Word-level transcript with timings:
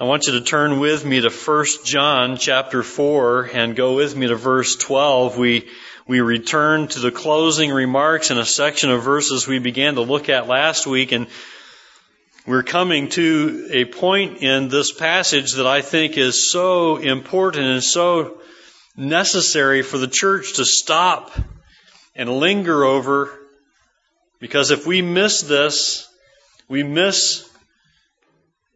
I 0.00 0.04
want 0.04 0.28
you 0.28 0.34
to 0.34 0.42
turn 0.42 0.78
with 0.78 1.04
me 1.04 1.20
to 1.20 1.28
1 1.28 1.66
John 1.82 2.36
chapter 2.36 2.84
4 2.84 3.50
and 3.52 3.74
go 3.74 3.96
with 3.96 4.14
me 4.14 4.28
to 4.28 4.36
verse 4.36 4.76
12. 4.76 5.36
We, 5.36 5.68
we 6.06 6.20
return 6.20 6.86
to 6.86 7.00
the 7.00 7.10
closing 7.10 7.72
remarks 7.72 8.30
in 8.30 8.38
a 8.38 8.44
section 8.44 8.92
of 8.92 9.02
verses 9.02 9.48
we 9.48 9.58
began 9.58 9.96
to 9.96 10.02
look 10.02 10.28
at 10.28 10.46
last 10.46 10.86
week 10.86 11.10
and 11.10 11.26
we're 12.46 12.62
coming 12.62 13.08
to 13.08 13.70
a 13.72 13.86
point 13.86 14.40
in 14.40 14.68
this 14.68 14.92
passage 14.92 15.54
that 15.54 15.66
I 15.66 15.82
think 15.82 16.16
is 16.16 16.48
so 16.48 16.98
important 16.98 17.66
and 17.66 17.82
so 17.82 18.38
necessary 18.96 19.82
for 19.82 19.98
the 19.98 20.06
church 20.06 20.54
to 20.54 20.64
stop 20.64 21.32
and 22.14 22.30
linger 22.30 22.84
over 22.84 23.36
because 24.38 24.70
if 24.70 24.86
we 24.86 25.02
miss 25.02 25.42
this, 25.42 26.08
we 26.68 26.84
miss 26.84 27.47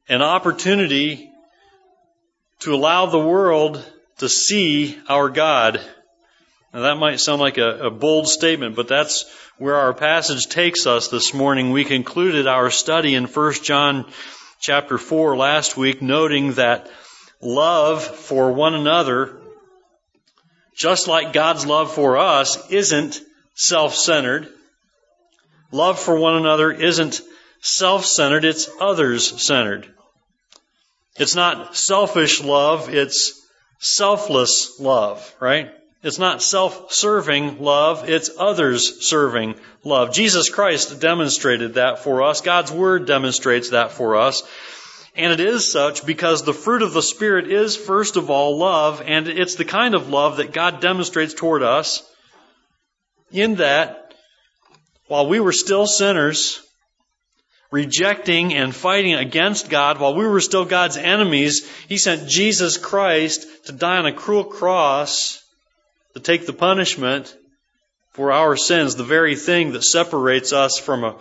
an 0.08 0.22
opportunity 0.22 1.30
to 2.60 2.74
allow 2.74 3.06
the 3.06 3.18
world 3.18 3.84
to 4.18 4.28
see 4.28 4.98
our 5.08 5.28
God. 5.28 5.80
Now 6.72 6.80
that 6.80 6.96
might 6.96 7.20
sound 7.20 7.40
like 7.40 7.58
a, 7.58 7.86
a, 7.86 7.90
bold 7.90 8.28
statement, 8.28 8.76
but 8.76 8.88
that's 8.88 9.24
where 9.58 9.76
our 9.76 9.92
passage 9.92 10.46
takes 10.46 10.86
us 10.86 11.08
this 11.08 11.34
morning. 11.34 11.70
We 11.70 11.84
concluded 11.84 12.46
our 12.46 12.70
study 12.70 13.14
in 13.14 13.24
1 13.24 13.52
John 13.62 14.10
chapter 14.60 14.96
4 14.98 15.36
last 15.36 15.76
week, 15.76 16.02
noting 16.02 16.52
that 16.54 16.88
love 17.40 18.02
for 18.02 18.52
one 18.52 18.74
another, 18.74 19.40
just 20.74 21.08
like 21.08 21.32
God's 21.32 21.66
love 21.66 21.92
for 21.92 22.16
us, 22.16 22.70
isn't 22.70 23.20
self-centered. 23.54 24.48
Love 25.72 25.98
for 25.98 26.16
one 26.18 26.36
another 26.36 26.70
isn't 26.70 27.20
self-centered, 27.62 28.44
it's 28.44 28.68
others-centered. 28.80 29.88
It's 31.16 31.34
not 31.34 31.76
selfish 31.76 32.42
love, 32.42 32.92
it's 32.92 33.40
selfless 33.78 34.78
love, 34.80 35.34
right? 35.40 35.70
It's 36.02 36.18
not 36.18 36.42
self-serving 36.42 37.62
love, 37.62 38.08
it's 38.10 38.30
others-serving 38.36 39.54
love. 39.84 40.12
Jesus 40.12 40.50
Christ 40.50 41.00
demonstrated 41.00 41.74
that 41.74 42.00
for 42.00 42.22
us. 42.22 42.40
God's 42.40 42.72
Word 42.72 43.06
demonstrates 43.06 43.70
that 43.70 43.92
for 43.92 44.16
us. 44.16 44.42
And 45.14 45.32
it 45.32 45.40
is 45.40 45.70
such 45.70 46.04
because 46.04 46.42
the 46.42 46.54
fruit 46.54 46.82
of 46.82 46.94
the 46.94 47.02
Spirit 47.02 47.46
is 47.52 47.76
first 47.76 48.16
of 48.16 48.30
all 48.30 48.58
love, 48.58 49.02
and 49.04 49.28
it's 49.28 49.54
the 49.54 49.64
kind 49.64 49.94
of 49.94 50.08
love 50.08 50.38
that 50.38 50.52
God 50.52 50.80
demonstrates 50.80 51.34
toward 51.34 51.62
us 51.62 52.02
in 53.30 53.56
that 53.56 54.14
while 55.06 55.28
we 55.28 55.38
were 55.38 55.52
still 55.52 55.86
sinners, 55.86 56.60
rejecting 57.72 58.54
and 58.54 58.76
fighting 58.76 59.14
against 59.14 59.68
God 59.68 59.98
while 59.98 60.14
we 60.14 60.26
were 60.26 60.40
still 60.40 60.64
God's 60.64 60.96
enemies, 60.96 61.68
He 61.88 61.98
sent 61.98 62.28
Jesus 62.28 62.76
Christ 62.76 63.46
to 63.66 63.72
die 63.72 63.96
on 63.96 64.06
a 64.06 64.12
cruel 64.12 64.44
cross 64.44 65.42
to 66.14 66.20
take 66.20 66.46
the 66.46 66.52
punishment 66.52 67.34
for 68.10 68.30
our 68.30 68.56
sins, 68.56 68.94
the 68.94 69.04
very 69.04 69.34
thing 69.34 69.72
that 69.72 69.82
separates 69.82 70.52
us 70.52 70.78
from 70.78 71.02
a, 71.02 71.18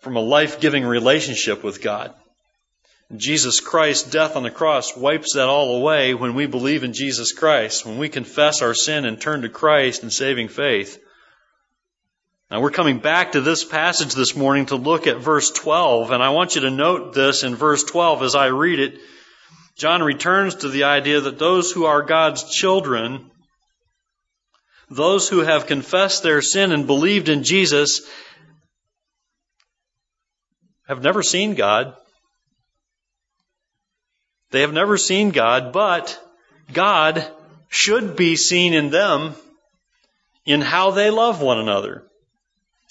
from 0.00 0.16
a 0.16 0.20
life-giving 0.20 0.84
relationship 0.84 1.62
with 1.62 1.80
God. 1.80 2.12
Jesus 3.16 3.60
Christ's 3.60 4.10
death 4.10 4.34
on 4.34 4.42
the 4.42 4.50
cross 4.50 4.96
wipes 4.96 5.34
that 5.34 5.48
all 5.48 5.76
away 5.76 6.14
when 6.14 6.34
we 6.34 6.46
believe 6.46 6.82
in 6.82 6.92
Jesus 6.92 7.32
Christ, 7.32 7.86
when 7.86 7.98
we 7.98 8.08
confess 8.08 8.62
our 8.62 8.74
sin 8.74 9.04
and 9.04 9.20
turn 9.20 9.42
to 9.42 9.48
Christ 9.48 10.02
in 10.02 10.10
saving 10.10 10.48
faith. 10.48 10.98
Now 12.50 12.60
we're 12.60 12.70
coming 12.70 12.98
back 12.98 13.32
to 13.32 13.40
this 13.40 13.64
passage 13.64 14.14
this 14.14 14.36
morning 14.36 14.66
to 14.66 14.76
look 14.76 15.06
at 15.06 15.16
verse 15.16 15.50
12, 15.50 16.10
and 16.10 16.22
I 16.22 16.28
want 16.30 16.54
you 16.54 16.60
to 16.62 16.70
note 16.70 17.14
this 17.14 17.42
in 17.42 17.54
verse 17.54 17.84
12 17.84 18.22
as 18.22 18.34
I 18.34 18.46
read 18.46 18.80
it. 18.80 19.00
John 19.76 20.02
returns 20.02 20.56
to 20.56 20.68
the 20.68 20.84
idea 20.84 21.22
that 21.22 21.38
those 21.38 21.72
who 21.72 21.86
are 21.86 22.02
God's 22.02 22.44
children, 22.44 23.30
those 24.90 25.28
who 25.28 25.40
have 25.40 25.66
confessed 25.66 26.22
their 26.22 26.42
sin 26.42 26.70
and 26.70 26.86
believed 26.86 27.30
in 27.30 27.44
Jesus, 27.44 28.02
have 30.86 31.02
never 31.02 31.22
seen 31.22 31.54
God. 31.54 31.96
They 34.50 34.60
have 34.60 34.74
never 34.74 34.98
seen 34.98 35.30
God, 35.30 35.72
but 35.72 36.20
God 36.72 37.26
should 37.68 38.16
be 38.16 38.36
seen 38.36 38.74
in 38.74 38.90
them 38.90 39.34
in 40.44 40.60
how 40.60 40.90
they 40.90 41.08
love 41.08 41.40
one 41.40 41.58
another. 41.58 42.06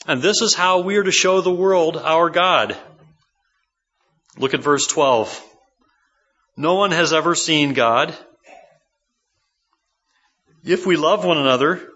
And 0.07 0.21
this 0.21 0.41
is 0.41 0.53
how 0.53 0.81
we 0.81 0.97
are 0.97 1.03
to 1.03 1.11
show 1.11 1.41
the 1.41 1.53
world 1.53 1.97
our 1.97 2.29
God. 2.29 2.77
Look 4.37 4.53
at 4.53 4.63
verse 4.63 4.87
12. 4.87 5.41
No 6.57 6.75
one 6.75 6.91
has 6.91 7.13
ever 7.13 7.35
seen 7.35 7.73
God. 7.73 8.15
If 10.65 10.85
we 10.85 10.97
love 10.97 11.25
one 11.25 11.37
another, 11.37 11.89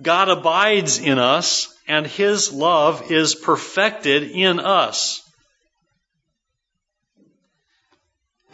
God 0.00 0.28
abides 0.28 0.98
in 0.98 1.18
us 1.18 1.74
and 1.86 2.06
his 2.06 2.52
love 2.52 3.10
is 3.10 3.34
perfected 3.34 4.30
in 4.30 4.60
us. 4.60 5.22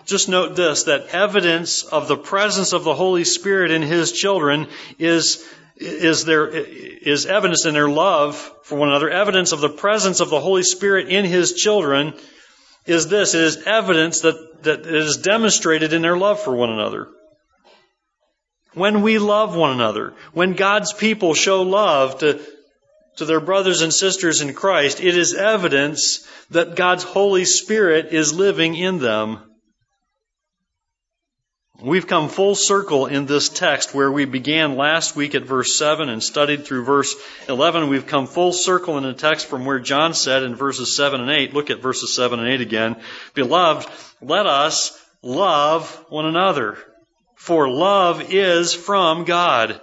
Just 0.07 0.29
note 0.29 0.55
this, 0.55 0.85
that 0.85 1.09
evidence 1.15 1.83
of 1.83 2.09
the 2.09 2.17
presence 2.17 2.73
of 2.73 2.85
the 2.85 2.95
Holy 2.95 3.25
Spirit 3.25 3.71
in 3.71 3.83
his 3.83 4.13
children 4.13 4.69
is 4.99 5.47
is 5.77 6.25
there 6.25 6.49
is 6.49 7.27
evidence 7.27 7.67
in 7.67 7.75
their 7.75 7.89
love 7.89 8.37
for 8.63 8.79
one 8.79 8.89
another, 8.89 9.11
evidence 9.11 9.53
of 9.53 9.61
the 9.61 9.69
presence 9.69 10.21
of 10.21 10.31
the 10.31 10.41
Holy 10.41 10.63
Spirit 10.63 11.09
in 11.09 11.25
His 11.25 11.53
children 11.53 12.15
is 12.87 13.09
this. 13.09 13.35
It 13.35 13.43
is 13.43 13.63
evidence 13.67 14.21
that, 14.21 14.63
that 14.63 14.81
it 14.81 14.95
is 14.95 15.17
demonstrated 15.19 15.93
in 15.93 16.03
their 16.03 16.17
love 16.17 16.41
for 16.41 16.55
one 16.55 16.71
another. 16.71 17.09
When 18.75 19.03
we 19.03 19.19
love 19.19 19.57
one 19.57 19.73
another, 19.73 20.15
when 20.33 20.55
God's 20.55 20.93
people 20.93 21.35
show 21.35 21.63
love 21.63 22.19
to, 22.19 22.41
to 23.17 23.25
their 23.25 23.41
brothers 23.41 23.83
and 23.83 23.93
sisters 23.93 24.41
in 24.41 24.53
Christ, 24.55 25.01
it 25.01 25.17
is 25.17 25.35
evidence 25.35 26.27
that 26.51 26.77
God's 26.77 27.05
Holy 27.05 27.45
Spirit 27.45 28.13
is 28.13 28.35
living 28.35 28.75
in 28.75 28.99
them. 28.99 29.39
We've 31.85 32.07
come 32.07 32.31
full 32.31 32.55
circle 32.55 33.05
in 33.05 33.27
this 33.27 33.51
text 33.51 33.95
where 33.95 34.11
we 34.11 34.25
began 34.25 34.77
last 34.77 35.17
week 35.17 35.35
at 35.35 35.45
verse 35.45 35.77
7 35.77 36.09
and 36.09 36.23
studied 36.23 36.65
through 36.65 36.87
verse 36.87 37.15
11. 37.47 37.91
We've 37.91 38.07
come 38.07 38.27
full 38.27 38.55
circle 38.55 38.97
in 38.97 39.05
the 39.05 39.13
text 39.13 39.49
from 39.49 39.67
where 39.67 39.81
John 39.81 40.15
said 40.15 40.45
in 40.45 40.55
verses 40.55 40.97
7 40.97 41.21
and 41.21 41.31
8. 41.31 41.53
Look 41.53 41.69
at 41.69 41.83
verses 41.83 42.15
7 42.15 42.41
and 42.41 42.49
8 42.49 42.63
again. 42.63 42.97
Beloved, 43.35 43.87
let 44.23 44.47
us 44.47 44.99
love 45.21 45.95
one 46.09 46.25
another, 46.25 46.79
for 47.35 47.69
love 47.69 48.33
is 48.33 48.73
from 48.73 49.25
God. 49.25 49.79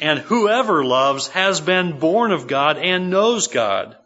And 0.00 0.20
whoever 0.20 0.82
loves 0.82 1.28
has 1.28 1.60
been 1.60 1.98
born 1.98 2.32
of 2.32 2.46
God 2.46 2.78
and 2.78 3.10
knows 3.10 3.48
God. 3.48 3.98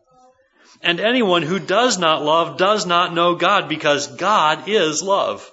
And 0.83 0.99
anyone 0.99 1.43
who 1.43 1.61
does 1.61 1.99
not 1.99 2.25
love 2.25 2.57
does 2.57 2.85
not 2.85 3.15
know 3.15 3.37
God 3.37 3.69
because 3.69 4.09
God 4.09 4.69
is 4.69 5.05
love. 5.05 5.49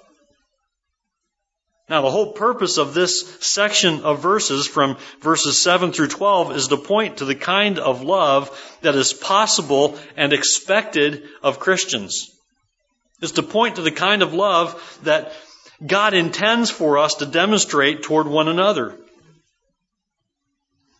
Now, 1.88 2.02
the 2.02 2.10
whole 2.10 2.32
purpose 2.32 2.76
of 2.76 2.92
this 2.92 3.38
section 3.40 4.02
of 4.02 4.20
verses 4.20 4.66
from 4.66 4.98
verses 5.20 5.62
7 5.62 5.92
through 5.92 6.08
12 6.08 6.54
is 6.54 6.68
to 6.68 6.76
point 6.76 7.18
to 7.18 7.24
the 7.24 7.34
kind 7.34 7.78
of 7.78 8.02
love 8.02 8.50
that 8.82 8.94
is 8.94 9.14
possible 9.14 9.98
and 10.14 10.34
expected 10.34 11.24
of 11.42 11.58
Christians. 11.58 12.30
Is 13.22 13.32
to 13.32 13.42
point 13.42 13.76
to 13.76 13.82
the 13.82 13.90
kind 13.90 14.22
of 14.22 14.34
love 14.34 15.00
that 15.04 15.32
God 15.84 16.12
intends 16.12 16.70
for 16.70 16.98
us 16.98 17.14
to 17.16 17.26
demonstrate 17.26 18.02
toward 18.02 18.26
one 18.26 18.48
another. 18.48 18.98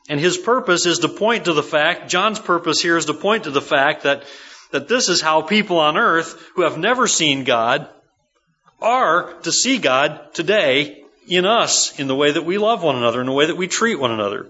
And 0.08 0.18
his 0.18 0.38
purpose 0.38 0.86
is 0.86 1.00
to 1.00 1.08
point 1.08 1.44
to 1.44 1.52
the 1.52 1.62
fact, 1.62 2.08
John's 2.08 2.38
purpose 2.38 2.80
here 2.80 2.96
is 2.96 3.04
to 3.06 3.14
point 3.14 3.44
to 3.44 3.50
the 3.50 3.60
fact 3.60 4.04
that, 4.04 4.24
that 4.70 4.88
this 4.88 5.10
is 5.10 5.20
how 5.20 5.42
people 5.42 5.80
on 5.80 5.98
earth 5.98 6.42
who 6.54 6.62
have 6.62 6.78
never 6.78 7.06
seen 7.06 7.44
God 7.44 7.88
are 8.80 9.34
to 9.42 9.52
see 9.52 9.78
God 9.78 10.34
today 10.34 11.04
in 11.26 11.44
us, 11.44 11.98
in 11.98 12.06
the 12.06 12.14
way 12.14 12.32
that 12.32 12.44
we 12.44 12.58
love 12.58 12.82
one 12.82 12.96
another, 12.96 13.20
in 13.20 13.26
the 13.26 13.32
way 13.32 13.46
that 13.46 13.56
we 13.56 13.68
treat 13.68 13.96
one 13.96 14.12
another. 14.12 14.48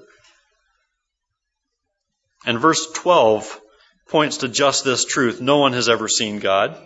And 2.46 2.58
verse 2.58 2.90
12 2.92 3.60
points 4.08 4.38
to 4.38 4.48
just 4.48 4.84
this 4.84 5.04
truth. 5.04 5.40
No 5.40 5.58
one 5.58 5.72
has 5.72 5.88
ever 5.88 6.08
seen 6.08 6.38
God. 6.38 6.76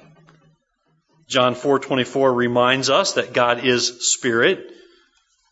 John 1.28 1.54
4:24 1.54 2.34
reminds 2.34 2.90
us 2.90 3.12
that 3.12 3.32
God 3.32 3.64
is 3.64 4.12
spirit. 4.12 4.70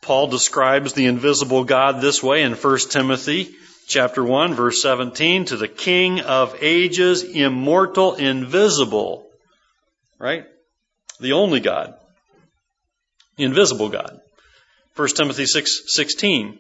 Paul 0.03 0.27
describes 0.27 0.93
the 0.93 1.07
invisible 1.07 1.65
God 1.65 2.01
this 2.01 2.23
way 2.23 2.43
in 2.43 2.55
1 2.55 2.79
Timothy 2.91 3.55
chapter 3.87 4.25
1 4.25 4.55
verse 4.55 4.83
17 4.83 5.47
to 5.47 5.57
the 5.57 5.69
king 5.69 6.21
of 6.21 6.57
ages 6.61 7.23
immortal 7.23 8.15
invisible. 8.15 9.27
Right? 10.19 10.45
The 11.21 11.33
only 11.33 11.61
God, 11.61 11.95
the 13.37 13.45
invisible 13.45 13.89
God. 13.89 14.21
1 14.97 15.09
Timothy 15.09 15.47
6, 15.47 15.83
16, 15.87 16.59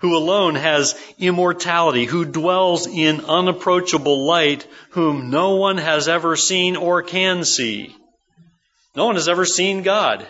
who 0.00 0.16
alone 0.16 0.54
has 0.54 0.98
immortality, 1.18 2.04
who 2.04 2.24
dwells 2.24 2.86
in 2.86 3.24
unapproachable 3.24 4.26
light, 4.26 4.66
whom 4.90 5.30
no 5.30 5.56
one 5.56 5.76
has 5.76 6.08
ever 6.08 6.36
seen 6.36 6.76
or 6.76 7.02
can 7.02 7.44
see. 7.44 7.94
No 8.94 9.06
one 9.06 9.16
has 9.16 9.28
ever 9.28 9.44
seen 9.44 9.82
God. 9.82 10.26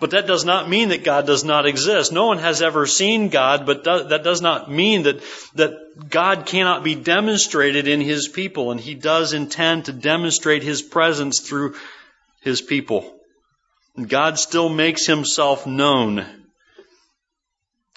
But 0.00 0.10
that 0.10 0.28
does 0.28 0.44
not 0.44 0.68
mean 0.68 0.90
that 0.90 1.02
God 1.02 1.26
does 1.26 1.42
not 1.42 1.66
exist. 1.66 2.12
No 2.12 2.26
one 2.26 2.38
has 2.38 2.62
ever 2.62 2.86
seen 2.86 3.30
God, 3.30 3.66
but 3.66 3.82
that 3.84 4.22
does 4.22 4.40
not 4.40 4.70
mean 4.70 5.02
that, 5.02 5.20
that 5.54 6.08
God 6.08 6.46
cannot 6.46 6.84
be 6.84 6.94
demonstrated 6.94 7.88
in 7.88 8.00
His 8.00 8.28
people, 8.28 8.70
and 8.70 8.78
He 8.78 8.94
does 8.94 9.32
intend 9.32 9.86
to 9.86 9.92
demonstrate 9.92 10.62
His 10.62 10.82
presence 10.82 11.40
through 11.40 11.74
His 12.40 12.60
people. 12.60 13.18
God 14.06 14.38
still 14.38 14.68
makes 14.68 15.06
Himself 15.06 15.66
known. 15.66 16.26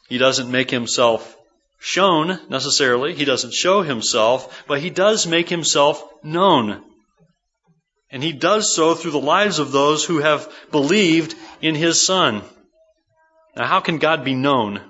He 0.09 0.17
doesn't 0.17 0.51
make 0.51 0.71
Himself 0.71 1.37
shown 1.79 2.39
necessarily. 2.49 3.13
He 3.13 3.25
doesn't 3.25 3.53
show 3.53 3.81
Himself, 3.81 4.63
but 4.67 4.81
He 4.81 4.89
does 4.89 5.27
make 5.27 5.49
Himself 5.49 6.03
known. 6.23 6.83
And 8.11 8.21
he 8.21 8.33
does 8.33 8.73
so 8.73 8.93
through 8.93 9.11
the 9.11 9.19
lives 9.19 9.59
of 9.59 9.71
those 9.71 10.03
who 10.03 10.17
have 10.19 10.51
believed 10.69 11.33
in 11.61 11.75
his 11.75 12.05
Son. 12.05 12.43
Now, 13.55 13.67
how 13.67 13.79
can 13.79 13.99
God 13.99 14.25
be 14.25 14.35
known? 14.35 14.81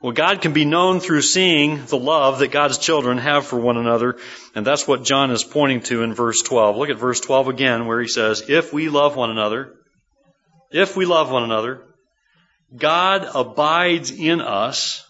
Well, 0.00 0.12
God 0.12 0.42
can 0.42 0.52
be 0.52 0.64
known 0.64 1.00
through 1.00 1.22
seeing 1.22 1.84
the 1.86 1.98
love 1.98 2.38
that 2.38 2.52
God's 2.52 2.78
children 2.78 3.18
have 3.18 3.46
for 3.46 3.58
one 3.58 3.76
another, 3.76 4.16
and 4.54 4.64
that's 4.64 4.86
what 4.86 5.02
John 5.02 5.32
is 5.32 5.42
pointing 5.42 5.80
to 5.82 6.02
in 6.04 6.14
verse 6.14 6.40
12. 6.42 6.76
Look 6.76 6.88
at 6.88 6.98
verse 6.98 7.18
12 7.20 7.48
again, 7.48 7.86
where 7.86 8.00
he 8.00 8.06
says, 8.06 8.48
If 8.48 8.72
we 8.72 8.88
love 8.90 9.16
one 9.16 9.30
another, 9.30 9.74
if 10.70 10.96
we 10.96 11.04
love 11.04 11.32
one 11.32 11.42
another, 11.42 11.82
God 12.76 13.26
abides 13.34 14.12
in 14.12 14.40
us. 14.40 15.04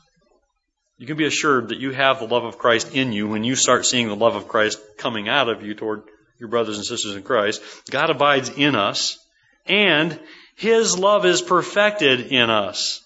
You 0.96 1.06
can 1.06 1.18
be 1.18 1.26
assured 1.26 1.68
that 1.68 1.78
you 1.78 1.90
have 1.92 2.18
the 2.18 2.26
love 2.26 2.44
of 2.44 2.58
Christ 2.58 2.94
in 2.94 3.12
you 3.12 3.28
when 3.28 3.44
you 3.44 3.56
start 3.56 3.84
seeing 3.84 4.08
the 4.08 4.16
love 4.16 4.36
of 4.36 4.48
Christ 4.48 4.80
coming 4.96 5.28
out 5.28 5.50
of 5.50 5.62
you 5.62 5.74
toward 5.74 6.02
your 6.40 6.48
brothers 6.48 6.76
and 6.76 6.86
sisters 6.86 7.14
in 7.14 7.22
Christ. 7.22 7.60
God 7.90 8.08
abides 8.08 8.48
in 8.48 8.74
us, 8.74 9.18
and 9.66 10.18
His 10.56 10.98
love 10.98 11.26
is 11.26 11.42
perfected 11.42 12.32
in 12.32 12.48
us. 12.48 13.04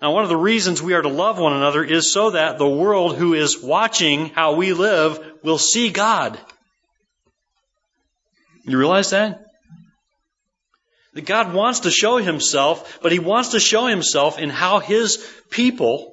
Now, 0.00 0.12
one 0.12 0.24
of 0.24 0.28
the 0.28 0.36
reasons 0.36 0.82
we 0.82 0.94
are 0.94 1.02
to 1.02 1.08
love 1.08 1.38
one 1.38 1.54
another 1.54 1.82
is 1.82 2.12
so 2.12 2.30
that 2.30 2.58
the 2.58 2.68
world 2.68 3.16
who 3.16 3.34
is 3.34 3.62
watching 3.62 4.28
how 4.28 4.54
we 4.54 4.72
live 4.72 5.18
will 5.42 5.58
see 5.58 5.90
God. 5.90 6.38
You 8.64 8.78
realize 8.78 9.10
that? 9.10 9.42
That 11.14 11.24
God 11.24 11.54
wants 11.54 11.80
to 11.80 11.90
show 11.90 12.18
Himself, 12.18 12.98
but 13.00 13.12
He 13.12 13.18
wants 13.18 13.50
to 13.50 13.60
show 13.60 13.86
Himself 13.86 14.38
in 14.38 14.50
how 14.50 14.80
His 14.80 15.16
people, 15.50 16.12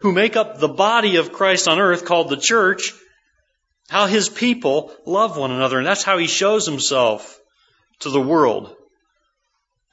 who 0.00 0.12
make 0.12 0.36
up 0.36 0.58
the 0.58 0.68
body 0.68 1.16
of 1.16 1.32
Christ 1.32 1.66
on 1.66 1.80
earth 1.80 2.04
called 2.04 2.28
the 2.28 2.36
church, 2.36 2.92
how 3.88 4.06
his 4.06 4.28
people 4.28 4.94
love 5.06 5.36
one 5.36 5.50
another. 5.50 5.78
And 5.78 5.86
that's 5.86 6.04
how 6.04 6.18
he 6.18 6.26
shows 6.26 6.66
himself 6.66 7.38
to 8.00 8.10
the 8.10 8.20
world. 8.20 8.74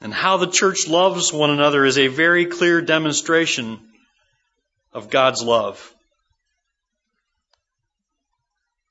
And 0.00 0.12
how 0.12 0.36
the 0.36 0.46
church 0.46 0.88
loves 0.88 1.32
one 1.32 1.50
another 1.50 1.84
is 1.84 1.98
a 1.98 2.08
very 2.08 2.46
clear 2.46 2.82
demonstration 2.82 3.80
of 4.92 5.10
God's 5.10 5.42
love. 5.42 5.94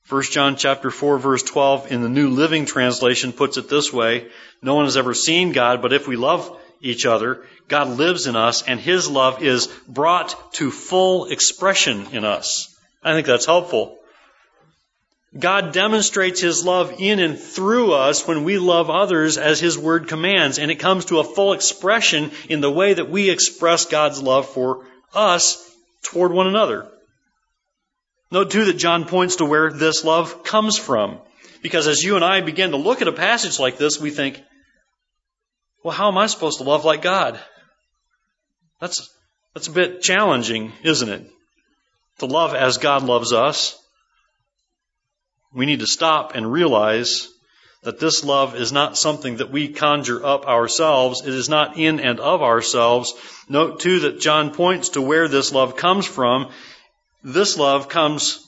1 0.08 0.22
John 0.30 0.56
chapter 0.56 0.90
4 0.90 1.18
verse 1.18 1.42
12 1.42 1.90
in 1.90 2.00
the 2.00 2.08
New 2.08 2.30
Living 2.30 2.64
Translation 2.64 3.32
puts 3.32 3.56
it 3.56 3.68
this 3.68 3.92
way, 3.92 4.28
no 4.62 4.76
one 4.76 4.84
has 4.84 4.96
ever 4.96 5.14
seen 5.14 5.50
God, 5.50 5.82
but 5.82 5.92
if 5.92 6.06
we 6.06 6.14
love 6.14 6.56
each 6.80 7.06
other, 7.06 7.44
God 7.66 7.88
lives 7.88 8.28
in 8.28 8.36
us 8.36 8.62
and 8.62 8.78
his 8.78 9.10
love 9.10 9.42
is 9.42 9.66
brought 9.88 10.54
to 10.54 10.70
full 10.70 11.26
expression 11.26 12.06
in 12.12 12.24
us. 12.24 12.72
I 13.02 13.14
think 13.14 13.26
that's 13.26 13.46
helpful. 13.46 13.98
God 15.38 15.72
demonstrates 15.72 16.40
His 16.40 16.64
love 16.64 16.94
in 16.98 17.18
and 17.18 17.38
through 17.38 17.92
us 17.92 18.26
when 18.26 18.44
we 18.44 18.58
love 18.58 18.90
others 18.90 19.38
as 19.38 19.60
His 19.60 19.78
Word 19.78 20.08
commands, 20.08 20.58
and 20.58 20.70
it 20.70 20.76
comes 20.76 21.06
to 21.06 21.18
a 21.18 21.24
full 21.24 21.52
expression 21.52 22.30
in 22.48 22.60
the 22.60 22.70
way 22.70 22.94
that 22.94 23.10
we 23.10 23.28
express 23.28 23.86
God's 23.86 24.22
love 24.22 24.48
for 24.48 24.86
us 25.14 25.62
toward 26.02 26.32
one 26.32 26.46
another. 26.46 26.88
Note 28.30 28.50
too 28.50 28.64
that 28.66 28.74
John 28.74 29.04
points 29.04 29.36
to 29.36 29.44
where 29.44 29.72
this 29.72 30.04
love 30.04 30.42
comes 30.44 30.78
from. 30.78 31.18
Because 31.62 31.86
as 31.86 32.02
you 32.02 32.16
and 32.16 32.24
I 32.24 32.40
begin 32.40 32.70
to 32.70 32.76
look 32.76 33.02
at 33.02 33.08
a 33.08 33.12
passage 33.12 33.58
like 33.58 33.78
this, 33.78 34.00
we 34.00 34.10
think, 34.10 34.42
well, 35.82 35.94
how 35.94 36.08
am 36.08 36.18
I 36.18 36.26
supposed 36.26 36.58
to 36.58 36.64
love 36.64 36.84
like 36.84 37.02
God? 37.02 37.40
That's, 38.80 39.08
that's 39.54 39.68
a 39.68 39.72
bit 39.72 40.02
challenging, 40.02 40.72
isn't 40.82 41.08
it? 41.08 41.30
To 42.18 42.26
love 42.26 42.54
as 42.54 42.78
God 42.78 43.02
loves 43.02 43.32
us 43.32 43.78
we 45.56 45.66
need 45.66 45.80
to 45.80 45.86
stop 45.86 46.34
and 46.34 46.52
realize 46.52 47.28
that 47.82 47.98
this 47.98 48.22
love 48.22 48.54
is 48.54 48.72
not 48.72 48.98
something 48.98 49.38
that 49.38 49.50
we 49.50 49.68
conjure 49.68 50.24
up 50.24 50.46
ourselves. 50.46 51.22
It 51.26 51.32
is 51.32 51.48
not 51.48 51.78
in 51.78 51.98
and 51.98 52.20
of 52.20 52.42
ourselves. 52.42 53.14
Note 53.48 53.80
too 53.80 54.00
that 54.00 54.20
John 54.20 54.52
points 54.52 54.90
to 54.90 55.00
where 55.00 55.28
this 55.28 55.52
love 55.52 55.76
comes 55.76 56.06
from. 56.06 56.50
This 57.24 57.56
love 57.56 57.88
comes 57.88 58.46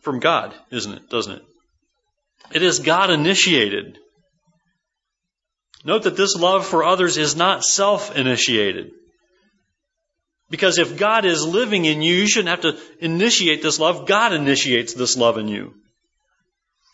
from 0.00 0.20
God, 0.20 0.54
isn't 0.70 0.92
it? 0.92 1.10
Doesn't 1.10 1.32
it? 1.32 1.42
It 2.54 2.62
is 2.62 2.78
God 2.78 3.10
initiated. 3.10 3.98
Note 5.84 6.04
that 6.04 6.16
this 6.16 6.36
love 6.36 6.64
for 6.64 6.84
others 6.84 7.16
is 7.16 7.34
not 7.34 7.64
self 7.64 8.14
initiated. 8.16 8.92
Because 10.52 10.76
if 10.76 10.98
God 10.98 11.24
is 11.24 11.46
living 11.46 11.86
in 11.86 12.02
you, 12.02 12.14
you 12.14 12.28
shouldn't 12.28 12.50
have 12.50 12.74
to 12.74 12.78
initiate 13.00 13.62
this 13.62 13.80
love. 13.80 14.06
God 14.06 14.34
initiates 14.34 14.92
this 14.92 15.16
love 15.16 15.38
in 15.38 15.48
you. 15.48 15.72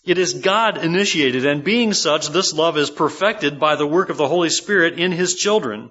It 0.05 0.16
is 0.16 0.34
God 0.34 0.78
initiated, 0.78 1.44
and 1.44 1.64
being 1.64 1.93
such, 1.93 2.28
this 2.28 2.55
love 2.55 2.78
is 2.78 2.88
perfected 2.88 3.58
by 3.58 3.75
the 3.75 3.87
work 3.87 4.10
of 4.10 4.16
the 4.16 4.28
Holy 4.28 4.49
Spirit 4.49 5.00
in 5.00 5.10
His 5.10 5.34
children. 5.34 5.90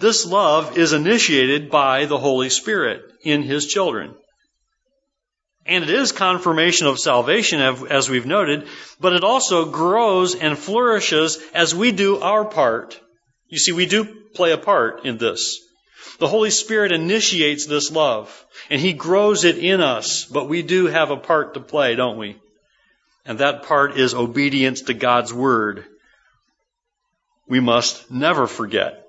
This 0.00 0.26
love 0.26 0.76
is 0.76 0.92
initiated 0.92 1.70
by 1.70 2.06
the 2.06 2.18
Holy 2.18 2.50
Spirit 2.50 3.00
in 3.22 3.42
His 3.42 3.66
children. 3.66 4.16
And 5.66 5.84
it 5.84 5.90
is 5.90 6.10
confirmation 6.10 6.88
of 6.88 6.98
salvation, 6.98 7.60
as 7.60 8.10
we've 8.10 8.26
noted, 8.26 8.66
but 8.98 9.12
it 9.12 9.22
also 9.22 9.66
grows 9.66 10.34
and 10.34 10.58
flourishes 10.58 11.38
as 11.54 11.76
we 11.76 11.92
do 11.92 12.18
our 12.18 12.44
part. 12.44 13.00
You 13.46 13.58
see, 13.58 13.70
we 13.70 13.86
do 13.86 14.04
play 14.34 14.50
a 14.50 14.58
part 14.58 15.06
in 15.06 15.18
this. 15.18 15.60
The 16.18 16.28
Holy 16.28 16.50
Spirit 16.50 16.90
initiates 16.90 17.66
this 17.66 17.92
love, 17.92 18.44
and 18.70 18.80
He 18.80 18.92
grows 18.92 19.44
it 19.44 19.58
in 19.58 19.80
us, 19.80 20.24
but 20.24 20.48
we 20.48 20.62
do 20.62 20.86
have 20.86 21.10
a 21.10 21.16
part 21.16 21.54
to 21.54 21.60
play, 21.60 21.94
don't 21.94 22.18
we? 22.18 22.36
And 23.24 23.38
that 23.38 23.64
part 23.64 23.96
is 23.96 24.14
obedience 24.14 24.82
to 24.82 24.94
God's 24.94 25.32
Word. 25.32 25.84
We 27.46 27.60
must 27.60 28.10
never 28.10 28.46
forget 28.46 29.04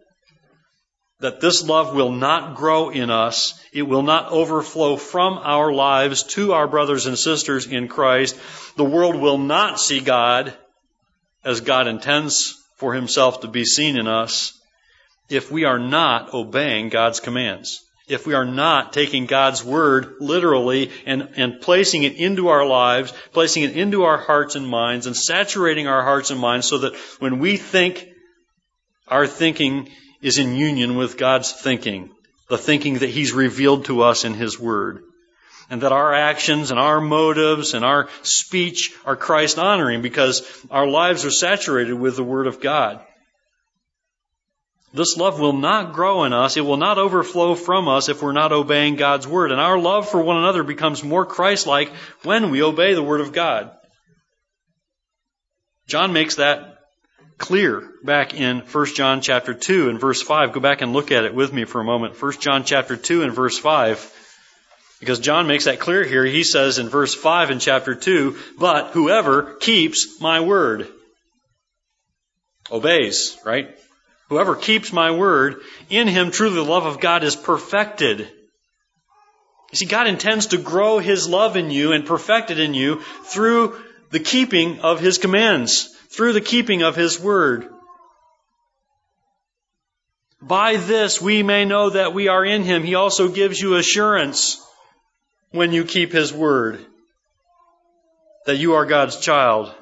that 1.19 1.41
this 1.41 1.67
love 1.67 1.95
will 1.95 2.12
not 2.12 2.55
grow 2.55 2.89
in 2.89 3.10
us. 3.10 3.60
It 3.74 3.81
will 3.81 4.03
not 4.03 4.31
overflow 4.31 4.95
from 4.95 5.38
our 5.38 5.74
lives 5.74 6.24
to 6.36 6.53
our 6.53 6.67
brothers 6.67 7.07
and 7.07 7.17
sisters 7.17 7.65
in 7.65 7.88
Christ. 7.88 8.39
The 8.77 8.86
world 8.86 9.15
will 9.15 9.38
not 9.38 9.79
see 9.79 10.00
God 10.00 10.53
as 11.43 11.62
God 11.62 11.88
intends 11.88 12.55
for 12.77 12.93
Himself 12.93 13.41
to 13.41 13.48
be 13.48 13.65
seen 13.65 13.98
in 13.98 14.07
us 14.07 14.58
if 15.29 15.51
we 15.51 15.65
are 15.65 15.79
not 15.79 16.33
obeying 16.33 16.89
God's 16.89 17.19
commands. 17.19 17.83
If 18.07 18.25
we 18.25 18.33
are 18.33 18.45
not 18.45 18.91
taking 18.91 19.27
God's 19.27 19.63
word 19.63 20.15
literally 20.19 20.91
and, 21.05 21.29
and 21.36 21.62
placing 21.62 22.03
it 22.03 22.15
into 22.15 22.48
our 22.48 22.65
lives, 22.65 23.13
placing 23.33 23.63
it 23.63 23.77
into 23.77 24.03
our 24.03 24.17
hearts 24.17 24.55
and 24.55 24.67
minds, 24.67 25.05
and 25.05 25.15
saturating 25.15 25.88
our 25.88 26.01
hearts 26.01 26.31
and 26.31 26.39
minds 26.39 26.67
so 26.67 26.79
that 26.79 26.95
when 27.19 27.38
we 27.38 27.57
think, 27.57 28.07
our 29.07 29.27
thinking 29.27 29.89
is 30.21 30.38
in 30.38 30.55
union 30.55 30.95
with 30.95 31.17
God's 31.17 31.51
thinking, 31.51 32.09
the 32.48 32.57
thinking 32.57 32.95
that 32.95 33.09
He's 33.09 33.31
revealed 33.31 33.86
to 33.86 34.01
us 34.01 34.25
in 34.25 34.33
His 34.33 34.59
Word. 34.59 35.03
And 35.71 35.81
that 35.81 35.91
our 35.91 36.12
actions 36.13 36.71
and 36.71 36.79
our 36.79 37.00
motives 37.00 37.75
and 37.75 37.86
our 37.86 38.09
speech 38.24 38.91
are 39.05 39.15
Christ 39.15 39.59
honoring 39.59 40.01
because 40.01 40.41
our 40.71 40.88
lives 40.88 41.25
are 41.25 41.31
saturated 41.31 41.93
with 41.93 42.15
the 42.15 42.24
Word 42.24 42.48
of 42.48 42.59
God. 42.59 43.05
This 44.91 45.17
love 45.17 45.39
will 45.39 45.53
not 45.53 45.93
grow 45.93 46.24
in 46.24 46.34
us. 46.34 46.58
It 46.58 46.65
will 46.65 46.77
not 46.77 46.98
overflow 46.98 47.53
from 47.53 47.88
us 47.88 48.10
if 48.10 48.24
we're 48.24 48.31
not 48.31 48.51
obeying 48.51 48.96
God's 48.96 49.27
word. 49.27 49.51
And 49.51 49.62
our 49.62 49.77
love 49.77 50.10
for 50.10 50.22
one 50.22 50.38
another 50.38 50.63
becomes 50.63 51.03
more 51.03 51.25
Christ-like 51.25 51.91
when 52.24 52.50
we 52.50 52.63
obey 52.63 52.96
the 52.96 53.03
word 53.03 53.22
of 53.22 53.31
God. 53.31 53.72
John 55.88 56.12
makes 56.12 56.36
that 56.36 56.77
clear 57.38 57.88
back 58.03 58.34
in 58.34 58.60
1 58.60 58.86
John 58.96 59.22
chapter 59.22 59.53
2 59.53 59.89
and 59.89 60.00
verse 60.00 60.22
5. 60.22 60.53
Go 60.53 60.60
back 60.60 60.81
and 60.81 60.91
look 60.91 61.12
at 61.12 61.24
it 61.24 61.36
with 61.36 61.53
me 61.53 61.65
for 61.65 61.81
a 61.81 61.86
moment. 61.86 62.22
1 62.22 62.34
John 62.39 62.63
chapter 62.63 62.98
2 62.98 63.22
and 63.22 63.34
verse 63.34 63.58
5. 63.58 64.15
Because 65.00 65.19
John 65.19 65.48
makes 65.48 65.65
that 65.65 65.79
clear 65.79 66.03
here. 66.03 66.25
He 66.25 66.43
says 66.43 66.79
in 66.79 66.89
verse 66.89 67.13
5 67.15 67.51
in 67.51 67.60
chapter 67.60 67.96
2, 67.96 68.38
but 68.58 68.91
whoever 68.91 69.55
keeps 69.55 70.19
my 70.19 70.41
word 70.41 70.89
obeys, 72.72 73.38
right? 73.46 73.77
Whoever 74.29 74.55
keeps 74.55 74.93
my 74.93 75.12
word, 75.12 75.62
in 75.89 76.07
him 76.07 76.31
truly 76.31 76.55
the 76.55 76.63
love 76.63 76.86
of 76.86 77.00
God 77.00 77.24
is 77.24 77.36
perfected. 77.36 78.19
You 78.19 79.75
see, 79.75 79.86
God 79.86 80.07
intends 80.07 80.48
to 80.48 80.57
grow 80.57 81.00
his 81.00 81.27
love 81.27 81.55
in 81.55 81.71
you 81.71 81.91
and 81.91 82.05
perfect 82.05 82.51
it 82.51 82.59
in 82.59 82.74
you 82.74 83.01
through 83.25 83.79
the 84.12 84.19
keeping 84.19 84.79
of 84.79 85.00
his 85.00 85.17
commands, 85.17 85.89
through 86.09 86.33
the 86.33 86.41
keeping 86.41 86.83
of 86.83 86.95
his 86.95 87.19
word. 87.19 87.69
By 90.41 90.77
this 90.77 91.21
we 91.21 91.43
may 91.43 91.65
know 91.65 91.89
that 91.89 92.13
we 92.13 92.27
are 92.27 92.45
in 92.45 92.63
him. 92.63 92.83
He 92.83 92.95
also 92.95 93.27
gives 93.27 93.59
you 93.59 93.75
assurance 93.75 94.63
when 95.51 95.74
you 95.74 95.83
keep 95.83 96.12
his 96.12 96.31
word 96.31 96.86
that 98.45 98.57
you 98.57 98.74
are 98.74 98.86
God's 98.86 99.19
child. 99.19 99.74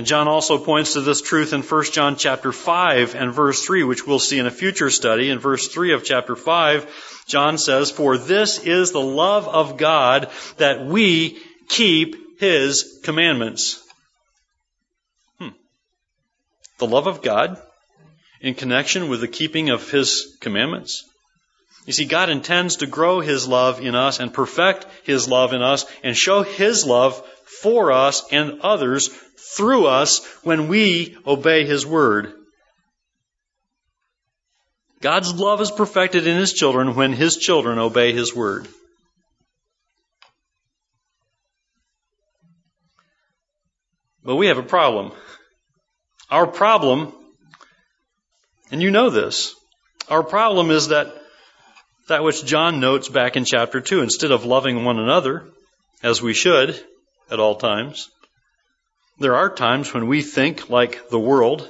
And 0.00 0.06
John 0.06 0.28
also 0.28 0.56
points 0.56 0.94
to 0.94 1.02
this 1.02 1.20
truth 1.20 1.52
in 1.52 1.60
1 1.60 1.84
John 1.92 2.16
chapter 2.16 2.52
5 2.52 3.14
and 3.14 3.34
verse 3.34 3.62
3, 3.66 3.84
which 3.84 4.06
we'll 4.06 4.18
see 4.18 4.38
in 4.38 4.46
a 4.46 4.50
future 4.50 4.88
study. 4.88 5.28
In 5.28 5.38
verse 5.38 5.68
3 5.68 5.92
of 5.92 6.04
chapter 6.04 6.34
5, 6.34 7.24
John 7.26 7.58
says, 7.58 7.90
For 7.90 8.16
this 8.16 8.58
is 8.60 8.92
the 8.92 9.00
love 9.02 9.46
of 9.46 9.76
God 9.76 10.30
that 10.56 10.86
we 10.86 11.38
keep 11.68 12.40
his 12.40 12.98
commandments. 13.02 13.86
Hmm. 15.38 15.50
The 16.78 16.86
love 16.86 17.06
of 17.06 17.20
God 17.20 17.60
in 18.40 18.54
connection 18.54 19.10
with 19.10 19.20
the 19.20 19.28
keeping 19.28 19.68
of 19.68 19.90
his 19.90 20.34
commandments. 20.40 21.04
You 21.84 21.92
see, 21.92 22.06
God 22.06 22.30
intends 22.30 22.76
to 22.76 22.86
grow 22.86 23.20
his 23.20 23.46
love 23.46 23.82
in 23.82 23.94
us 23.94 24.18
and 24.18 24.32
perfect 24.32 24.86
his 25.02 25.28
love 25.28 25.52
in 25.52 25.60
us 25.60 25.84
and 26.02 26.16
show 26.16 26.42
his 26.42 26.86
love 26.86 27.22
for 27.62 27.92
us 27.92 28.24
and 28.32 28.60
others 28.60 29.08
through 29.56 29.86
us 29.86 30.24
when 30.42 30.68
we 30.68 31.16
obey 31.26 31.64
His 31.64 31.86
Word. 31.86 32.32
God's 35.00 35.34
love 35.34 35.60
is 35.60 35.70
perfected 35.70 36.26
in 36.26 36.36
His 36.36 36.52
children 36.52 36.94
when 36.94 37.12
His 37.12 37.36
children 37.36 37.78
obey 37.78 38.12
His 38.12 38.34
Word. 38.34 38.68
But 44.22 44.36
we 44.36 44.48
have 44.48 44.58
a 44.58 44.62
problem. 44.62 45.12
Our 46.30 46.46
problem, 46.46 47.12
and 48.70 48.82
you 48.82 48.90
know 48.90 49.10
this, 49.10 49.54
our 50.08 50.22
problem 50.22 50.70
is 50.70 50.88
that 50.88 51.14
that 52.08 52.24
which 52.24 52.44
John 52.44 52.80
notes 52.80 53.08
back 53.08 53.36
in 53.36 53.44
chapter 53.44 53.80
2. 53.80 54.02
Instead 54.02 54.32
of 54.32 54.44
loving 54.44 54.84
one 54.84 54.98
another, 54.98 55.48
as 56.02 56.20
we 56.20 56.34
should 56.34 56.80
at 57.30 57.40
all 57.40 57.56
times, 57.56 58.10
there 59.18 59.36
are 59.36 59.54
times 59.54 59.92
when 59.92 60.06
we 60.06 60.22
think 60.22 60.70
like 60.70 61.10
the 61.10 61.20
world. 61.20 61.68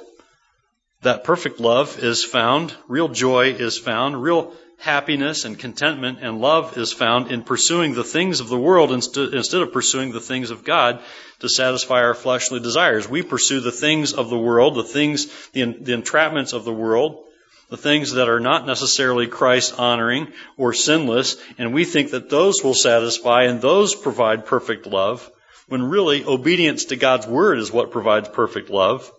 That 1.01 1.23
perfect 1.23 1.59
love 1.59 1.97
is 2.01 2.23
found, 2.23 2.73
real 2.87 3.09
joy 3.09 3.49
is 3.51 3.77
found, 3.77 4.21
real 4.21 4.53
happiness 4.77 5.45
and 5.45 5.59
contentment 5.59 6.19
and 6.21 6.41
love 6.41 6.77
is 6.77 6.93
found 6.93 7.31
in 7.31 7.43
pursuing 7.43 7.93
the 7.93 8.03
things 8.03 8.39
of 8.39 8.49
the 8.49 8.57
world 8.57 8.91
instead 8.91 9.61
of 9.61 9.73
pursuing 9.73 10.11
the 10.11 10.19
things 10.19 10.49
of 10.49 10.63
God 10.63 11.01
to 11.39 11.49
satisfy 11.49 12.01
our 12.01 12.15
fleshly 12.15 12.59
desires. 12.59 13.07
We 13.07 13.21
pursue 13.21 13.59
the 13.59 13.71
things 13.71 14.13
of 14.13 14.29
the 14.29 14.37
world, 14.37 14.75
the 14.75 14.83
things, 14.83 15.27
the, 15.51 15.65
the 15.65 15.93
entrapments 15.93 16.53
of 16.53 16.63
the 16.63 16.73
world, 16.73 17.23
the 17.69 17.77
things 17.77 18.13
that 18.13 18.29
are 18.29 18.39
not 18.39 18.65
necessarily 18.65 19.27
Christ 19.27 19.77
honoring 19.77 20.31
or 20.57 20.73
sinless, 20.73 21.35
and 21.57 21.73
we 21.73 21.85
think 21.85 22.11
that 22.11 22.29
those 22.29 22.63
will 22.63 22.73
satisfy 22.73 23.43
and 23.43 23.61
those 23.61 23.93
provide 23.93 24.45
perfect 24.45 24.87
love 24.87 25.29
when 25.71 25.83
really 25.83 26.25
obedience 26.25 26.83
to 26.83 26.97
God's 26.97 27.25
word 27.25 27.57
is 27.57 27.71
what 27.71 27.91
provides 27.91 28.27
perfect 28.27 28.69
love. 28.69 29.09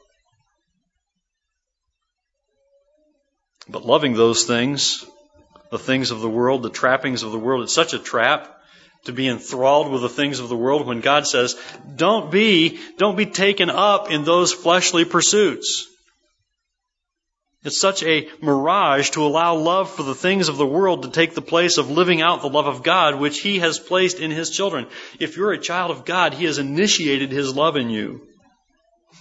But 3.70 3.86
loving 3.86 4.12
those 4.12 4.44
things, 4.44 5.02
the 5.70 5.78
things 5.78 6.10
of 6.10 6.20
the 6.20 6.28
world, 6.28 6.62
the 6.62 6.68
trappings 6.68 7.22
of 7.22 7.32
the 7.32 7.38
world, 7.38 7.62
it's 7.62 7.72
such 7.72 7.94
a 7.94 7.98
trap 7.98 8.54
to 9.06 9.12
be 9.12 9.28
enthralled 9.28 9.90
with 9.90 10.02
the 10.02 10.10
things 10.10 10.40
of 10.40 10.50
the 10.50 10.56
world 10.56 10.86
when 10.86 11.00
God 11.00 11.26
says, 11.26 11.58
don't 11.96 12.30
be, 12.30 12.78
don't 12.98 13.16
be 13.16 13.24
taken 13.24 13.70
up 13.70 14.10
in 14.10 14.24
those 14.24 14.52
fleshly 14.52 15.06
pursuits. 15.06 15.88
It's 17.64 17.80
such 17.80 18.02
a 18.02 18.28
mirage 18.40 19.10
to 19.10 19.24
allow 19.24 19.54
love 19.54 19.88
for 19.88 20.02
the 20.02 20.16
things 20.16 20.48
of 20.48 20.56
the 20.56 20.66
world 20.66 21.04
to 21.04 21.10
take 21.10 21.34
the 21.34 21.42
place 21.42 21.78
of 21.78 21.90
living 21.90 22.20
out 22.20 22.42
the 22.42 22.48
love 22.48 22.66
of 22.66 22.82
God, 22.82 23.20
which 23.20 23.40
He 23.40 23.60
has 23.60 23.78
placed 23.78 24.18
in 24.18 24.32
His 24.32 24.50
children. 24.50 24.88
If 25.20 25.36
you're 25.36 25.52
a 25.52 25.58
child 25.58 25.92
of 25.92 26.04
God, 26.04 26.34
He 26.34 26.46
has 26.46 26.58
initiated 26.58 27.30
His 27.30 27.54
love 27.54 27.76
in 27.76 27.88
you. 27.88 28.26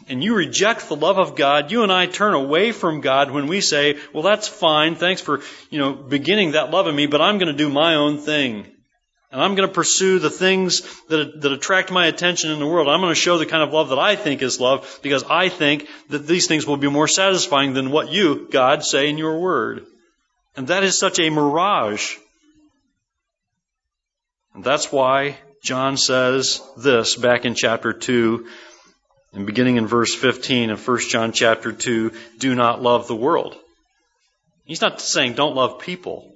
And 0.07 0.24
you 0.24 0.36
reject 0.36 0.89
the 0.89 0.95
love 0.95 1.19
of 1.19 1.36
God, 1.36 1.71
you 1.71 1.83
and 1.83 1.91
I 1.91 2.07
turn 2.07 2.33
away 2.33 2.71
from 2.71 3.01
God 3.01 3.29
when 3.29 3.45
we 3.45 3.62
say, 3.62 4.00
well, 4.12 4.24
that's 4.24 4.48
fine. 4.48 4.95
Thanks 4.95 5.21
for, 5.21 5.41
you 5.69 5.77
know, 5.77 5.93
beginning 5.93 6.53
that 6.53 6.71
love 6.71 6.88
in 6.88 6.95
me, 6.95 7.05
but 7.05 7.21
I'm 7.21 7.38
going 7.38 7.51
to 7.51 7.57
do 7.57 7.69
my 7.69 7.95
own 7.95 8.17
thing. 8.17 8.70
And 9.31 9.41
I'm 9.41 9.55
going 9.55 9.67
to 9.67 9.73
pursue 9.73 10.19
the 10.19 10.29
things 10.29 10.81
that, 11.07 11.39
that 11.41 11.51
attract 11.53 11.89
my 11.89 12.07
attention 12.07 12.51
in 12.51 12.59
the 12.59 12.67
world. 12.67 12.89
I'm 12.89 13.00
going 13.00 13.13
to 13.13 13.19
show 13.19 13.38
the 13.38 13.45
kind 13.45 13.63
of 13.63 13.71
love 13.71 13.89
that 13.89 14.00
I 14.00 14.17
think 14.17 14.41
is 14.41 14.59
love 14.59 15.00
because 15.01 15.23
I 15.23 15.47
think 15.47 15.88
that 16.09 16.27
these 16.27 16.47
things 16.47 16.67
will 16.67 16.75
be 16.75 16.89
more 16.89 17.07
satisfying 17.07 17.73
than 17.73 17.91
what 17.91 18.11
you, 18.11 18.50
God, 18.51 18.83
say 18.83 19.09
in 19.09 19.17
your 19.17 19.39
word. 19.39 19.85
And 20.57 20.67
that 20.67 20.83
is 20.83 21.00
such 21.00 21.19
a 21.19 21.29
mirage. 21.29 22.17
And 24.53 24.65
that's 24.65 24.91
why 24.91 25.38
John 25.63 25.95
says 25.95 26.61
this 26.75 27.15
back 27.15 27.45
in 27.45 27.55
chapter 27.55 27.93
2 27.93 28.47
and 29.33 29.45
beginning 29.45 29.77
in 29.77 29.88
verse 29.88 30.13
15 30.13 30.71
of 30.71 30.85
1 30.85 31.00
John 31.09 31.31
chapter 31.31 31.71
2, 31.71 32.11
do 32.38 32.53
not 32.53 32.81
love 32.81 33.07
the 33.07 33.15
world. 33.15 33.55
He's 34.65 34.81
not 34.81 35.00
saying 35.00 35.33
don't 35.33 35.55
love 35.55 35.79
people. 35.79 36.35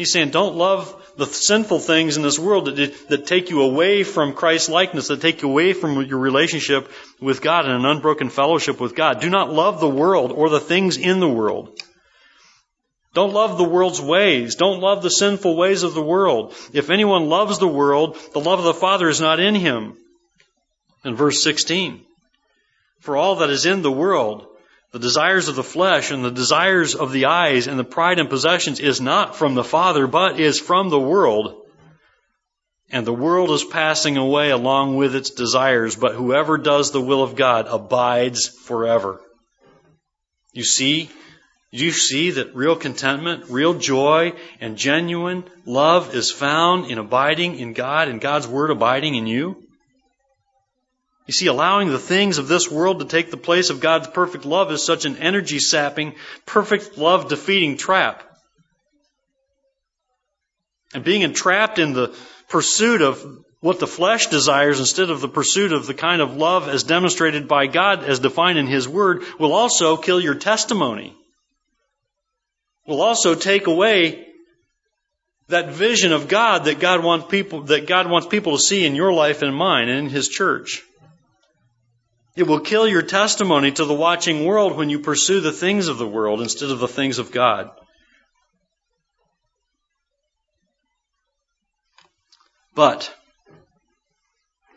He's 0.00 0.12
saying, 0.12 0.30
don't 0.30 0.56
love 0.56 1.12
the 1.18 1.26
sinful 1.26 1.78
things 1.78 2.16
in 2.16 2.22
this 2.22 2.38
world 2.38 2.74
that, 2.74 3.08
that 3.10 3.26
take 3.26 3.50
you 3.50 3.60
away 3.60 4.02
from 4.02 4.32
Christ's 4.32 4.70
likeness, 4.70 5.08
that 5.08 5.20
take 5.20 5.42
you 5.42 5.50
away 5.50 5.74
from 5.74 6.06
your 6.06 6.18
relationship 6.18 6.90
with 7.20 7.42
God 7.42 7.66
and 7.66 7.74
an 7.74 7.84
unbroken 7.84 8.30
fellowship 8.30 8.80
with 8.80 8.94
God. 8.94 9.20
Do 9.20 9.28
not 9.28 9.52
love 9.52 9.78
the 9.78 9.90
world 9.90 10.32
or 10.32 10.48
the 10.48 10.58
things 10.58 10.96
in 10.96 11.20
the 11.20 11.28
world. 11.28 11.78
Don't 13.12 13.34
love 13.34 13.58
the 13.58 13.68
world's 13.68 14.00
ways. 14.00 14.54
Don't 14.54 14.80
love 14.80 15.02
the 15.02 15.10
sinful 15.10 15.54
ways 15.54 15.82
of 15.82 15.92
the 15.92 16.00
world. 16.00 16.54
If 16.72 16.88
anyone 16.88 17.28
loves 17.28 17.58
the 17.58 17.68
world, 17.68 18.16
the 18.32 18.40
love 18.40 18.58
of 18.58 18.64
the 18.64 18.72
Father 18.72 19.06
is 19.06 19.20
not 19.20 19.38
in 19.38 19.54
him. 19.54 19.98
In 21.04 21.14
verse 21.14 21.44
16, 21.44 22.00
for 23.00 23.18
all 23.18 23.36
that 23.36 23.50
is 23.50 23.66
in 23.66 23.82
the 23.82 23.92
world, 23.92 24.46
the 24.92 24.98
desires 24.98 25.48
of 25.48 25.54
the 25.54 25.62
flesh 25.62 26.10
and 26.10 26.24
the 26.24 26.30
desires 26.30 26.94
of 26.94 27.12
the 27.12 27.26
eyes 27.26 27.68
and 27.68 27.78
the 27.78 27.84
pride 27.84 28.18
and 28.18 28.28
possessions 28.28 28.80
is 28.80 29.00
not 29.00 29.36
from 29.36 29.54
the 29.54 29.64
Father, 29.64 30.06
but 30.06 30.40
is 30.40 30.58
from 30.58 30.88
the 30.88 30.98
world. 30.98 31.66
And 32.90 33.06
the 33.06 33.12
world 33.12 33.52
is 33.52 33.64
passing 33.64 34.16
away 34.16 34.50
along 34.50 34.96
with 34.96 35.14
its 35.14 35.30
desires, 35.30 35.94
but 35.94 36.16
whoever 36.16 36.58
does 36.58 36.90
the 36.90 37.00
will 37.00 37.22
of 37.22 37.36
God 37.36 37.66
abides 37.68 38.48
forever. 38.48 39.20
You 40.52 40.64
see, 40.64 41.08
you 41.70 41.92
see 41.92 42.32
that 42.32 42.56
real 42.56 42.74
contentment, 42.74 43.44
real 43.48 43.74
joy, 43.74 44.32
and 44.60 44.76
genuine 44.76 45.44
love 45.64 46.16
is 46.16 46.32
found 46.32 46.90
in 46.90 46.98
abiding 46.98 47.60
in 47.60 47.74
God 47.74 48.08
and 48.08 48.20
God's 48.20 48.48
Word 48.48 48.70
abiding 48.70 49.14
in 49.14 49.28
you? 49.28 49.68
You 51.30 51.32
see, 51.32 51.46
allowing 51.46 51.90
the 51.90 51.98
things 52.00 52.38
of 52.38 52.48
this 52.48 52.68
world 52.68 52.98
to 52.98 53.04
take 53.04 53.30
the 53.30 53.36
place 53.36 53.70
of 53.70 53.78
God's 53.78 54.08
perfect 54.08 54.44
love 54.44 54.72
is 54.72 54.84
such 54.84 55.04
an 55.04 55.16
energy 55.18 55.60
sapping, 55.60 56.16
perfect 56.44 56.98
love 56.98 57.28
defeating 57.28 57.76
trap. 57.76 58.24
And 60.92 61.04
being 61.04 61.22
entrapped 61.22 61.78
in 61.78 61.92
the 61.92 62.12
pursuit 62.48 63.00
of 63.00 63.24
what 63.60 63.78
the 63.78 63.86
flesh 63.86 64.26
desires 64.26 64.80
instead 64.80 65.08
of 65.08 65.20
the 65.20 65.28
pursuit 65.28 65.70
of 65.70 65.86
the 65.86 65.94
kind 65.94 66.20
of 66.20 66.36
love 66.36 66.68
as 66.68 66.82
demonstrated 66.82 67.46
by 67.46 67.68
God 67.68 68.02
as 68.02 68.18
defined 68.18 68.58
in 68.58 68.66
His 68.66 68.88
Word 68.88 69.22
will 69.38 69.52
also 69.52 69.96
kill 69.96 70.20
your 70.20 70.34
testimony. 70.34 71.16
Will 72.88 73.02
also 73.02 73.36
take 73.36 73.68
away 73.68 74.26
that 75.46 75.70
vision 75.70 76.12
of 76.12 76.26
God 76.26 76.64
that 76.64 76.80
God 76.80 77.04
wants 77.04 77.28
people, 77.28 77.62
that 77.66 77.86
God 77.86 78.10
wants 78.10 78.26
people 78.26 78.56
to 78.56 78.60
see 78.60 78.84
in 78.84 78.96
your 78.96 79.12
life 79.12 79.42
and 79.42 79.54
mine 79.54 79.88
and 79.88 80.08
in 80.08 80.08
His 80.08 80.28
church. 80.28 80.82
It 82.36 82.44
will 82.44 82.60
kill 82.60 82.86
your 82.86 83.02
testimony 83.02 83.72
to 83.72 83.84
the 83.84 83.94
watching 83.94 84.44
world 84.44 84.76
when 84.76 84.88
you 84.88 85.00
pursue 85.00 85.40
the 85.40 85.52
things 85.52 85.88
of 85.88 85.98
the 85.98 86.06
world 86.06 86.40
instead 86.40 86.70
of 86.70 86.78
the 86.78 86.88
things 86.88 87.18
of 87.18 87.32
God. 87.32 87.70
But 92.74 93.12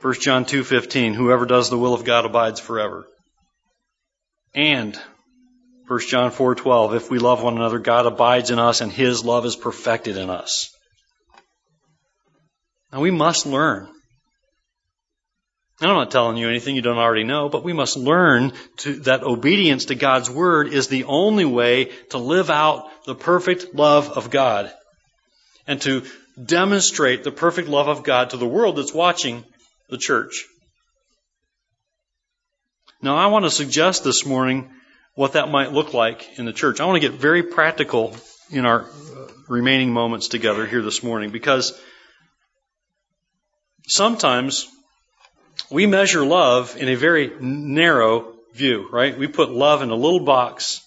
1 0.02 0.16
John 0.20 0.46
2:15 0.46 1.14
whoever 1.14 1.46
does 1.46 1.70
the 1.70 1.78
will 1.78 1.94
of 1.94 2.04
God 2.04 2.26
abides 2.26 2.60
forever. 2.60 3.08
And 4.54 5.00
1 5.88 6.00
John 6.10 6.32
4:12 6.32 6.96
if 6.96 7.10
we 7.10 7.20
love 7.20 7.44
one 7.44 7.56
another 7.56 7.80
God 7.80 8.06
abides 8.06 8.52
in 8.52 8.60
us 8.60 8.82
and 8.82 8.92
his 8.92 9.24
love 9.24 9.46
is 9.46 9.56
perfected 9.56 10.18
in 10.18 10.30
us. 10.30 10.76
Now 12.92 13.00
we 13.00 13.12
must 13.12 13.46
learn 13.46 13.90
and 15.84 15.92
I'm 15.92 15.98
not 15.98 16.12
telling 16.12 16.38
you 16.38 16.48
anything 16.48 16.78
you 16.78 16.82
don't 16.82 16.98
already 16.98 17.26
know, 17.26 17.50
but 17.50 17.66
we 17.66 17.74
must 17.74 17.98
learn 17.98 18.54
to, 18.78 19.02
that 19.02 19.22
obedience 19.22 19.86
to 19.86 19.96
God's 19.96 20.30
Word 20.30 20.70
is 20.70 20.88
the 20.88 21.04
only 21.04 21.44
way 21.44 21.92
to 22.12 22.18
live 22.18 22.50
out 22.50 22.90
the 23.06 23.16
perfect 23.16 23.76
love 23.76 24.10
of 24.10 24.30
God 24.30 24.72
and 25.68 25.82
to 25.82 26.04
demonstrate 26.42 27.26
the 27.26 27.34
perfect 27.34 27.68
love 27.68 27.90
of 27.90 28.04
God 28.04 28.30
to 28.30 28.38
the 28.38 28.48
world 28.48 28.78
that's 28.78 28.94
watching 28.94 29.44
the 29.90 29.98
church. 29.98 30.46
Now, 33.02 33.18
I 33.18 33.28
want 33.28 33.44
to 33.44 33.52
suggest 33.52 34.06
this 34.06 34.26
morning 34.26 34.70
what 35.16 35.34
that 35.34 35.50
might 35.50 35.74
look 35.74 35.94
like 35.94 36.40
in 36.40 36.46
the 36.46 36.54
church. 36.54 36.80
I 36.80 36.86
want 36.86 37.02
to 37.02 37.10
get 37.10 37.20
very 37.20 37.44
practical 37.44 38.16
in 38.50 38.66
our 38.66 38.86
remaining 39.50 39.92
moments 39.92 40.30
together 40.30 40.66
here 40.66 40.82
this 40.82 41.04
morning 41.04 41.32
because 41.32 41.78
sometimes 43.86 44.70
we 45.70 45.86
measure 45.86 46.26
love 46.26 46.78
in 46.78 46.90
a 46.90 46.96
very 46.96 47.32
narrow 47.40 48.34
view, 48.54 48.88
right? 48.92 49.18
We 49.18 49.28
put 49.28 49.52
love 49.52 49.82
in 49.82 49.90
a 49.90 49.96
little 49.96 50.20
box 50.20 50.82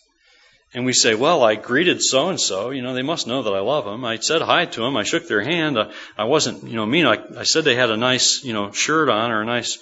and 0.75 0.85
we 0.85 0.93
say, 0.93 1.15
well, 1.15 1.43
I 1.43 1.55
greeted 1.55 2.03
so 2.03 2.29
and 2.29 2.41
so, 2.41 2.71
you 2.71 2.83
know, 2.83 2.95
they 2.95 3.03
must 3.03 3.27
know 3.27 3.43
that 3.43 3.55
I 3.55 3.61
love 3.61 3.85
them. 3.85 4.05
I 4.05 4.19
said 4.19 4.43
hi 4.43 4.67
to 4.67 4.81
them. 4.81 4.97
I 4.97 5.05
shook 5.05 5.27
their 5.27 5.43
hand. 5.43 5.79
I, 6.19 6.25
wasn't, 6.25 6.65
you 6.65 6.75
know, 6.75 6.87
mean. 6.87 7.07
I, 7.07 7.19
I 7.39 7.45
said 7.45 7.65
they 7.65 7.75
had 7.75 7.91
a 7.91 7.97
nice, 7.97 8.45
you 8.45 8.53
know, 8.53 8.73
shirt 8.73 9.09
on 9.09 9.31
or 9.31 9.43
a 9.43 9.47
nice 9.47 9.79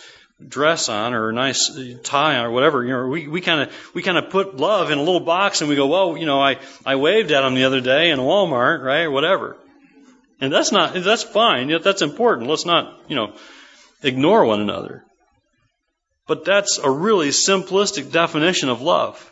dress 0.47 0.88
on 0.88 1.14
or 1.14 1.31
a 1.31 1.33
nice 1.33 1.76
uh, 1.76 1.97
tie 2.03 2.37
on 2.37 2.47
or 2.47 2.50
whatever. 2.50 2.85
You 2.85 2.93
know, 2.93 3.07
we, 3.09 3.29
we 3.29 3.41
kind 3.41 3.62
of, 3.62 3.95
we 3.95 4.03
kind 4.03 4.19
of 4.19 4.31
put 4.31 4.57
love 4.57 4.91
in 4.91 4.99
a 4.99 5.03
little 5.03 5.21
box 5.21 5.61
and 5.61 5.69
we 5.69 5.76
go, 5.76 5.87
well, 5.87 6.17
you 6.17 6.26
know, 6.26 6.41
I, 6.41 6.59
I 6.87 6.97
waved 6.97 7.33
at 7.33 7.43
them 7.43 7.55
the 7.55 7.64
other 7.64 7.81
day 7.81 8.11
in 8.11 8.19
Walmart, 8.19 8.83
right? 8.83 9.03
Or 9.03 9.11
whatever. 9.11 9.57
And 10.41 10.53
that's 10.53 10.73
not, 10.73 10.95
that's 10.95 11.23
fine. 11.23 11.69
That's 11.83 12.03
important. 12.03 12.49
Let's 12.49 12.67
not, 12.67 13.00
you 13.09 13.17
know, 13.17 13.35
ignore 14.05 14.45
one 14.45 14.61
another. 14.61 15.05
But 16.27 16.45
that's 16.45 16.79
a 16.79 16.91
really 16.91 17.29
simplistic 17.29 18.13
definition 18.13 18.69
of 18.69 18.81
love. 18.81 19.31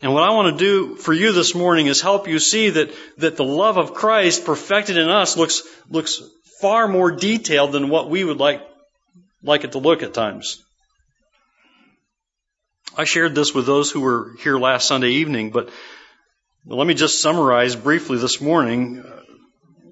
And 0.00 0.14
what 0.14 0.28
I 0.28 0.32
want 0.32 0.56
to 0.56 0.64
do 0.64 0.96
for 0.96 1.12
you 1.12 1.32
this 1.32 1.54
morning 1.54 1.86
is 1.86 2.00
help 2.00 2.28
you 2.28 2.38
see 2.38 2.70
that, 2.70 2.90
that 3.18 3.36
the 3.36 3.44
love 3.44 3.78
of 3.78 3.94
Christ 3.94 4.44
perfected 4.44 4.96
in 4.96 5.08
us 5.08 5.36
looks, 5.36 5.62
looks 5.88 6.22
far 6.60 6.86
more 6.88 7.10
detailed 7.10 7.72
than 7.72 7.88
what 7.88 8.08
we 8.08 8.24
would 8.24 8.38
like 8.38 8.62
like 9.42 9.64
it 9.64 9.72
to 9.72 9.78
look 9.78 10.02
at 10.02 10.14
times. 10.14 10.62
I 12.96 13.04
shared 13.04 13.34
this 13.34 13.54
with 13.54 13.66
those 13.66 13.90
who 13.90 14.00
were 14.00 14.32
here 14.40 14.58
last 14.58 14.88
Sunday 14.88 15.10
evening, 15.10 15.50
but 15.50 15.70
let 16.66 16.86
me 16.86 16.94
just 16.94 17.22
summarize 17.22 17.76
briefly 17.76 18.18
this 18.18 18.40
morning 18.40 19.04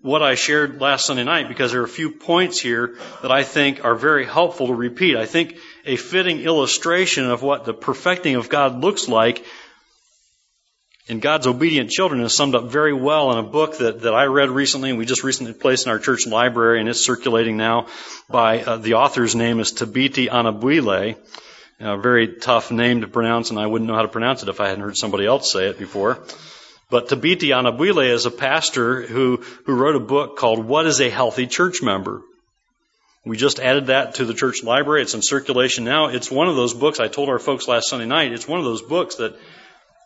what 0.06 0.22
I 0.22 0.36
shared 0.36 0.80
last 0.80 1.04
Sunday 1.04 1.24
night 1.24 1.48
because 1.48 1.72
there 1.72 1.80
are 1.80 1.84
a 1.84 1.88
few 1.88 2.12
points 2.12 2.60
here 2.60 2.94
that 3.22 3.32
I 3.32 3.42
think 3.42 3.84
are 3.84 3.96
very 3.96 4.24
helpful 4.24 4.68
to 4.68 4.74
repeat. 4.74 5.16
I 5.16 5.26
think 5.26 5.58
a 5.84 5.96
fitting 5.96 6.42
illustration 6.42 7.28
of 7.28 7.42
what 7.42 7.64
the 7.64 7.74
perfecting 7.74 8.36
of 8.36 8.48
God 8.48 8.80
looks 8.80 9.08
like 9.08 9.44
in 11.08 11.18
God's 11.18 11.48
obedient 11.48 11.90
children 11.90 12.20
is 12.20 12.36
summed 12.36 12.54
up 12.54 12.66
very 12.66 12.92
well 12.92 13.32
in 13.32 13.38
a 13.38 13.48
book 13.48 13.78
that, 13.78 14.02
that 14.02 14.14
I 14.14 14.26
read 14.26 14.48
recently 14.48 14.90
and 14.90 14.98
we 14.98 15.06
just 15.06 15.24
recently 15.24 15.54
placed 15.54 15.86
in 15.86 15.92
our 15.92 15.98
church 15.98 16.24
library 16.24 16.78
and 16.78 16.88
it's 16.88 17.04
circulating 17.04 17.56
now 17.56 17.88
by 18.30 18.62
uh, 18.62 18.76
the 18.76 18.94
author's 18.94 19.34
name 19.34 19.58
is 19.58 19.72
Thabiti 19.72 20.28
Anyabwile. 20.28 21.16
A 21.80 21.98
very 21.98 22.36
tough 22.36 22.70
name 22.70 23.00
to 23.00 23.08
pronounce 23.08 23.50
and 23.50 23.58
I 23.58 23.66
wouldn't 23.66 23.88
know 23.88 23.96
how 23.96 24.02
to 24.02 24.08
pronounce 24.08 24.44
it 24.44 24.48
if 24.48 24.60
I 24.60 24.68
hadn't 24.68 24.84
heard 24.84 24.96
somebody 24.96 25.26
else 25.26 25.52
say 25.52 25.66
it 25.66 25.80
before. 25.80 26.24
But 26.88 27.08
Thabiti 27.08 27.48
Anyabwile 27.48 28.12
is 28.12 28.26
a 28.26 28.30
pastor 28.30 29.02
who, 29.02 29.38
who 29.64 29.74
wrote 29.74 29.96
a 29.96 30.00
book 30.00 30.36
called 30.36 30.64
What 30.64 30.86
is 30.86 31.00
a 31.00 31.10
Healthy 31.10 31.48
Church 31.48 31.82
Member? 31.82 32.22
We 33.24 33.36
just 33.36 33.58
added 33.58 33.88
that 33.88 34.14
to 34.16 34.24
the 34.24 34.34
church 34.34 34.62
library. 34.62 35.02
It's 35.02 35.14
in 35.14 35.20
circulation 35.20 35.84
now. 35.84 36.06
It's 36.06 36.30
one 36.30 36.48
of 36.48 36.54
those 36.54 36.74
books 36.74 37.00
I 37.00 37.08
told 37.08 37.28
our 37.28 37.40
folks 37.40 37.66
last 37.66 37.88
Sunday 37.88 38.06
night. 38.06 38.32
It's 38.32 38.46
one 38.46 38.60
of 38.60 38.64
those 38.64 38.82
books 38.82 39.16
that 39.16 39.36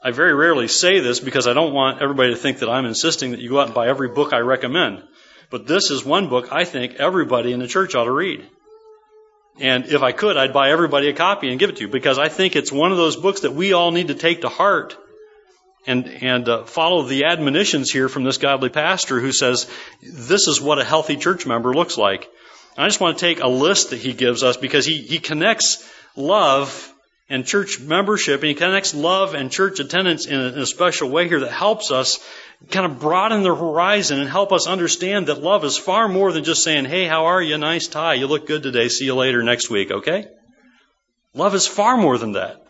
I 0.02 0.10
very 0.12 0.32
rarely 0.32 0.68
say 0.68 1.00
this 1.00 1.20
because 1.20 1.46
I 1.46 1.52
don't 1.52 1.75
want 1.75 2.00
everybody 2.00 2.30
to 2.30 2.37
think 2.37 2.60
that 2.60 2.70
I'm 2.70 2.87
insisting 2.87 3.32
that 3.32 3.40
you 3.40 3.50
go 3.50 3.60
out 3.60 3.66
and 3.66 3.75
buy 3.75 3.88
every 3.88 4.08
book 4.08 4.32
I 4.32 4.38
recommend. 4.38 5.02
But 5.50 5.66
this 5.66 5.90
is 5.90 6.02
one 6.02 6.30
book 6.30 6.50
I 6.50 6.64
think 6.64 6.94
everybody 6.94 7.52
in 7.52 7.60
the 7.60 7.66
church 7.66 7.94
ought 7.94 8.04
to 8.04 8.10
read. 8.10 8.42
And 9.58 9.84
if 9.84 10.02
I 10.02 10.12
could, 10.12 10.38
I'd 10.38 10.54
buy 10.54 10.70
everybody 10.70 11.10
a 11.10 11.12
copy 11.12 11.50
and 11.50 11.60
give 11.60 11.68
it 11.68 11.76
to 11.76 11.82
you 11.82 11.88
because 11.88 12.18
I 12.18 12.28
think 12.28 12.56
it's 12.56 12.72
one 12.72 12.90
of 12.90 12.96
those 12.96 13.16
books 13.16 13.42
that 13.42 13.52
we 13.52 13.75
all 13.75 13.90
need 13.90 14.08
to 14.08 14.14
take 14.14 14.40
to 14.40 14.49
heart 14.49 14.97
and, 15.86 16.06
and 16.06 16.49
uh, 16.49 16.64
follow 16.64 17.02
the 17.02 17.25
admonitions 17.25 17.90
here 17.90 18.08
from 18.08 18.25
this 18.25 18.38
godly 18.38 18.69
pastor 18.69 19.21
who 19.21 19.32
says 19.32 19.71
this 20.02 20.47
is 20.47 20.60
what 20.60 20.78
a 20.78 20.84
healthy 20.84 21.16
church 21.16 21.47
member 21.47 21.73
looks 21.73 21.97
like. 21.97 22.28
And 22.76 22.84
I 22.84 22.88
just 22.88 23.00
want 23.00 23.19
to 23.19 23.25
take 23.25 23.40
a 23.40 23.49
list 23.49 23.90
that 23.90 23.99
he 23.99 24.12
gives 24.12 24.43
us 24.43 24.56
because 24.56 24.86
he, 24.86 24.99
he 24.99 25.19
connects 25.19 25.88
love 26.16 26.93
and 27.30 27.47
church 27.47 27.78
membership, 27.78 28.40
and 28.40 28.49
he 28.49 28.54
connects 28.54 28.93
love 28.93 29.34
and 29.34 29.52
church 29.52 29.78
attendance 29.78 30.26
in 30.26 30.34
a, 30.34 30.47
in 30.49 30.58
a, 30.58 30.66
special 30.66 31.08
way 31.08 31.28
here 31.28 31.40
that 31.40 31.52
helps 31.52 31.93
us 31.93 32.19
kind 32.71 32.84
of 32.84 32.99
broaden 32.99 33.45
the 33.45 33.54
horizon 33.54 34.19
and 34.19 34.28
help 34.28 34.50
us 34.52 34.66
understand 34.66 35.28
that 35.28 35.40
love 35.40 35.64
is 35.64 35.78
far 35.78 36.08
more 36.08 36.32
than 36.32 36.43
just 36.43 36.64
saying, 36.64 36.86
hey, 36.86 37.06
how 37.06 37.26
are 37.26 37.40
you? 37.40 37.56
Nice 37.56 37.86
tie. 37.86 38.14
You 38.14 38.26
look 38.26 38.49
good 38.49 38.64
today. 38.64 38.88
See 38.88 39.04
you 39.04 39.14
later 39.14 39.45
next 39.45 39.71
week, 39.71 39.93
okay? 39.93 40.26
Love 41.32 41.54
is 41.54 41.69
far 41.69 41.97
more 41.97 42.19
than 42.19 42.32
that. 42.32 42.60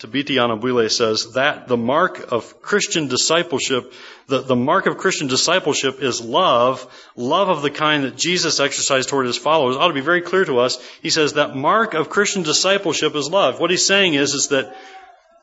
Thabiti 0.00 0.36
Anyabwile 0.36 0.90
says 0.90 1.32
that 1.34 1.68
the 1.68 1.76
mark 1.76 2.32
of 2.32 2.62
Christian 2.62 3.08
discipleship, 3.08 3.92
the, 4.28 4.40
the 4.40 4.56
mark 4.56 4.86
of 4.86 4.96
Christian 4.96 5.28
discipleship 5.28 6.00
is 6.00 6.22
love, 6.22 6.86
love 7.16 7.50
of 7.50 7.60
the 7.60 7.70
kind 7.70 8.04
that 8.04 8.16
Jesus 8.16 8.60
exercised 8.60 9.10
toward 9.10 9.26
his 9.26 9.36
followers. 9.36 9.76
Ought 9.76 9.88
to 9.88 9.94
be 9.94 10.00
very 10.00 10.22
clear 10.22 10.46
to 10.46 10.60
us. 10.60 10.78
He 11.02 11.10
says 11.10 11.34
that 11.34 11.54
mark 11.54 11.92
of 11.92 12.08
Christian 12.08 12.42
discipleship 12.42 13.14
is 13.14 13.28
love. 13.28 13.60
What 13.60 13.70
he's 13.70 13.86
saying 13.86 14.14
is, 14.14 14.32
is 14.32 14.48
that 14.48 14.74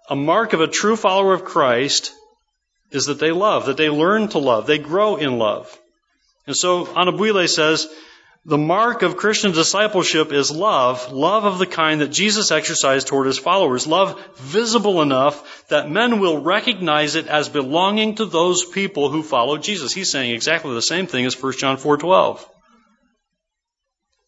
a 0.09 0.15
mark 0.15 0.53
of 0.53 0.61
a 0.61 0.67
true 0.67 0.95
follower 0.95 1.33
of 1.33 1.45
Christ 1.45 2.11
is 2.89 3.05
that 3.05 3.19
they 3.19 3.31
love, 3.31 3.67
that 3.67 3.77
they 3.77 3.89
learn 3.89 4.27
to 4.29 4.39
love, 4.39 4.65
they 4.65 4.79
grow 4.79 5.17
in 5.17 5.37
love. 5.37 5.79
And 6.47 6.55
so 6.55 6.85
Anyabwile 6.85 7.47
says 7.47 7.87
the 8.47 8.57
mark 8.57 9.01
of 9.01 9.17
Christian 9.17 9.51
discipleship 9.51 10.31
is 10.31 10.49
love, 10.49 11.11
love 11.11 11.43
of 11.43 11.59
the 11.59 11.65
kind 11.65 11.99
that 11.99 12.13
Jesus 12.13 12.49
exercised 12.49 13.05
toward 13.05 13.27
his 13.27 13.37
followers, 13.37 13.85
love 13.85 14.23
visible 14.37 15.01
enough 15.01 15.67
that 15.67 15.91
men 15.91 16.21
will 16.21 16.41
recognize 16.41 17.15
it 17.15 17.27
as 17.27 17.49
belonging 17.49 18.15
to 18.15 18.25
those 18.25 18.63
people 18.63 19.09
who 19.09 19.21
follow 19.21 19.57
Jesus. 19.57 19.93
He's 19.93 20.09
saying 20.09 20.31
exactly 20.31 20.73
the 20.73 20.81
same 20.81 21.07
thing 21.07 21.25
as 21.25 21.35
1 21.35 21.59
John 21.59 21.75
4:12. 21.75 22.47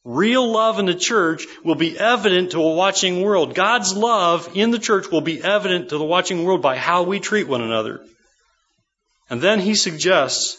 Real 0.03 0.51
love 0.51 0.79
in 0.79 0.85
the 0.85 0.95
church 0.95 1.45
will 1.63 1.75
be 1.75 1.97
evident 1.97 2.51
to 2.51 2.61
a 2.61 2.75
watching 2.75 3.21
world. 3.21 3.55
God's 3.55 3.95
love 3.95 4.49
in 4.53 4.71
the 4.71 4.79
church 4.79 5.09
will 5.09 5.21
be 5.21 5.41
evident 5.41 5.89
to 5.89 5.97
the 5.97 6.03
watching 6.03 6.43
world 6.43 6.61
by 6.61 6.75
how 6.75 7.03
we 7.03 7.21
treat 7.21 7.47
one 7.47 7.61
another. 7.61 8.01
And 9.29 9.39
then 9.39 9.61
he 9.61 9.75
suggests 9.75 10.57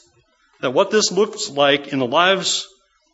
that 0.62 0.72
what 0.72 0.90
this 0.90 1.12
looks 1.12 1.50
like 1.50 1.88
in 1.88 1.98
the 1.98 2.06
lives 2.06 2.66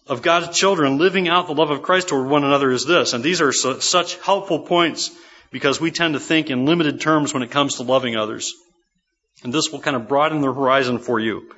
of 0.07 0.23
God's 0.23 0.57
children 0.57 0.99
living 0.99 1.29
out 1.29 1.47
the 1.47 1.55
love 1.55 1.71
of 1.71 1.83
Christ 1.83 2.09
toward 2.09 2.29
one 2.29 2.45
another 2.45 2.71
is 2.71 2.87
this. 2.87 3.12
And 3.12 3.25
these 3.25 3.40
are 3.40 3.53
su- 3.53 3.81
such 3.81 4.16
helpful 4.21 4.61
points 4.61 5.11
because 5.51 5.81
we 5.81 5.90
tend 5.90 6.14
to 6.14 6.21
think 6.21 6.51
in 6.51 6.64
limited 6.64 7.01
terms 7.01 7.35
when 7.35 7.42
it 7.42 7.51
comes 7.51 7.77
to 7.77 7.83
loving 7.83 8.16
others. 8.16 8.55
And 9.42 9.53
this 9.53 9.71
will 9.71 9.81
kind 9.81 9.97
of 9.97 10.09
broaden 10.09 10.40
the 10.40 10.53
horizon 10.53 10.99
for 10.99 11.19
you. 11.19 11.51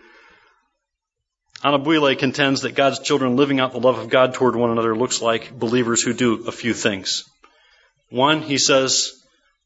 Anyabwile 1.65 2.19
contends 2.19 2.63
that 2.63 2.77
God's 2.77 3.01
children 3.01 3.37
living 3.37 3.59
out 3.61 3.73
the 3.73 3.81
love 3.81 3.99
of 3.99 4.09
God 4.09 4.35
toward 4.35 4.55
one 4.55 4.71
another 4.71 4.97
looks 4.97 5.21
like 5.21 5.57
believers 5.57 6.03
who 6.03 6.15
do 6.15 6.47
a 6.47 6.53
few 6.53 6.73
things. 6.73 7.25
One, 8.11 8.43
he 8.43 8.59
says, 8.59 9.13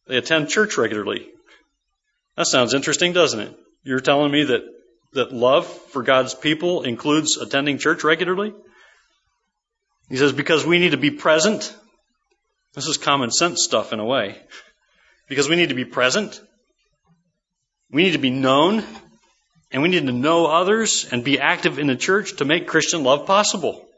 they 0.09 0.17
attend 0.17 0.49
church 0.49 0.79
regularly. 0.79 1.29
That 2.37 2.47
sounds 2.47 2.75
interesting, 2.75 3.13
doesn't 3.13 3.41
it? 3.41 3.55
You're 3.85 4.01
telling 4.01 4.33
me 4.33 4.45
that, 4.45 4.63
that 5.13 5.33
love 5.33 5.67
for 5.67 6.03
God's 6.03 6.35
people 6.35 6.83
includes 6.83 7.37
attending 7.37 7.79
church 7.79 8.05
regularly? 8.05 8.55
He 10.13 10.19
says, 10.19 10.33
because 10.33 10.67
we 10.67 10.79
need 10.79 10.91
to 10.91 10.99
be 10.99 11.11
present. 11.11 11.75
This 12.75 12.87
is 12.87 12.99
common 12.99 13.31
sense 13.31 13.65
stuff 13.65 13.95
in 13.95 13.99
a 13.99 14.05
way. 14.05 14.37
Because 15.27 15.49
we 15.49 15.57
need 15.57 15.71
to 15.71 15.75
be 15.75 15.87
present. 15.87 16.39
We 17.91 18.03
need 18.03 18.13
to 18.13 18.19
be 18.19 18.29
known. 18.29 18.85
And 19.71 19.81
we 19.81 19.89
need 19.89 20.05
to 20.05 20.13
know 20.13 20.45
others 20.45 21.09
and 21.11 21.25
be 21.25 21.41
active 21.41 21.79
in 21.79 21.87
the 21.87 21.97
church 21.97 22.37
to 22.37 22.45
make 22.45 22.67
Christian 22.67 23.05
love 23.05 23.25
possible. 23.27 23.89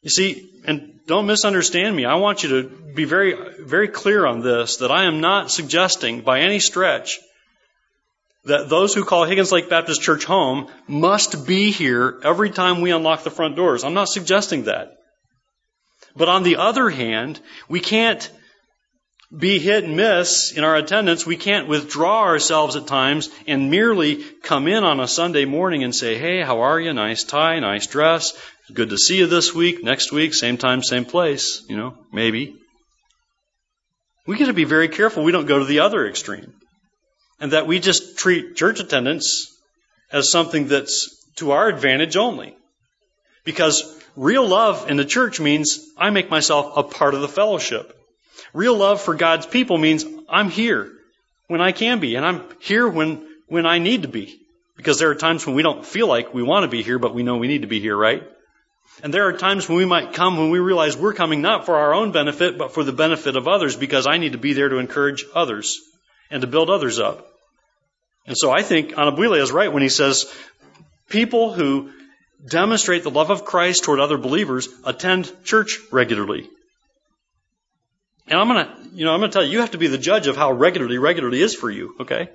You 0.00 0.08
see, 0.08 0.48
and 0.64 0.98
don't 1.06 1.26
misunderstand 1.26 1.94
me. 1.94 2.06
I 2.06 2.14
want 2.14 2.42
you 2.42 2.62
to 2.62 2.68
be 2.94 3.04
very, 3.04 3.34
very 3.60 3.88
clear 3.88 4.24
on 4.24 4.40
this 4.40 4.78
that 4.78 4.90
I 4.90 5.04
am 5.04 5.20
not 5.20 5.50
suggesting 5.50 6.22
by 6.22 6.40
any 6.40 6.58
stretch 6.58 7.18
that 8.46 8.68
those 8.68 8.94
who 8.94 9.04
call 9.04 9.24
Higgins 9.24 9.52
Lake 9.52 9.68
Baptist 9.68 10.02
Church 10.02 10.24
home 10.24 10.68
must 10.86 11.46
be 11.46 11.72
here 11.72 12.20
every 12.22 12.50
time 12.50 12.80
we 12.80 12.92
unlock 12.92 13.24
the 13.24 13.30
front 13.30 13.56
doors. 13.56 13.82
I'm 13.82 13.94
not 13.94 14.08
suggesting 14.08 14.64
that. 14.64 14.92
But 16.14 16.28
on 16.28 16.44
the 16.44 16.56
other 16.56 16.88
hand, 16.88 17.40
we 17.68 17.80
can't 17.80 18.30
be 19.36 19.58
hit 19.58 19.82
and 19.82 19.96
miss 19.96 20.52
in 20.52 20.62
our 20.62 20.76
attendance. 20.76 21.26
We 21.26 21.36
can't 21.36 21.66
withdraw 21.66 22.22
ourselves 22.22 22.76
at 22.76 22.86
times 22.86 23.28
and 23.48 23.70
merely 23.70 24.22
come 24.42 24.68
in 24.68 24.84
on 24.84 25.00
a 25.00 25.08
Sunday 25.08 25.44
morning 25.44 25.82
and 25.82 25.94
say, 25.94 26.16
Hey, 26.16 26.40
how 26.40 26.60
are 26.60 26.80
you? 26.80 26.92
Nice 26.92 27.24
tie, 27.24 27.58
nice 27.58 27.88
dress. 27.88 28.32
Good 28.72 28.90
to 28.90 28.98
see 28.98 29.18
you 29.18 29.26
this 29.26 29.52
week. 29.54 29.82
Next 29.82 30.12
week, 30.12 30.34
same 30.34 30.56
time, 30.56 30.82
same 30.82 31.04
place. 31.04 31.64
You 31.68 31.76
know, 31.76 31.98
maybe. 32.12 32.56
We 34.26 34.38
got 34.38 34.46
to 34.46 34.52
be 34.52 34.64
very 34.64 34.88
careful 34.88 35.24
we 35.24 35.32
don't 35.32 35.46
go 35.46 35.58
to 35.58 35.64
the 35.64 35.80
other 35.80 36.06
extreme 36.06 36.52
and 37.40 37.52
that 37.52 37.66
we 37.66 37.78
just 37.78 38.18
treat 38.18 38.56
church 38.56 38.80
attendance 38.80 39.52
as 40.12 40.30
something 40.30 40.68
that's 40.68 41.24
to 41.36 41.52
our 41.52 41.68
advantage 41.68 42.16
only. 42.16 42.56
Because 43.44 43.84
real 44.16 44.46
love 44.46 44.90
in 44.90 44.96
the 44.96 45.04
church 45.04 45.38
means 45.40 45.80
I 45.96 46.10
make 46.10 46.30
myself 46.30 46.76
a 46.76 46.82
part 46.82 47.14
of 47.14 47.20
the 47.20 47.28
fellowship. 47.28 47.92
Real 48.52 48.76
love 48.76 49.00
for 49.00 49.14
God's 49.14 49.46
people 49.46 49.78
means 49.78 50.04
I'm 50.28 50.50
here 50.50 50.90
when 51.46 51.60
I 51.60 51.72
can 51.72 52.00
be, 52.00 52.16
and 52.16 52.24
I'm 52.24 52.42
here 52.58 52.88
when, 52.88 53.26
when 53.46 53.66
I 53.66 53.78
need 53.78 54.02
to 54.02 54.08
be. 54.08 54.40
Because 54.76 54.98
there 54.98 55.10
are 55.10 55.14
times 55.14 55.46
when 55.46 55.54
we 55.54 55.62
don't 55.62 55.86
feel 55.86 56.06
like 56.06 56.34
we 56.34 56.42
want 56.42 56.64
to 56.64 56.68
be 56.68 56.82
here, 56.82 56.98
but 56.98 57.14
we 57.14 57.22
know 57.22 57.36
we 57.36 57.48
need 57.48 57.62
to 57.62 57.68
be 57.68 57.80
here, 57.80 57.96
right? 57.96 58.22
And 59.02 59.12
there 59.12 59.26
are 59.28 59.32
times 59.32 59.68
when 59.68 59.78
we 59.78 59.84
might 59.84 60.14
come 60.14 60.38
when 60.38 60.50
we 60.50 60.58
realize 60.58 60.96
we're 60.96 61.14
coming 61.14 61.42
not 61.42 61.66
for 61.66 61.76
our 61.76 61.94
own 61.94 62.12
benefit, 62.12 62.56
but 62.58 62.72
for 62.72 62.82
the 62.82 62.92
benefit 62.92 63.36
of 63.36 63.46
others 63.46 63.76
because 63.76 64.06
I 64.06 64.18
need 64.18 64.32
to 64.32 64.38
be 64.38 64.54
there 64.54 64.68
to 64.68 64.78
encourage 64.78 65.24
others 65.34 65.80
and 66.30 66.40
to 66.40 66.46
build 66.46 66.70
others 66.70 66.98
up. 66.98 67.26
And 68.26 68.36
so 68.36 68.50
I 68.50 68.62
think 68.62 68.92
Anyabwile 68.92 69.40
is 69.40 69.52
right 69.52 69.72
when 69.72 69.82
he 69.82 69.88
says 69.88 70.32
people 71.08 71.52
who 71.52 71.90
demonstrate 72.48 73.02
the 73.02 73.10
love 73.10 73.30
of 73.30 73.44
Christ 73.44 73.84
toward 73.84 74.00
other 74.00 74.18
believers 74.18 74.68
attend 74.84 75.32
church 75.44 75.78
regularly. 75.90 76.48
And 78.28 78.40
I'm 78.40 78.48
gonna, 78.48 78.76
you 78.92 79.04
know, 79.04 79.12
I'm 79.12 79.20
gonna 79.20 79.32
tell 79.32 79.44
you, 79.44 79.52
you 79.52 79.60
have 79.60 79.70
to 79.72 79.78
be 79.78 79.86
the 79.86 79.98
judge 79.98 80.26
of 80.26 80.36
how 80.36 80.50
regularly 80.52 80.98
regularly 80.98 81.40
is 81.40 81.54
for 81.54 81.70
you, 81.70 81.94
okay? 82.00 82.28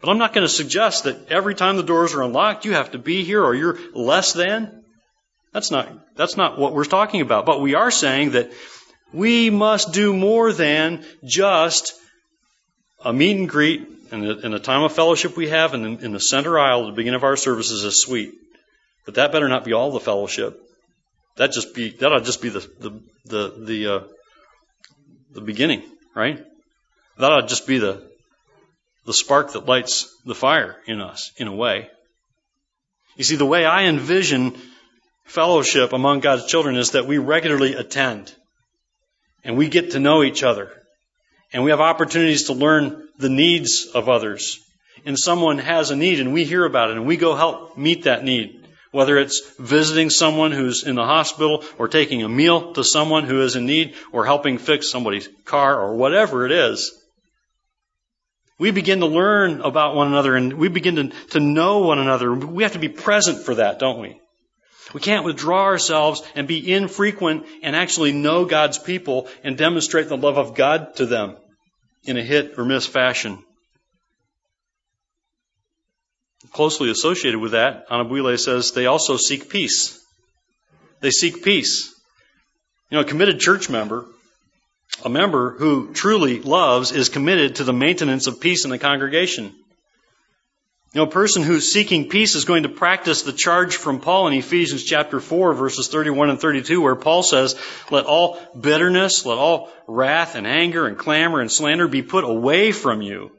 But 0.00 0.10
I'm 0.10 0.18
not 0.18 0.32
gonna 0.32 0.48
suggest 0.48 1.04
that 1.04 1.30
every 1.30 1.54
time 1.54 1.76
the 1.76 1.82
doors 1.82 2.14
are 2.14 2.22
unlocked, 2.22 2.64
you 2.64 2.72
have 2.72 2.92
to 2.92 2.98
be 2.98 3.22
here 3.22 3.42
or 3.42 3.54
you're 3.54 3.78
less 3.92 4.32
than. 4.32 4.84
That's 5.52 5.70
not, 5.70 6.16
that's 6.16 6.36
not 6.36 6.58
what 6.58 6.74
we're 6.74 6.84
talking 6.84 7.20
about. 7.20 7.46
But 7.46 7.60
we 7.60 7.74
are 7.74 7.90
saying 7.90 8.32
that 8.32 8.52
we 9.12 9.50
must 9.50 9.92
do 9.92 10.14
more 10.14 10.52
than 10.52 11.04
just 11.24 11.94
a 13.04 13.12
meet 13.12 13.36
and 13.36 13.48
greet 13.48 13.86
and 14.10 14.22
the, 14.22 14.38
and 14.38 14.54
the 14.54 14.58
time 14.58 14.82
of 14.82 14.92
fellowship 14.92 15.36
we 15.36 15.48
have 15.48 15.74
in 15.74 15.82
the, 15.82 16.04
in 16.04 16.12
the 16.12 16.20
center 16.20 16.58
aisle 16.58 16.84
at 16.84 16.86
the 16.86 16.96
beginning 16.96 17.16
of 17.16 17.24
our 17.24 17.36
services 17.36 17.84
is 17.84 18.00
sweet. 18.00 18.34
But 19.04 19.14
that 19.14 19.32
better 19.32 19.48
not 19.48 19.64
be 19.64 19.72
all 19.72 19.92
the 19.92 20.00
fellowship. 20.00 20.60
That 21.36 21.52
just 21.52 21.74
be 21.74 21.90
that 21.90 22.12
ought 22.12 22.24
just 22.24 22.42
be 22.42 22.48
the 22.48 22.60
the 22.80 23.00
the 23.24 23.64
the, 23.64 23.94
uh, 23.94 24.00
the 25.32 25.40
beginning, 25.40 25.82
right? 26.14 26.44
That 27.18 27.30
ought 27.30 27.48
just 27.48 27.66
be 27.66 27.78
the 27.78 28.08
the 29.04 29.12
spark 29.12 29.52
that 29.52 29.66
lights 29.66 30.12
the 30.24 30.34
fire 30.34 30.76
in 30.86 31.00
us, 31.00 31.30
in 31.36 31.46
a 31.46 31.54
way. 31.54 31.88
You 33.16 33.24
see, 33.24 33.36
the 33.36 33.46
way 33.46 33.64
I 33.64 33.84
envision 33.84 34.56
fellowship 35.24 35.92
among 35.92 36.20
God's 36.20 36.46
children 36.46 36.76
is 36.76 36.92
that 36.92 37.06
we 37.06 37.18
regularly 37.18 37.74
attend 37.74 38.34
and 39.44 39.56
we 39.56 39.68
get 39.68 39.92
to 39.92 40.00
know 40.00 40.22
each 40.22 40.42
other 40.42 40.70
and 41.56 41.64
we 41.64 41.70
have 41.70 41.80
opportunities 41.80 42.44
to 42.44 42.52
learn 42.52 43.08
the 43.16 43.30
needs 43.30 43.86
of 43.94 44.10
others. 44.10 44.60
And 45.06 45.18
someone 45.18 45.56
has 45.56 45.90
a 45.90 45.96
need 45.96 46.20
and 46.20 46.34
we 46.34 46.44
hear 46.44 46.66
about 46.66 46.90
it 46.90 46.98
and 46.98 47.06
we 47.06 47.16
go 47.16 47.34
help 47.34 47.78
meet 47.78 48.04
that 48.04 48.22
need. 48.22 48.68
Whether 48.90 49.16
it's 49.16 49.40
visiting 49.58 50.10
someone 50.10 50.52
who's 50.52 50.86
in 50.86 50.96
the 50.96 51.04
hospital 51.06 51.64
or 51.78 51.88
taking 51.88 52.22
a 52.22 52.28
meal 52.28 52.74
to 52.74 52.84
someone 52.84 53.24
who 53.24 53.40
is 53.40 53.56
in 53.56 53.64
need 53.64 53.94
or 54.12 54.26
helping 54.26 54.58
fix 54.58 54.90
somebody's 54.90 55.30
car 55.46 55.80
or 55.80 55.96
whatever 55.96 56.44
it 56.44 56.52
is. 56.52 56.92
We 58.58 58.70
begin 58.70 59.00
to 59.00 59.06
learn 59.06 59.62
about 59.62 59.96
one 59.96 60.08
another 60.08 60.36
and 60.36 60.52
we 60.58 60.68
begin 60.68 60.96
to, 60.96 61.08
to 61.30 61.40
know 61.40 61.78
one 61.78 61.98
another. 61.98 62.34
We 62.34 62.64
have 62.64 62.74
to 62.74 62.78
be 62.78 62.90
present 62.90 63.46
for 63.46 63.54
that, 63.54 63.78
don't 63.78 64.02
we? 64.02 64.20
We 64.92 65.00
can't 65.00 65.24
withdraw 65.24 65.62
ourselves 65.62 66.22
and 66.34 66.46
be 66.46 66.70
infrequent 66.70 67.46
and 67.62 67.74
actually 67.74 68.12
know 68.12 68.44
God's 68.44 68.78
people 68.78 69.28
and 69.42 69.56
demonstrate 69.56 70.10
the 70.10 70.18
love 70.18 70.36
of 70.36 70.54
God 70.54 70.96
to 70.96 71.06
them 71.06 71.36
in 72.06 72.16
a 72.16 72.22
hit 72.22 72.54
or 72.58 72.64
miss 72.64 72.86
fashion. 72.86 73.42
Closely 76.52 76.90
associated 76.90 77.38
with 77.38 77.52
that, 77.52 77.88
Anyabwile 77.88 78.38
says 78.38 78.72
they 78.72 78.86
also 78.86 79.16
seek 79.16 79.50
peace. 79.50 80.02
They 81.00 81.10
seek 81.10 81.42
peace. 81.42 81.92
You 82.90 82.96
know, 82.96 83.02
a 83.02 83.04
committed 83.04 83.40
church 83.40 83.68
member, 83.68 84.06
a 85.04 85.08
member 85.08 85.50
who 85.58 85.92
truly 85.92 86.40
loves, 86.40 86.92
is 86.92 87.08
committed 87.08 87.56
to 87.56 87.64
the 87.64 87.72
maintenance 87.72 88.26
of 88.26 88.40
peace 88.40 88.64
in 88.64 88.70
the 88.70 88.78
congregation. 88.78 89.54
You 90.96 91.02
know, 91.02 91.08
a 91.08 91.12
person 91.12 91.42
who's 91.42 91.70
seeking 91.70 92.08
peace 92.08 92.34
is 92.34 92.46
going 92.46 92.62
to 92.62 92.70
practice 92.70 93.20
the 93.20 93.34
charge 93.34 93.76
from 93.76 94.00
Paul 94.00 94.28
in 94.28 94.32
Ephesians 94.32 94.82
chapter 94.82 95.20
4 95.20 95.52
verses 95.52 95.88
31 95.88 96.30
and 96.30 96.40
32 96.40 96.80
where 96.80 96.96
Paul 96.96 97.22
says, 97.22 97.54
let 97.90 98.06
all 98.06 98.40
bitterness, 98.58 99.26
let 99.26 99.36
all 99.36 99.70
wrath 99.86 100.36
and 100.36 100.46
anger 100.46 100.86
and 100.86 100.96
clamor 100.96 101.42
and 101.42 101.52
slander 101.52 101.86
be 101.86 102.00
put 102.00 102.24
away 102.24 102.72
from 102.72 103.02
you. 103.02 103.30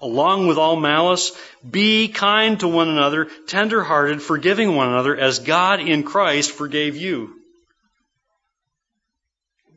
Along 0.00 0.46
with 0.46 0.56
all 0.56 0.76
malice, 0.76 1.32
be 1.68 2.06
kind 2.06 2.60
to 2.60 2.68
one 2.68 2.88
another, 2.88 3.26
tenderhearted, 3.48 4.22
forgiving 4.22 4.76
one 4.76 4.86
another 4.86 5.16
as 5.16 5.40
God 5.40 5.80
in 5.80 6.04
Christ 6.04 6.52
forgave 6.52 6.96
you. 6.96 7.34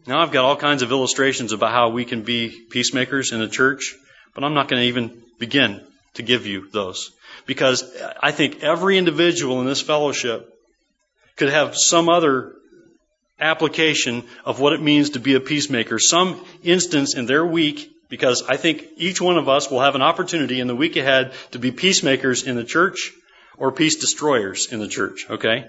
Now 0.06 0.20
I've 0.20 0.32
got 0.32 0.46
all 0.46 0.56
kinds 0.56 0.84
of 0.84 0.92
illustrations 0.92 1.52
about 1.52 1.72
how 1.72 1.90
we 1.90 2.06
can 2.06 2.22
be 2.22 2.50
peacemakers 2.70 3.32
in 3.32 3.40
the 3.40 3.48
church, 3.48 3.96
but 4.36 4.44
I'm 4.44 4.54
not 4.54 4.68
going 4.68 4.84
to 4.84 4.88
even 4.88 5.24
begin 5.40 5.82
to 6.16 6.24
give 6.24 6.46
you 6.46 6.70
those. 6.70 7.12
Because 7.46 7.84
I 8.22 8.32
think 8.32 8.64
every 8.64 8.98
individual 8.98 9.60
in 9.62 9.68
this 9.68 9.82
fellowship 9.82 10.50
could 11.36 11.50
have 11.50 11.76
some 11.76 12.10
other 12.10 12.54
application 13.40 14.24
of 14.46 14.60
what 14.60 14.74
it 14.74 14.82
means 14.82 15.12
to 15.12 15.20
be 15.20 15.36
a 15.36 15.40
peacemaker, 15.40 16.00
some 16.00 16.44
instance 16.64 17.16
in 17.16 17.26
their 17.26 17.46
week, 17.46 17.92
because 18.10 18.44
I 18.48 18.58
think 18.58 18.86
each 18.98 19.20
one 19.20 19.38
of 19.38 19.50
us 19.50 19.70
will 19.70 19.82
have 19.82 19.96
an 19.96 20.02
opportunity 20.02 20.60
in 20.60 20.68
the 20.68 20.76
week 20.76 20.96
ahead 20.96 21.34
to 21.52 21.60
be 21.60 21.72
peacemakers 21.72 22.44
in 22.44 22.56
the 22.56 22.64
church 22.64 23.12
or 23.58 23.72
peace 23.72 23.96
destroyers 23.96 24.72
in 24.72 24.80
the 24.80 24.88
church, 24.88 25.26
okay? 25.30 25.66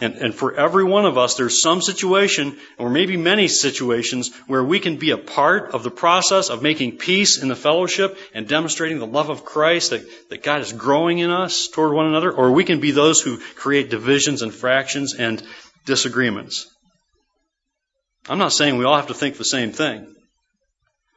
And, 0.00 0.14
and 0.14 0.34
for 0.34 0.54
every 0.54 0.84
one 0.84 1.06
of 1.06 1.16
us, 1.16 1.34
there's 1.34 1.62
some 1.62 1.80
situation, 1.80 2.58
or 2.78 2.90
maybe 2.90 3.16
many 3.16 3.46
situations, 3.46 4.34
where 4.46 4.64
we 4.64 4.80
can 4.80 4.96
be 4.96 5.10
a 5.10 5.18
part 5.18 5.70
of 5.70 5.82
the 5.82 5.90
process 5.90 6.50
of 6.50 6.62
making 6.62 6.98
peace 6.98 7.40
in 7.40 7.48
the 7.48 7.56
fellowship 7.56 8.18
and 8.34 8.48
demonstrating 8.48 8.98
the 8.98 9.06
love 9.06 9.30
of 9.30 9.44
Christ 9.44 9.90
that, 9.90 10.04
that 10.30 10.42
God 10.42 10.60
is 10.60 10.72
growing 10.72 11.18
in 11.18 11.30
us 11.30 11.68
toward 11.68 11.92
one 11.92 12.06
another, 12.06 12.32
or 12.32 12.50
we 12.50 12.64
can 12.64 12.80
be 12.80 12.90
those 12.90 13.20
who 13.20 13.38
create 13.54 13.90
divisions 13.90 14.42
and 14.42 14.52
fractions 14.52 15.14
and 15.14 15.42
disagreements. 15.86 16.68
I'm 18.28 18.38
not 18.38 18.52
saying 18.52 18.78
we 18.78 18.84
all 18.84 18.96
have 18.96 19.08
to 19.08 19.14
think 19.14 19.36
the 19.36 19.44
same 19.44 19.72
thing. 19.72 20.14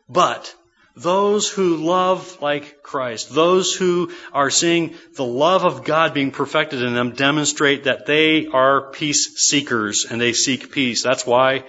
But 0.10 0.54
those 0.98 1.48
who 1.48 1.78
love 1.78 2.42
like 2.42 2.82
Christ, 2.82 3.34
those 3.34 3.74
who 3.74 4.12
are 4.34 4.50
seeing 4.50 4.96
the 5.16 5.26
love 5.26 5.64
of 5.64 5.84
God 5.84 6.14
being 6.14 6.32
perfected 6.32 6.82
in 6.82 6.96
them 6.96 7.12
demonstrate 7.12 7.84
that 7.84 8.08
they 8.08 8.48
are 8.48 8.90
peace 8.92 9.38
seekers 9.38 10.08
and 10.10 10.20
they 10.20 10.34
seek 10.34 10.72
peace. 10.72 11.04
That's 11.04 11.26
why, 11.26 11.64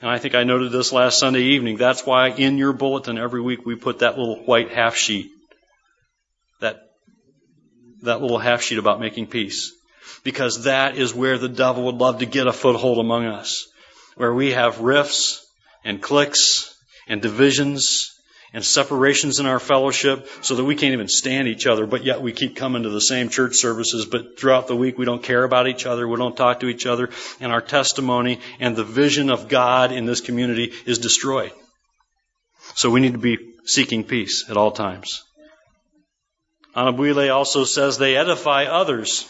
and 0.00 0.10
I 0.10 0.18
think 0.18 0.34
I 0.34 0.42
noted 0.42 0.72
this 0.72 0.92
last 0.92 1.20
Sunday 1.20 1.42
evening, 1.54 1.76
that's 1.76 2.04
why 2.04 2.30
in 2.30 2.58
your 2.58 2.72
bulletin 2.72 3.16
every 3.16 3.40
week 3.40 3.64
we 3.64 3.76
put 3.76 4.00
that 4.00 4.18
little 4.18 4.44
white 4.44 4.72
half 4.72 4.96
sheet. 4.96 5.30
That, 6.60 6.80
that 8.02 8.20
little 8.20 8.38
half 8.38 8.60
sheet 8.60 8.78
about 8.78 8.98
making 8.98 9.28
peace. 9.28 9.72
Because 10.24 10.64
that 10.64 10.96
is 10.96 11.14
where 11.14 11.38
the 11.38 11.48
devil 11.48 11.84
would 11.84 11.96
love 11.96 12.18
to 12.18 12.26
get 12.26 12.48
a 12.48 12.52
foothold 12.52 12.98
among 12.98 13.26
us. 13.26 13.68
Where 14.16 14.34
we 14.34 14.50
have 14.50 14.80
rifts 14.80 15.46
and 15.84 16.02
cliques 16.02 16.74
and 17.06 17.22
divisions 17.22 18.13
and 18.54 18.64
separations 18.64 19.40
in 19.40 19.46
our 19.46 19.58
fellowship 19.58 20.28
so 20.40 20.54
that 20.54 20.64
we 20.64 20.76
can't 20.76 20.94
even 20.94 21.08
stand 21.08 21.48
each 21.48 21.66
other, 21.66 21.86
but 21.86 22.04
yet 22.04 22.22
we 22.22 22.32
keep 22.32 22.54
coming 22.54 22.84
to 22.84 22.88
the 22.88 23.00
same 23.00 23.28
church 23.28 23.56
services, 23.56 24.06
but 24.06 24.38
throughout 24.38 24.68
the 24.68 24.76
week 24.76 24.96
we 24.96 25.04
don't 25.04 25.22
care 25.22 25.42
about 25.42 25.66
each 25.66 25.84
other, 25.84 26.06
we 26.06 26.16
don't 26.16 26.36
talk 26.36 26.60
to 26.60 26.68
each 26.68 26.86
other, 26.86 27.10
and 27.40 27.52
our 27.52 27.60
testimony 27.60 28.40
and 28.60 28.76
the 28.76 28.84
vision 28.84 29.28
of 29.28 29.48
God 29.48 29.90
in 29.90 30.06
this 30.06 30.20
community 30.20 30.72
is 30.86 30.98
destroyed. 30.98 31.52
So 32.76 32.90
we 32.90 33.00
need 33.00 33.12
to 33.12 33.18
be 33.18 33.38
seeking 33.64 34.04
peace 34.04 34.44
at 34.48 34.56
all 34.56 34.70
times. 34.70 35.24
Anyabwile 36.76 37.34
also 37.34 37.64
says 37.64 37.98
they 37.98 38.16
edify 38.16 38.64
others. 38.64 39.28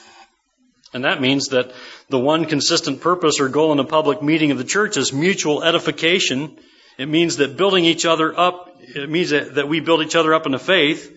And 0.93 1.05
that 1.05 1.21
means 1.21 1.49
that 1.49 1.73
the 2.09 2.19
one 2.19 2.45
consistent 2.45 3.01
purpose 3.01 3.41
or 3.41 3.49
goal 3.49 3.73
in 3.73 3.81
a 3.81 3.85
public 3.85 4.23
meeting 4.23 4.51
of 4.51 4.59
the 4.59 4.65
church 4.65 4.97
is 4.97 5.13
mutual 5.13 5.65
edification. 5.65 6.57
It 6.97 7.07
means 7.07 7.37
that 7.39 7.57
building 7.57 7.85
each 7.85 8.07
other 8.07 8.39
up 8.39 8.75
it 8.87 9.11
means 9.11 9.31
that, 9.31 9.69
we 9.69 9.81
build 9.81 10.03
each 10.03 10.17
other 10.17 10.35
up 10.35 10.47
in 10.47 10.53
the 10.53 10.59
faith. 10.59 11.11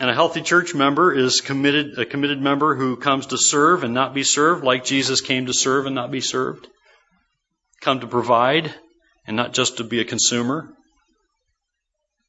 And 0.00 0.08
a 0.08 0.14
healthy 0.14 0.40
church 0.40 0.74
member 0.74 1.12
is 1.12 1.40
committed, 1.40 1.98
a 1.98 2.06
committed 2.06 2.40
member 2.40 2.74
who 2.74 2.96
comes 2.96 3.26
to 3.26 3.38
serve 3.38 3.84
and 3.84 3.92
not 3.92 4.14
be 4.14 4.24
served, 4.24 4.64
like 4.64 4.84
Jesus 4.84 5.20
came 5.20 5.46
to 5.46 5.54
serve 5.54 5.86
and 5.86 5.94
not 5.94 6.10
be 6.10 6.20
served. 6.20 6.66
Come 7.80 8.00
to 8.00 8.06
provide 8.06 8.74
and 9.26 9.36
not 9.36 9.52
just 9.52 9.76
to 9.76 9.84
be 9.84 10.00
a 10.00 10.04
consumer. 10.04 10.74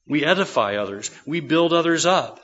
We 0.08 0.26
edify 0.26 0.76
others. 0.76 1.10
We 1.26 1.40
build 1.40 1.74
others 1.74 2.06
up. 2.06 2.42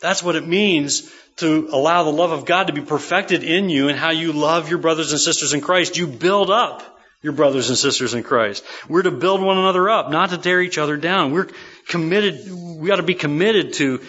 That's 0.00 0.22
what 0.22 0.36
it 0.36 0.46
means 0.46 1.10
to 1.36 1.68
allow 1.72 2.04
the 2.04 2.12
love 2.12 2.30
of 2.30 2.44
God 2.44 2.68
to 2.68 2.72
be 2.72 2.80
perfected 2.80 3.42
in 3.42 3.68
you 3.68 3.88
and 3.88 3.98
how 3.98 4.10
you 4.10 4.32
love 4.32 4.68
your 4.68 4.78
brothers 4.78 5.10
and 5.10 5.20
sisters 5.20 5.52
in 5.52 5.60
Christ. 5.60 5.96
You 5.96 6.06
build 6.06 6.50
up 6.50 6.82
your 7.24 7.32
brothers 7.32 7.70
and 7.70 7.78
sisters 7.78 8.12
in 8.12 8.22
Christ. 8.22 8.62
We're 8.86 9.02
to 9.02 9.10
build 9.10 9.40
one 9.40 9.56
another 9.56 9.88
up, 9.88 10.10
not 10.10 10.28
to 10.28 10.38
tear 10.38 10.60
each 10.60 10.76
other 10.76 10.98
down. 10.98 11.32
We're 11.32 11.48
committed, 11.88 12.52
we 12.52 12.90
ought 12.90 12.96
to 12.96 13.02
be 13.02 13.14
committed 13.14 13.72
to 13.74 14.02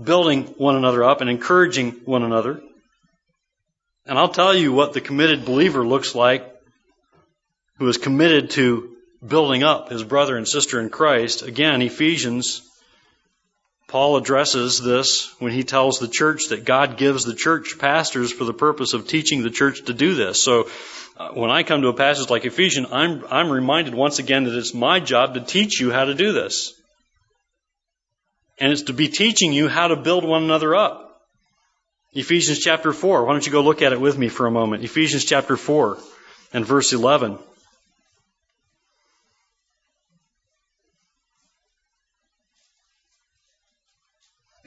building 0.00 0.44
one 0.56 0.76
another 0.76 1.02
up 1.02 1.20
and 1.20 1.28
encouraging 1.28 1.90
one 2.04 2.22
another. 2.22 2.62
And 4.06 4.16
I'll 4.16 4.28
tell 4.28 4.54
you 4.54 4.72
what 4.72 4.92
the 4.92 5.00
committed 5.00 5.44
believer 5.44 5.84
looks 5.84 6.14
like 6.14 6.46
who 7.78 7.88
is 7.88 7.98
committed 7.98 8.50
to 8.50 8.94
building 9.26 9.64
up 9.64 9.88
his 9.88 10.04
brother 10.04 10.36
and 10.36 10.46
sister 10.46 10.80
in 10.80 10.90
Christ. 10.90 11.42
Again, 11.42 11.82
Ephesians, 11.82 12.62
Paul 13.90 14.16
addresses 14.16 14.80
this 14.80 15.34
when 15.40 15.50
he 15.50 15.64
tells 15.64 15.98
the 15.98 16.06
church 16.06 16.50
that 16.50 16.64
God 16.64 16.96
gives 16.96 17.24
the 17.24 17.34
church 17.34 17.76
pastors 17.76 18.30
for 18.30 18.44
the 18.44 18.54
purpose 18.54 18.92
of 18.92 19.08
teaching 19.08 19.42
the 19.42 19.50
church 19.50 19.84
to 19.86 19.92
do 19.92 20.14
this. 20.14 20.44
So 20.44 20.68
uh, 21.16 21.30
when 21.30 21.50
I 21.50 21.64
come 21.64 21.82
to 21.82 21.88
a 21.88 21.92
passage 21.92 22.30
like 22.30 22.44
Ephesians, 22.44 22.86
I'm, 22.92 23.24
I'm 23.28 23.50
reminded 23.50 23.92
once 23.92 24.20
again 24.20 24.44
that 24.44 24.56
it's 24.56 24.74
my 24.74 25.00
job 25.00 25.34
to 25.34 25.40
teach 25.40 25.80
you 25.80 25.90
how 25.90 26.04
to 26.04 26.14
do 26.14 26.30
this. 26.30 26.72
And 28.60 28.72
it's 28.72 28.82
to 28.82 28.92
be 28.92 29.08
teaching 29.08 29.52
you 29.52 29.66
how 29.66 29.88
to 29.88 29.96
build 29.96 30.24
one 30.24 30.44
another 30.44 30.76
up. 30.76 31.22
Ephesians 32.12 32.60
chapter 32.60 32.92
4. 32.92 33.24
Why 33.24 33.32
don't 33.32 33.44
you 33.44 33.50
go 33.50 33.60
look 33.60 33.82
at 33.82 33.92
it 33.92 34.00
with 34.00 34.16
me 34.16 34.28
for 34.28 34.46
a 34.46 34.52
moment? 34.52 34.84
Ephesians 34.84 35.24
chapter 35.24 35.56
4 35.56 35.98
and 36.52 36.64
verse 36.64 36.92
11. 36.92 37.40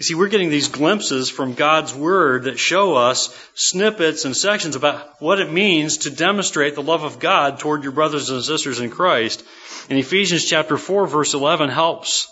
You 0.04 0.08
see, 0.08 0.16
we're 0.16 0.28
getting 0.28 0.50
these 0.50 0.68
glimpses 0.68 1.30
from 1.30 1.54
God's 1.54 1.96
Word 1.96 2.44
that 2.44 2.60
show 2.60 2.96
us 2.96 3.34
snippets 3.56 4.26
and 4.26 4.36
sections 4.36 4.76
about 4.76 5.22
what 5.22 5.40
it 5.40 5.50
means 5.50 6.00
to 6.00 6.10
demonstrate 6.10 6.76
the 6.76 6.84
love 6.84 7.06
of 7.06 7.20
God 7.20 7.58
toward 7.60 7.84
your 7.84 7.94
brothers 7.94 8.30
and 8.30 8.44
sisters 8.44 8.82
in 8.82 8.90
Christ. 8.90 9.46
And 9.90 9.98
Ephesians 9.98 10.44
chapter 10.44 10.78
4 10.78 11.08
verse 11.08 11.34
11 11.34 11.70
helps. 11.70 12.28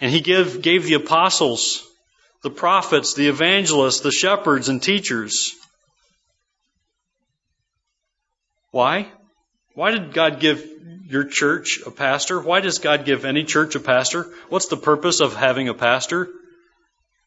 And 0.00 0.10
he 0.10 0.20
give, 0.20 0.62
gave 0.62 0.82
the 0.82 0.94
apostles, 0.94 1.86
the 2.42 2.50
prophets, 2.50 3.14
the 3.14 3.28
evangelists, 3.28 4.00
the 4.00 4.10
shepherds, 4.10 4.68
and 4.68 4.82
teachers. 4.82 5.54
Why? 8.72 9.06
Why 9.74 9.92
did 9.92 10.12
God 10.12 10.40
give 10.40 10.68
your 11.08 11.24
church 11.24 11.80
a 11.86 11.90
pastor? 11.90 12.40
Why 12.40 12.60
does 12.60 12.78
God 12.78 13.04
give 13.04 13.24
any 13.24 13.44
church 13.44 13.74
a 13.74 13.80
pastor? 13.80 14.26
What's 14.48 14.68
the 14.68 14.76
purpose 14.76 15.20
of 15.20 15.34
having 15.34 15.68
a 15.68 15.74
pastor? 15.74 16.28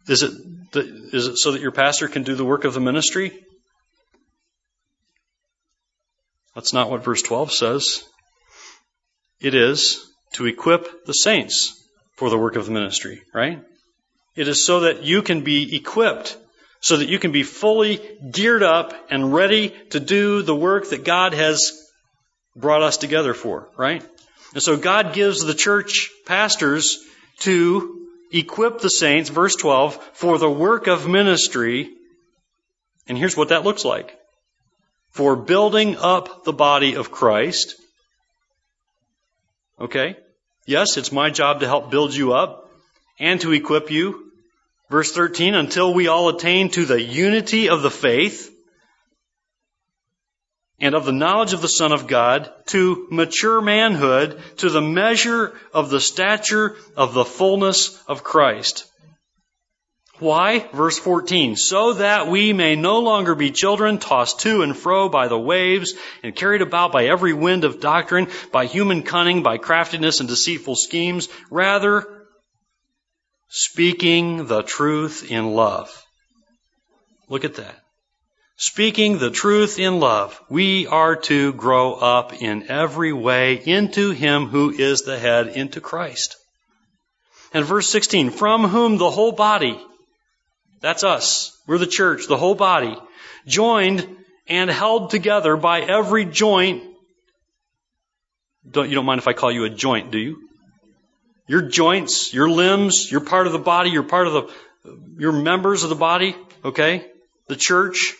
Is 0.07 0.23
it, 0.23 0.31
is 0.75 1.27
it 1.27 1.37
so 1.37 1.51
that 1.51 1.61
your 1.61 1.71
pastor 1.71 2.07
can 2.07 2.23
do 2.23 2.35
the 2.35 2.45
work 2.45 2.65
of 2.65 2.73
the 2.73 2.79
ministry? 2.79 3.31
That's 6.55 6.73
not 6.73 6.89
what 6.89 7.03
verse 7.03 7.21
12 7.21 7.53
says. 7.53 8.03
It 9.39 9.55
is 9.55 10.05
to 10.33 10.45
equip 10.45 11.05
the 11.05 11.13
saints 11.13 11.75
for 12.15 12.29
the 12.29 12.37
work 12.37 12.55
of 12.55 12.65
the 12.65 12.71
ministry, 12.71 13.21
right? 13.33 13.63
It 14.35 14.47
is 14.47 14.65
so 14.65 14.81
that 14.81 15.03
you 15.03 15.21
can 15.21 15.43
be 15.43 15.75
equipped, 15.75 16.37
so 16.81 16.97
that 16.97 17.07
you 17.07 17.19
can 17.19 17.31
be 17.31 17.43
fully 17.43 18.01
geared 18.31 18.63
up 18.63 18.93
and 19.09 19.33
ready 19.33 19.69
to 19.91 19.99
do 19.99 20.41
the 20.41 20.55
work 20.55 20.89
that 20.89 21.05
God 21.05 21.33
has 21.33 21.78
brought 22.59 22.83
us 22.83 22.97
together 22.97 23.33
for, 23.33 23.69
right? 23.77 24.03
And 24.53 24.63
so 24.63 24.77
God 24.77 25.13
gives 25.13 25.43
the 25.43 25.53
church 25.53 26.09
pastors 26.25 26.99
to 27.39 28.07
equip 28.31 28.79
the 28.79 28.89
saints, 28.89 29.29
verse 29.29 29.55
12, 29.55 29.95
for 30.13 30.37
the 30.37 30.49
work 30.49 30.87
of 30.87 31.07
ministry. 31.07 31.89
And 33.07 33.17
here's 33.17 33.37
what 33.37 33.49
that 33.49 33.63
looks 33.63 33.85
like. 33.85 34.17
For 35.11 35.35
building 35.35 35.97
up 35.97 36.43
the 36.43 36.53
body 36.53 36.95
of 36.95 37.11
Christ. 37.11 37.75
Okay? 39.79 40.17
Yes, 40.65 40.97
it's 40.97 41.11
my 41.11 41.29
job 41.29 41.61
to 41.61 41.67
help 41.67 41.89
build 41.89 42.13
you 42.13 42.33
up 42.33 42.69
and 43.19 43.41
to 43.41 43.51
equip 43.53 43.89
you. 43.89 44.31
Verse 44.89 45.11
13, 45.11 45.55
until 45.55 45.93
we 45.93 46.07
all 46.07 46.29
attain 46.29 46.69
to 46.71 46.85
the 46.85 47.01
unity 47.01 47.69
of 47.69 47.81
the 47.81 47.91
faith 47.91 48.51
and 50.81 50.95
of 50.95 51.05
the 51.05 51.11
knowledge 51.11 51.53
of 51.53 51.61
the 51.61 51.67
Son 51.67 51.91
of 51.91 52.07
God 52.07 52.51
to 52.67 53.07
mature 53.11 53.61
manhood 53.61 54.41
to 54.57 54.69
the 54.69 54.81
measure 54.81 55.53
of 55.73 55.89
the 55.89 55.99
stature 55.99 56.75
of 56.95 57.13
the 57.13 57.25
fullness 57.25 58.01
of 58.07 58.23
Christ. 58.23 58.85
Why? 60.19 60.67
Verse 60.73 60.99
14. 60.99 61.55
So 61.55 61.93
that 61.93 62.27
we 62.27 62.51
may 62.51 62.75
no 62.75 62.99
longer 62.99 63.35
be 63.35 63.51
children 63.51 63.99
tossed 63.99 64.41
to 64.41 64.63
and 64.63 64.75
fro 64.75 65.07
by 65.07 65.29
the 65.29 65.39
waves 65.39 65.93
and 66.23 66.35
carried 66.35 66.61
about 66.61 66.91
by 66.91 67.05
every 67.05 67.33
wind 67.33 67.63
of 67.63 67.79
doctrine, 67.79 68.27
by 68.51 68.65
human 68.65 69.03
cunning, 69.03 69.43
by 69.43 69.57
craftiness 69.57 70.19
and 70.19 70.27
deceitful 70.27 70.75
schemes. 70.75 71.29
Rather, 71.49 72.25
speaking 73.47 74.47
the 74.47 74.61
truth 74.61 75.31
in 75.31 75.53
love. 75.53 75.89
Look 77.29 77.45
at 77.45 77.55
that. 77.55 77.79
Speaking 78.61 79.19
the 79.19 79.31
truth 79.31 79.79
in 79.79 80.01
love, 80.01 80.37
we 80.49 80.85
are 80.85 81.15
to 81.15 81.53
grow 81.53 81.93
up 81.93 82.33
in 82.33 82.69
every 82.69 83.13
way 83.13 83.53
into 83.55 84.11
Him 84.11 84.47
who 84.47 84.69
is 84.69 85.03
the 85.03 85.17
head, 85.17 85.47
into 85.47 85.79
Christ. 85.79 86.35
And 87.53 87.63
verse 87.63 87.87
16, 87.87 88.31
from 88.31 88.65
whom 88.65 88.97
the 88.97 89.09
whole 89.09 89.31
body, 89.31 89.79
that's 90.81 91.05
us. 91.05 91.57
We're 91.67 91.77
the 91.77 91.87
church, 91.87 92.27
the 92.27 92.35
whole 92.35 92.53
body, 92.53 92.97
joined 93.47 94.05
and 94.45 94.69
held 94.69 95.09
together 95.09 95.55
by 95.55 95.79
every 95.79 96.25
joint. 96.25 96.83
Don't, 98.69 98.89
you 98.89 98.95
don't 98.95 99.05
mind 99.05 99.19
if 99.19 99.27
I 99.29 99.33
call 99.33 99.53
you 99.53 99.63
a 99.63 99.69
joint, 99.69 100.11
do 100.11 100.17
you? 100.17 100.49
Your 101.47 101.61
joints, 101.61 102.33
your 102.33 102.49
limbs, 102.49 103.09
you're 103.09 103.21
part 103.21 103.47
of 103.47 103.53
the 103.53 103.57
body, 103.57 103.89
you're 103.89 104.03
part 104.03 104.27
of 104.27 104.33
the, 104.33 104.53
you're 105.17 105.31
members 105.31 105.83
of 105.83 105.89
the 105.89 105.95
body, 105.95 106.35
okay? 106.65 107.09
The 107.47 107.55
church. 107.55 108.15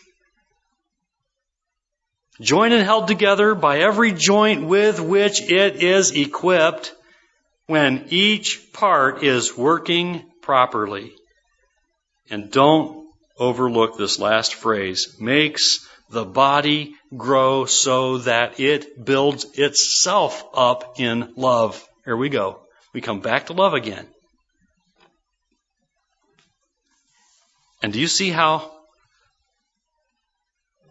Joined 2.40 2.72
and 2.72 2.82
held 2.82 3.06
together 3.06 3.54
by 3.54 3.80
every 3.80 4.12
joint 4.12 4.66
with 4.66 4.98
which 4.98 5.42
it 5.42 5.82
is 5.82 6.12
equipped 6.12 6.94
when 7.66 8.06
each 8.08 8.72
part 8.72 9.22
is 9.22 9.56
working 9.56 10.24
properly. 10.40 11.12
And 12.30 12.50
don't 12.50 13.08
overlook 13.38 13.98
this 13.98 14.18
last 14.18 14.54
phrase. 14.54 15.16
Makes 15.20 15.86
the 16.08 16.24
body 16.24 16.94
grow 17.14 17.66
so 17.66 18.18
that 18.18 18.58
it 18.58 19.04
builds 19.04 19.46
itself 19.54 20.42
up 20.54 20.98
in 20.98 21.34
love. 21.36 21.86
Here 22.06 22.16
we 22.16 22.30
go. 22.30 22.60
We 22.94 23.02
come 23.02 23.20
back 23.20 23.46
to 23.46 23.52
love 23.52 23.74
again. 23.74 24.06
And 27.82 27.92
do 27.92 28.00
you 28.00 28.08
see 28.08 28.30
how 28.30 28.70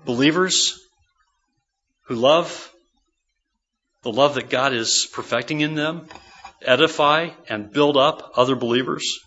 believers 0.05 0.79
who 2.09 2.15
love 2.15 2.73
the 4.01 4.11
love 4.11 4.33
that 4.33 4.49
God 4.49 4.73
is 4.73 5.07
perfecting 5.13 5.61
in 5.61 5.75
them 5.75 6.07
edify 6.61 7.29
and 7.47 7.71
build 7.71 7.95
up 7.95 8.33
other 8.35 8.55
believers? 8.55 9.19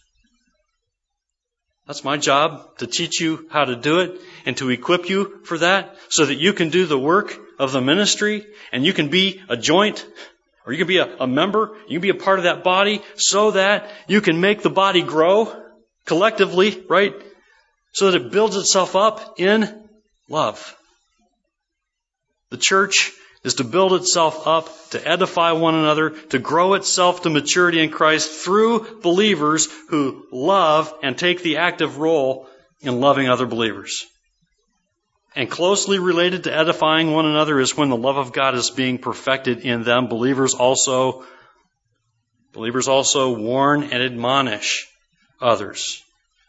That's 1.87 2.05
my 2.05 2.17
job 2.17 2.79
to 2.79 2.87
teach 2.87 3.21
you 3.21 3.47
how 3.51 3.65
to 3.65 3.77
do 3.77 4.01
it 4.01 4.21
and 4.47 4.57
to 4.57 4.71
equip 4.71 5.09
you 5.09 5.41
for 5.45 5.59
that 5.59 5.97
so 6.09 6.27
that 6.27 6.35
you 6.35 6.53
can 6.53 6.71
do 6.71 6.85
the 6.87 6.99
work 6.99 7.39
of 7.59 7.73
the 7.73 7.81
ministry 7.81 8.47
and 8.73 8.85
you 8.85 8.93
can 8.93 9.09
be 9.09 9.41
a 9.49 9.57
joint 9.57 10.05
or 10.67 10.73
you 10.73 10.79
can 10.79 10.89
be 10.89 10.99
a, 10.99 11.17
a 11.21 11.27
member, 11.27 11.77
you 11.87 11.99
can 11.99 12.03
be 12.03 12.11
a 12.11 12.15
part 12.15 12.41
of 12.41 12.45
that 12.45 12.65
body 12.65 13.01
so 13.15 13.53
that 13.53 13.91
you 14.09 14.21
can 14.21 14.41
make 14.41 14.63
the 14.63 14.71
body 14.71 15.03
grow 15.03 15.55
collectively, 16.05 16.85
right? 16.89 17.15
So 17.93 18.11
that 18.11 18.21
it 18.21 18.33
builds 18.33 18.57
itself 18.57 18.97
up 18.97 19.39
in 19.39 19.89
love. 20.29 20.77
The 22.53 22.59
church 22.59 23.13
is 23.45 23.55
to 23.55 23.65
build 23.65 23.95
itself 23.95 24.47
up, 24.47 24.69
to 24.91 25.09
edify 25.09 25.53
one 25.53 25.75
another, 25.75 26.11
to 26.11 26.39
grow 26.39 26.75
itself 26.75 27.23
to 27.23 27.31
maturity 27.31 27.83
in 27.83 27.89
Christ 27.89 28.31
through 28.31 29.01
believers 29.01 29.69
who 29.89 30.27
love 30.31 30.93
and 31.03 31.17
take 31.17 31.43
the 31.43 31.57
active 31.57 31.97
role 31.97 32.47
in 32.83 33.01
loving 33.01 33.27
other 33.27 33.47
believers. 33.47 34.05
And 35.35 35.51
closely 35.51 35.99
related 35.99 36.45
to 36.45 36.55
edifying 36.55 37.11
one 37.11 37.25
another 37.25 37.59
is 37.59 37.75
when 37.75 37.89
the 37.89 37.97
love 37.97 38.19
of 38.19 38.35
God 38.35 38.55
is 38.55 38.69
being 38.69 38.99
perfected 38.99 39.61
in 39.61 39.83
them. 39.83 40.09
Believers 40.09 40.53
also, 40.53 41.25
believers 42.53 42.87
also 42.87 43.35
warn 43.35 43.83
and 43.83 44.03
admonish 44.03 44.87
others. 45.41 46.03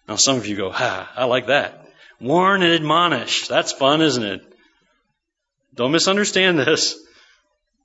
Now 0.05 0.17
some 0.17 0.35
of 0.35 0.47
you 0.47 0.57
go, 0.57 0.69
ha, 0.69 1.09
I 1.15 1.23
like 1.23 1.47
that. 1.47 1.87
Warn 2.19 2.61
and 2.61 2.73
admonish. 2.73 3.47
That's 3.47 3.71
fun, 3.71 4.01
isn't 4.01 4.23
it? 4.23 4.52
Don't 5.75 5.91
misunderstand 5.91 6.59
this. 6.59 6.99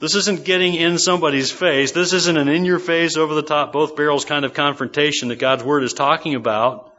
This 0.01 0.15
isn't 0.15 0.45
getting 0.45 0.75
in 0.75 0.99
somebody's 0.99 1.51
face. 1.51 1.93
This 1.93 2.13
isn't 2.13 2.37
an 2.37 2.49
in 2.49 2.65
your 2.65 2.79
face, 2.79 3.17
over 3.17 3.35
the 3.35 3.43
top, 3.43 3.73
both 3.73 3.97
barrels 3.97 4.25
kind 4.25 4.45
of 4.45 4.55
confrontation 4.55 5.29
that 5.29 5.39
God's 5.39 5.65
Word 5.65 5.83
is 5.83 5.93
talking 5.93 6.35
about. 6.35 6.93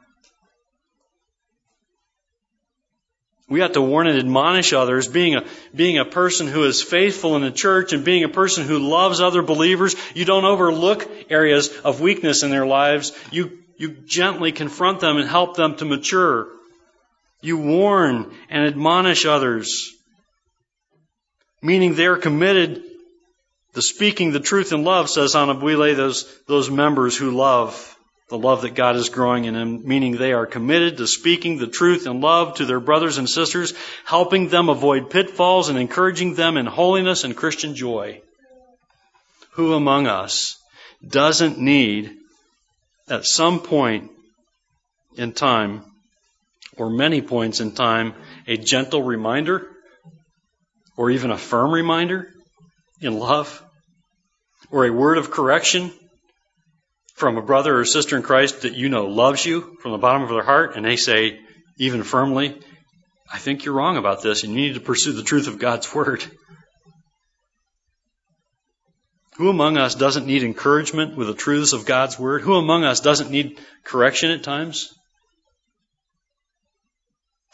We 3.48 3.62
have 3.62 3.72
to 3.72 3.82
warn 3.82 4.08
and 4.08 4.20
admonish 4.20 4.74
others, 4.74 5.08
being 5.08 5.36
a, 5.36 5.46
being 5.74 5.98
a 5.98 6.06
person 6.06 6.46
who 6.48 6.66
is 6.66 6.84
faithful 6.84 7.36
in 7.36 7.42
the 7.42 7.52
church 7.52 7.94
and 7.94 8.06
being 8.06 8.24
a 8.24 8.30
person 8.30 8.66
who 8.66 8.78
loves 8.78 9.22
other 9.22 9.42
believers. 9.42 9.96
You 10.14 10.26
don't 10.26 10.46
overlook 10.46 11.10
areas 11.32 11.70
of 11.84 12.00
weakness 12.00 12.44
in 12.44 12.52
their 12.52 12.68
lives. 12.68 13.12
You, 13.32 13.58
you 13.78 13.92
gently 14.06 14.52
confront 14.52 15.00
them 15.00 15.18
and 15.18 15.28
help 15.28 15.56
them 15.56 15.78
to 15.78 15.86
mature. 15.86 16.50
You 17.42 17.58
warn 17.58 18.32
and 18.50 18.68
admonish 18.68 19.26
others, 19.26 19.96
meaning 21.62 21.96
they 21.96 22.08
are 22.08 22.18
committed 22.18 22.84
to 23.74 23.82
speaking 23.82 24.32
the 24.32 24.40
truth 24.40 24.74
in 24.74 24.84
love, 24.84 25.10
says 25.10 25.36
Anyabwile, 25.36 25.96
those, 25.96 26.40
those 26.48 26.70
members 26.70 27.16
who 27.16 27.32
love 27.32 27.96
the 28.30 28.38
love 28.38 28.62
that 28.62 28.76
God 28.76 28.96
is 28.96 29.10
growing 29.10 29.46
in 29.46 29.56
them, 29.56 29.88
meaning 29.88 30.16
they 30.16 30.34
are 30.34 30.46
committed 30.46 30.98
to 30.98 31.08
speaking 31.08 31.58
the 31.58 31.68
truth 31.68 32.06
in 32.06 32.22
love 32.22 32.56
to 32.56 32.66
their 32.66 32.80
brothers 32.80 33.18
and 33.18 33.28
sisters, 33.28 33.74
helping 34.06 34.50
them 34.50 34.70
avoid 34.70 35.10
pitfalls 35.10 35.70
and 35.70 35.80
encouraging 35.80 36.36
them 36.36 36.56
in 36.56 36.68
holiness 36.68 37.24
and 37.24 37.36
Christian 37.36 37.74
joy. 37.74 38.22
Who 39.54 39.74
among 39.74 40.06
us 40.06 40.58
doesn't 41.06 41.58
need, 41.58 42.12
at 43.10 43.26
some 43.26 43.62
point 43.62 44.12
in 45.18 45.34
time, 45.34 45.84
or 46.78 46.92
many 46.92 47.24
points 47.24 47.60
in 47.60 47.72
time, 47.72 48.14
a 48.48 48.58
gentle 48.58 49.02
reminder, 49.02 49.68
or 51.00 51.10
even 51.10 51.32
a 51.32 51.38
firm 51.38 51.72
reminder 51.72 52.28
in 53.00 53.18
love, 53.18 53.64
or 54.70 54.86
a 54.86 54.92
word 54.92 55.18
of 55.18 55.32
correction 55.32 55.94
from 57.16 57.38
a 57.38 57.42
brother 57.42 57.80
or 57.80 57.86
sister 57.86 58.18
in 58.18 58.22
Christ 58.22 58.64
that 58.64 58.76
you 58.76 58.90
know 58.90 59.06
loves 59.06 59.46
you 59.46 59.78
from 59.82 59.94
the 59.94 59.98
bottom 59.98 60.24
of 60.24 60.28
their 60.28 60.44
heart, 60.44 60.76
and 60.76 60.86
they 60.86 60.98
say, 60.98 61.40
even 61.78 62.04
firmly, 62.04 62.60
I 63.32 63.38
think 63.38 63.64
you're 63.64 63.76
wrong 63.76 63.96
about 63.96 64.22
this, 64.22 64.44
and 64.44 64.52
you 64.52 64.60
need 64.60 64.74
to 64.74 64.82
pursue 64.82 65.14
the 65.14 65.24
truth 65.24 65.48
of 65.48 65.58
God's 65.58 65.96
Word. 65.96 66.22
Who 69.38 69.48
among 69.48 69.78
us 69.78 69.96
doesn't 69.96 70.28
need 70.28 70.44
encouragement 70.44 71.16
with 71.16 71.28
the 71.28 71.34
truths 71.34 71.72
of 71.72 71.86
God's 71.86 72.20
Word? 72.20 72.42
Who 72.42 72.56
among 72.56 72.84
us 72.84 73.00
doesn't 73.00 73.32
need 73.32 73.58
correction 73.86 74.32
at 74.32 74.44
times? 74.44 74.90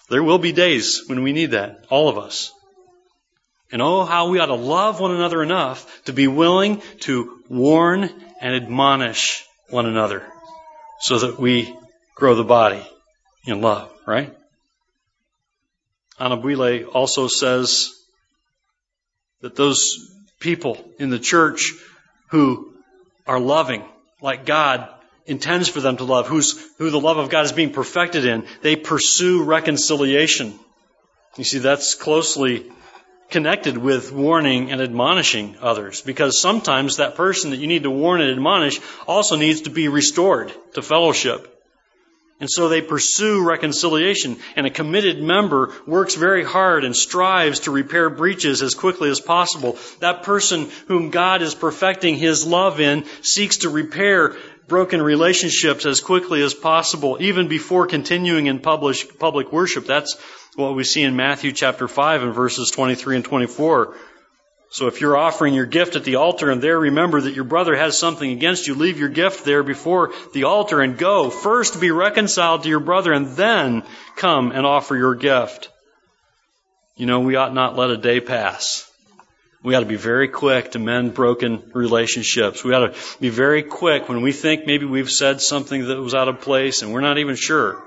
There 0.10 0.24
will 0.24 0.40
be 0.40 0.52
days 0.52 1.04
when 1.06 1.22
we 1.22 1.32
need 1.32 1.52
that, 1.52 1.86
all 1.92 2.10
of 2.10 2.18
us. 2.18 2.52
And 3.72 3.82
oh, 3.82 4.06
how 4.06 4.30
we 4.30 4.40
ought 4.40 4.48
to 4.48 4.56
love 4.56 5.00
one 5.00 5.12
another 5.12 5.42
enough 5.42 6.04
to 6.06 6.14
be 6.14 6.28
willing 6.28 6.82
to 7.02 7.42
warn 7.50 8.10
and 8.42 8.56
admonish 8.56 9.44
one 9.70 9.86
another 9.86 10.24
so 11.00 11.20
that 11.20 11.40
we 11.40 11.76
grow 12.16 12.36
the 12.36 12.44
body 12.44 12.86
in 13.46 13.62
love, 13.62 13.92
right? 14.06 14.36
Anyabwile 16.20 16.88
also 16.94 17.28
says 17.28 17.92
that 19.42 19.56
those 19.56 20.12
people 20.40 20.78
in 21.00 21.10
the 21.10 21.20
church 21.20 21.74
who 22.30 22.74
are 23.28 23.40
loving 23.40 23.84
like 24.22 24.46
God 24.46 24.88
intends 25.26 25.68
for 25.68 25.82
them 25.82 25.98
to 25.98 26.04
love, 26.04 26.28
who's, 26.28 26.58
who 26.78 26.90
the 26.90 27.00
love 27.00 27.18
of 27.18 27.30
God 27.30 27.46
is 27.46 27.52
being 27.52 27.74
perfected 27.74 28.26
in, 28.26 28.46
they 28.62 28.76
pursue 28.76 29.44
reconciliation. 29.44 30.58
You 31.38 31.44
see, 31.44 31.60
that's 31.60 31.96
closely 31.96 32.72
connected 33.30 33.78
with 33.78 34.12
warning 34.12 34.72
and 34.72 34.82
admonishing 34.82 35.58
others 35.62 36.02
because 36.02 36.40
sometimes 36.40 36.98
that 36.98 37.16
person 37.16 37.52
that 37.52 37.58
you 37.58 37.68
need 37.68 37.84
to 37.84 37.92
warn 37.92 38.22
and 38.22 38.32
admonish 38.32 38.80
also 39.08 39.36
needs 39.36 39.62
to 39.62 39.70
be 39.70 39.88
restored 39.88 40.54
to 40.74 40.82
fellowship. 40.82 41.52
And 42.40 42.50
so 42.52 42.68
they 42.68 42.82
pursue 42.82 43.48
reconciliation, 43.48 44.38
and 44.58 44.68
a 44.68 44.70
committed 44.70 45.24
member 45.24 45.74
works 45.88 46.16
very 46.16 46.44
hard 46.44 46.84
and 46.84 46.94
strives 46.94 47.62
to 47.62 47.72
repair 47.72 48.10
breaches 48.10 48.62
as 48.62 48.76
quickly 48.76 49.10
as 49.10 49.22
possible. 49.22 49.78
That 50.02 50.24
person 50.24 50.70
whom 50.88 51.12
God 51.12 51.42
is 51.42 51.56
perfecting 51.56 52.18
His 52.18 52.46
love 52.46 52.82
in 52.82 53.06
seeks 53.22 53.60
to 53.60 53.70
repair 53.70 54.36
broken 54.68 55.02
relationships 55.02 55.86
as 55.86 56.02
quickly 56.02 56.42
as 56.42 56.54
possible, 56.54 57.18
even 57.20 57.48
before 57.48 57.88
continuing 57.88 58.48
in 58.48 58.60
public, 58.60 59.20
public 59.20 59.52
worship. 59.52 59.86
That's 59.86 60.18
what 60.56 60.76
we 60.76 60.84
see 60.84 61.04
in 61.04 61.16
Matthew 61.16 61.52
chapter 61.52 61.88
5 61.88 62.24
and 62.24 62.34
verses 62.34 62.72
23 62.72 63.18
and 63.18 63.26
24. 63.26 63.96
So 64.72 64.88
if 64.88 65.00
you're 65.00 65.16
offering 65.16 65.54
your 65.54 65.66
gift 65.66 65.96
at 65.96 66.04
the 66.04 66.16
altar 66.16 66.50
and 66.50 66.62
there 66.62 66.80
remember 66.80 67.22
that 67.22 67.36
your 67.36 67.44
brother 67.44 67.76
has 67.76 67.98
something 67.98 68.30
against 68.30 68.68
you, 68.68 68.76
leave 68.76 69.00
your 69.00 69.10
gift 69.10 69.46
there 69.46 69.64
before 69.64 70.14
the 70.34 70.46
altar 70.46 70.82
and 70.82 70.98
go. 70.98 71.30
First 71.30 71.80
be 71.80 71.92
reconciled 71.92 72.64
to 72.64 72.70
your 72.70 72.80
brother 72.80 73.14
and 73.14 73.28
then 73.38 73.84
come 74.16 74.52
and 74.52 74.66
offer 74.66 74.98
your 74.98 75.16
gift. 75.16 75.70
You 76.98 77.06
know, 77.06 77.22
we 77.22 77.36
ought 77.36 77.54
not 77.54 77.78
let 77.78 77.90
a 77.90 77.98
day 77.98 78.20
pass. 78.20 78.90
We 79.66 79.74
ought 79.74 79.80
to 79.80 79.88
be 79.88 79.96
very 79.96 80.28
quick 80.28 80.74
to 80.74 80.80
mend 80.80 81.16
broken 81.16 81.72
relationships. 81.74 82.64
We 82.64 82.72
ought 82.76 82.94
to 82.94 83.20
be 83.20 83.30
very 83.30 83.64
quick 83.64 84.08
when 84.08 84.22
we 84.22 84.32
think 84.32 84.68
maybe 84.68 84.86
we've 84.86 85.10
said 85.10 85.42
something 85.42 85.88
that 85.88 86.00
was 86.00 86.14
out 86.14 86.28
of 86.28 86.42
place 86.42 86.84
and 86.84 86.94
we're 86.94 87.02
not 87.02 87.18
even 87.18 87.36
sure. 87.36 87.84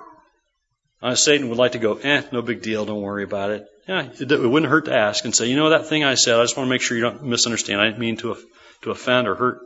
Uh, 1.01 1.15
Satan 1.15 1.49
would 1.49 1.57
like 1.57 1.73
to 1.73 1.79
go, 1.79 1.95
eh, 1.95 2.23
no 2.33 2.43
big 2.43 2.63
deal, 2.63 2.85
don't 2.85 3.01
worry 3.01 3.23
about 3.23 3.51
it. 3.51 3.65
Yeah, 3.87 4.09
it, 4.19 4.33
it, 4.33 4.41
wouldn't 4.41 4.69
hurt 4.69 4.87
to 4.87 4.97
ask 4.97 5.25
and 5.25 5.33
say, 5.33 5.47
you 5.47 5.55
know 5.55 5.71
that 5.71 5.87
thing 5.87 6.03
I 6.03 6.17
said, 6.17 6.35
I 6.35 6.43
just 6.43 6.57
want 6.57 6.67
to 6.67 6.71
make 6.71 6.83
sure 6.83 6.97
you 6.97 7.05
don't 7.05 7.23
misunderstand. 7.23 7.81
I 7.81 7.85
didn't 7.85 8.01
mean 8.01 8.17
to, 8.19 8.37
to 8.83 8.91
offend 8.91 9.29
or 9.29 9.37
hurt. 9.37 9.61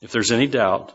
If 0.00 0.10
there's 0.10 0.32
any 0.32 0.48
doubt, 0.48 0.92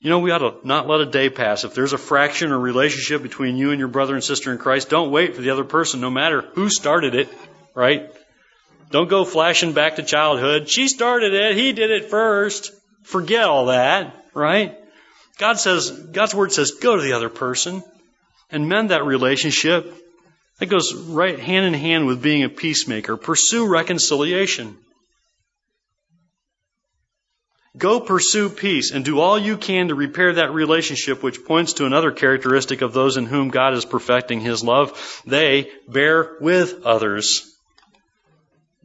you 0.00 0.08
know, 0.08 0.20
we 0.20 0.30
ought 0.30 0.38
to 0.38 0.66
not 0.66 0.88
let 0.88 1.02
a 1.02 1.06
day 1.06 1.28
pass. 1.28 1.64
If 1.64 1.74
there's 1.74 1.92
a 1.92 1.98
fraction 1.98 2.52
or 2.52 2.58
relationship 2.58 3.22
between 3.22 3.58
you 3.58 3.70
and 3.70 3.78
your 3.78 3.88
brother 3.88 4.14
and 4.14 4.24
sister 4.24 4.50
in 4.50 4.56
Christ, 4.56 4.88
don't 4.88 5.10
wait 5.10 5.36
for 5.36 5.42
the 5.42 5.50
other 5.50 5.64
person, 5.64 6.00
no 6.00 6.08
matter 6.08 6.40
who 6.54 6.70
started 6.70 7.14
it, 7.14 7.28
right? 7.74 8.10
Don't 8.90 9.08
go 9.08 9.24
flashing 9.24 9.72
back 9.72 9.96
to 9.96 10.02
childhood. 10.02 10.68
She 10.68 10.88
started 10.88 11.32
it. 11.32 11.56
He 11.56 11.72
did 11.72 11.90
it 11.90 12.10
first. 12.10 12.72
Forget 13.04 13.44
all 13.44 13.66
that, 13.66 14.14
right? 14.34 14.76
God 15.38 15.58
says, 15.58 15.90
God's 15.90 16.34
word 16.34 16.52
says, 16.52 16.72
go 16.72 16.96
to 16.96 17.02
the 17.02 17.12
other 17.12 17.28
person 17.28 17.82
and 18.50 18.68
mend 18.68 18.90
that 18.90 19.04
relationship. 19.04 19.94
That 20.58 20.66
goes 20.66 20.92
right 20.94 21.38
hand 21.38 21.66
in 21.66 21.74
hand 21.74 22.06
with 22.06 22.20
being 22.20 22.42
a 22.42 22.48
peacemaker. 22.48 23.16
Pursue 23.16 23.66
reconciliation. 23.66 24.76
Go 27.76 28.00
pursue 28.00 28.50
peace 28.50 28.90
and 28.90 29.04
do 29.04 29.20
all 29.20 29.38
you 29.38 29.56
can 29.56 29.88
to 29.88 29.94
repair 29.94 30.34
that 30.34 30.52
relationship, 30.52 31.22
which 31.22 31.44
points 31.44 31.74
to 31.74 31.86
another 31.86 32.10
characteristic 32.10 32.82
of 32.82 32.92
those 32.92 33.16
in 33.16 33.26
whom 33.26 33.48
God 33.48 33.74
is 33.74 33.84
perfecting 33.84 34.40
His 34.40 34.64
love. 34.64 35.22
They 35.24 35.70
bear 35.88 36.36
with 36.40 36.84
others. 36.84 37.49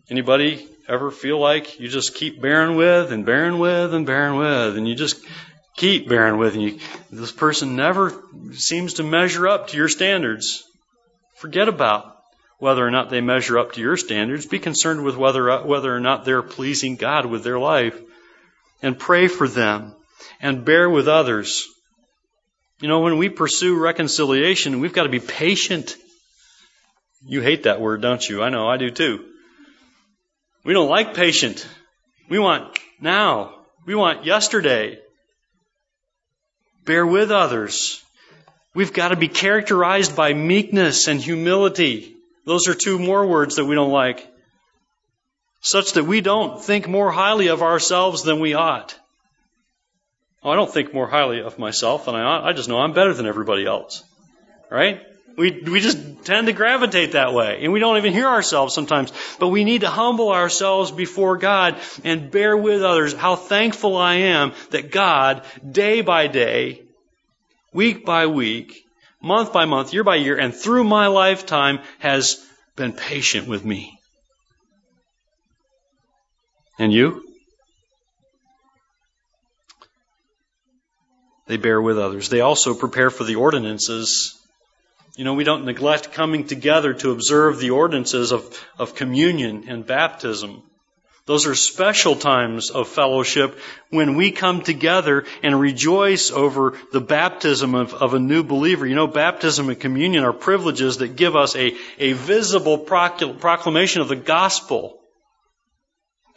Anybody 0.10 0.68
ever 0.88 1.10
feel 1.10 1.40
like 1.40 1.80
you 1.80 1.88
just 1.88 2.14
keep 2.14 2.40
bearing 2.40 2.76
with 2.76 3.12
and 3.12 3.26
bearing 3.26 3.58
with 3.58 3.94
and 3.94 4.06
bearing 4.06 4.38
with 4.38 4.78
and 4.78 4.88
you 4.88 4.94
just 4.94 5.24
keep 5.76 6.08
bearing 6.08 6.38
with 6.38 6.56
you. 6.56 6.80
This 7.12 7.32
person 7.32 7.76
never 7.76 8.14
seems 8.54 8.96
to 8.96 9.04
measure 9.04 9.48
up 9.48 9.70
to 9.70 9.78
your 9.78 9.90
standards. 9.90 10.64
Forget 11.38 11.68
about 11.68 12.18
whether 12.60 12.86
or 12.86 12.92
not 12.92 13.10
they 13.10 13.22
measure 13.22 13.58
up 13.58 13.74
to 13.74 13.82
your 13.82 13.98
standards. 13.98 14.46
Be 14.46 14.60
concerned 14.60 15.04
with 15.04 15.18
whether, 15.18 15.50
uh, 15.50 15.64
whether 15.66 15.94
or 15.94 16.00
not 16.00 16.24
they're 16.24 16.42
pleasing 16.42 16.96
God 16.96 17.26
with 17.26 17.44
their 17.44 17.60
life. 17.60 18.00
And 18.82 19.00
pray 19.00 19.28
for 19.28 19.48
them. 19.48 19.96
And 20.40 20.66
bear 20.66 20.90
with 20.90 21.08
others. 21.08 21.68
You 22.80 22.88
know, 22.88 23.00
when 23.00 23.18
we 23.18 23.30
pursue 23.30 23.80
reconciliation, 23.80 24.80
we've 24.80 24.94
got 24.94 25.04
to 25.04 25.10
be 25.10 25.20
patient. 25.20 25.96
You 27.26 27.42
hate 27.42 27.64
that 27.64 27.82
word, 27.82 28.02
don't 28.02 28.28
you? 28.28 28.44
I 28.44 28.50
know, 28.50 28.68
I 28.68 28.78
do 28.78 28.92
too. 28.92 29.26
We 30.66 30.74
don't 30.74 30.90
like 30.90 31.14
patient. 31.14 31.66
We 32.28 32.40
want 32.40 32.78
now. 33.00 33.54
We 33.86 33.96
want 33.96 34.26
yesterday 34.26 35.00
bear 36.86 37.06
with 37.06 37.32
others. 37.32 38.02
We've 38.74 38.94
got 38.94 39.10
to 39.10 39.16
be 39.16 39.28
characterized 39.28 40.16
by 40.16 40.34
meekness 40.34 41.08
and 41.08 41.20
humility. 41.20 42.16
Those 42.46 42.68
are 42.68 42.76
two 42.76 43.00
more 43.00 43.26
words 43.26 43.56
that 43.56 43.66
we 43.66 43.76
don't 43.76 43.92
like. 43.92 44.28
Such 45.62 45.94
that 45.94 46.04
we 46.04 46.22
don't 46.22 46.62
think 46.62 46.88
more 46.88 47.12
highly 47.12 47.48
of 47.48 47.64
ourselves 47.64 48.24
than 48.24 48.40
we 48.40 48.54
ought. 48.54 48.98
Oh, 50.44 50.52
I 50.52 50.56
don't 50.56 50.72
think 50.72 50.94
more 50.94 51.08
highly 51.08 51.42
of 51.42 51.58
myself 51.58 52.06
than 52.06 52.16
I 52.16 52.22
ought. 52.22 52.44
I 52.44 52.54
just 52.54 52.70
know 52.70 52.78
I'm 52.78 52.94
better 52.94 53.14
than 53.14 53.26
everybody 53.26 53.66
else. 53.66 54.04
Right? 54.70 55.02
We, 55.38 55.62
we 55.62 55.80
just 55.82 56.24
tend 56.24 56.48
to 56.48 56.54
gravitate 56.54 57.12
that 57.12 57.34
way. 57.34 57.60
And 57.62 57.74
we 57.74 57.80
don't 57.80 57.98
even 57.98 58.14
hear 58.14 58.28
ourselves 58.28 58.74
sometimes. 58.74 59.12
But 59.40 59.50
we 59.50 59.64
need 59.64 59.82
to 59.82 59.90
humble 59.90 60.32
ourselves 60.32 60.92
before 60.92 61.38
God 61.38 61.78
and 62.04 62.32
bear 62.32 62.56
with 62.56 62.84
others 62.84 63.14
how 63.14 63.36
thankful 63.36 63.98
I 63.98 64.16
am 64.16 64.54
that 64.72 64.92
God, 64.92 65.44
day 65.70 66.02
by 66.02 66.28
day, 66.28 66.84
week 67.74 68.06
by 68.06 68.28
week, 68.28 68.86
month 69.22 69.52
by 69.52 69.66
month, 69.66 69.94
year 69.94 70.04
by 70.04 70.16
year, 70.16 70.38
and 70.38 70.54
through 70.54 70.84
my 70.84 71.08
lifetime 71.08 71.80
has 72.00 72.44
been 72.76 72.94
patient 72.94 73.48
with 73.48 73.66
me. 73.66 74.00
And 76.80 76.94
you? 76.94 77.24
They 81.48 81.58
bear 81.58 81.82
with 81.82 82.00
others. 82.00 82.30
They 82.30 82.42
also 82.42 82.74
prepare 82.74 83.10
for 83.10 83.24
the 83.24 83.36
ordinances 83.36 84.35
you 85.16 85.24
know, 85.24 85.34
we 85.34 85.46
don't 85.46 85.66
neglect 85.66 86.12
coming 86.12 86.46
together 86.46 86.94
to 86.94 87.12
observe 87.12 87.60
the 87.60 87.70
ordinances 87.70 88.34
of, 88.34 88.66
of 88.78 88.96
communion 88.96 89.66
and 89.70 89.86
baptism. 89.86 90.62
Those 91.26 91.48
are 91.48 91.56
special 91.56 92.16
times 92.16 92.70
of 92.70 92.88
fellowship 92.88 93.58
when 93.90 94.16
we 94.16 94.30
come 94.30 94.62
together 94.62 95.26
and 95.42 95.60
rejoice 95.60 96.30
over 96.30 96.78
the 96.92 97.02
baptism 97.02 97.74
of, 97.74 97.96
of, 97.96 98.14
a 98.14 98.20
new 98.20 98.44
believer. 98.44 98.86
You 98.86 98.94
know, 98.94 99.08
baptism 99.08 99.70
and 99.70 99.80
communion 99.80 100.24
are 100.24 100.34
privileges 100.34 100.98
that 100.98 101.16
give 101.16 101.36
us 101.36 101.56
a, 101.56 101.76
a 101.98 102.14
visible 102.14 102.78
proclamation 102.78 104.02
of 104.02 104.08
the 104.08 104.16
gospel. 104.16 105.00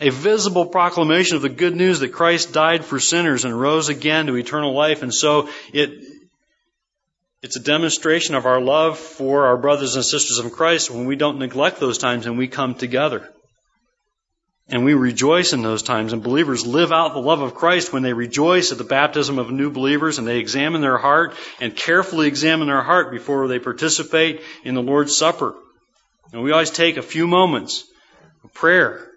A 0.01 0.09
visible 0.09 0.65
proclamation 0.65 1.37
of 1.37 1.43
the 1.43 1.49
good 1.49 1.77
news 1.77 2.01
that 2.01 2.13
Christ 2.15 2.55
died 2.55 2.85
for 2.85 2.99
sinners 2.99 3.45
and 3.45 3.61
rose 3.61 3.91
again 3.91 4.27
to 4.27 4.37
eternal 4.37 4.73
life. 4.73 5.03
And 5.03 5.13
so 5.13 5.51
it, 5.75 6.18
it's 7.43 7.57
a 7.57 7.61
demonstration 7.61 8.35
of 8.35 8.47
our 8.47 8.61
love 8.61 8.99
for 8.99 9.47
our 9.47 9.57
brothers 9.57 9.95
and 9.95 10.05
sisters 10.05 10.39
of 10.39 10.53
Christ 10.53 10.91
when 10.91 11.07
we 11.07 11.17
don't 11.17 11.39
neglect 11.39 11.79
those 11.79 11.99
times 11.99 12.27
and 12.27 12.37
we 12.37 12.49
come 12.49 12.75
together. 12.75 13.29
And 14.71 14.85
we 14.85 14.93
rejoice 14.93 15.55
in 15.55 15.63
those 15.63 15.83
times. 15.83 16.13
And 16.13 16.23
believers 16.23 16.67
live 16.67 16.93
out 16.93 17.15
the 17.15 17.21
love 17.21 17.41
of 17.41 17.55
Christ 17.55 17.93
when 17.93 18.03
they 18.03 18.13
rejoice 18.13 18.71
at 18.71 18.77
the 18.77 18.85
baptism 18.85 19.39
of 19.39 19.51
new 19.51 19.71
believers 19.71 20.19
and 20.19 20.27
they 20.27 20.41
examine 20.41 20.83
their 20.83 20.99
heart 20.99 21.35
and 21.61 21.75
carefully 21.75 22.27
examine 22.27 22.67
their 22.67 22.83
heart 22.83 23.11
before 23.11 23.49
they 23.49 23.59
participate 23.59 24.43
in 24.65 24.75
the 24.75 24.83
Lord's 24.83 25.17
Supper. 25.17 25.55
And 26.33 26.43
we 26.43 26.53
always 26.53 26.71
take 26.71 26.99
a 26.99 27.03
few 27.03 27.27
moments 27.27 27.85
of 28.45 28.53
prayer 28.53 29.08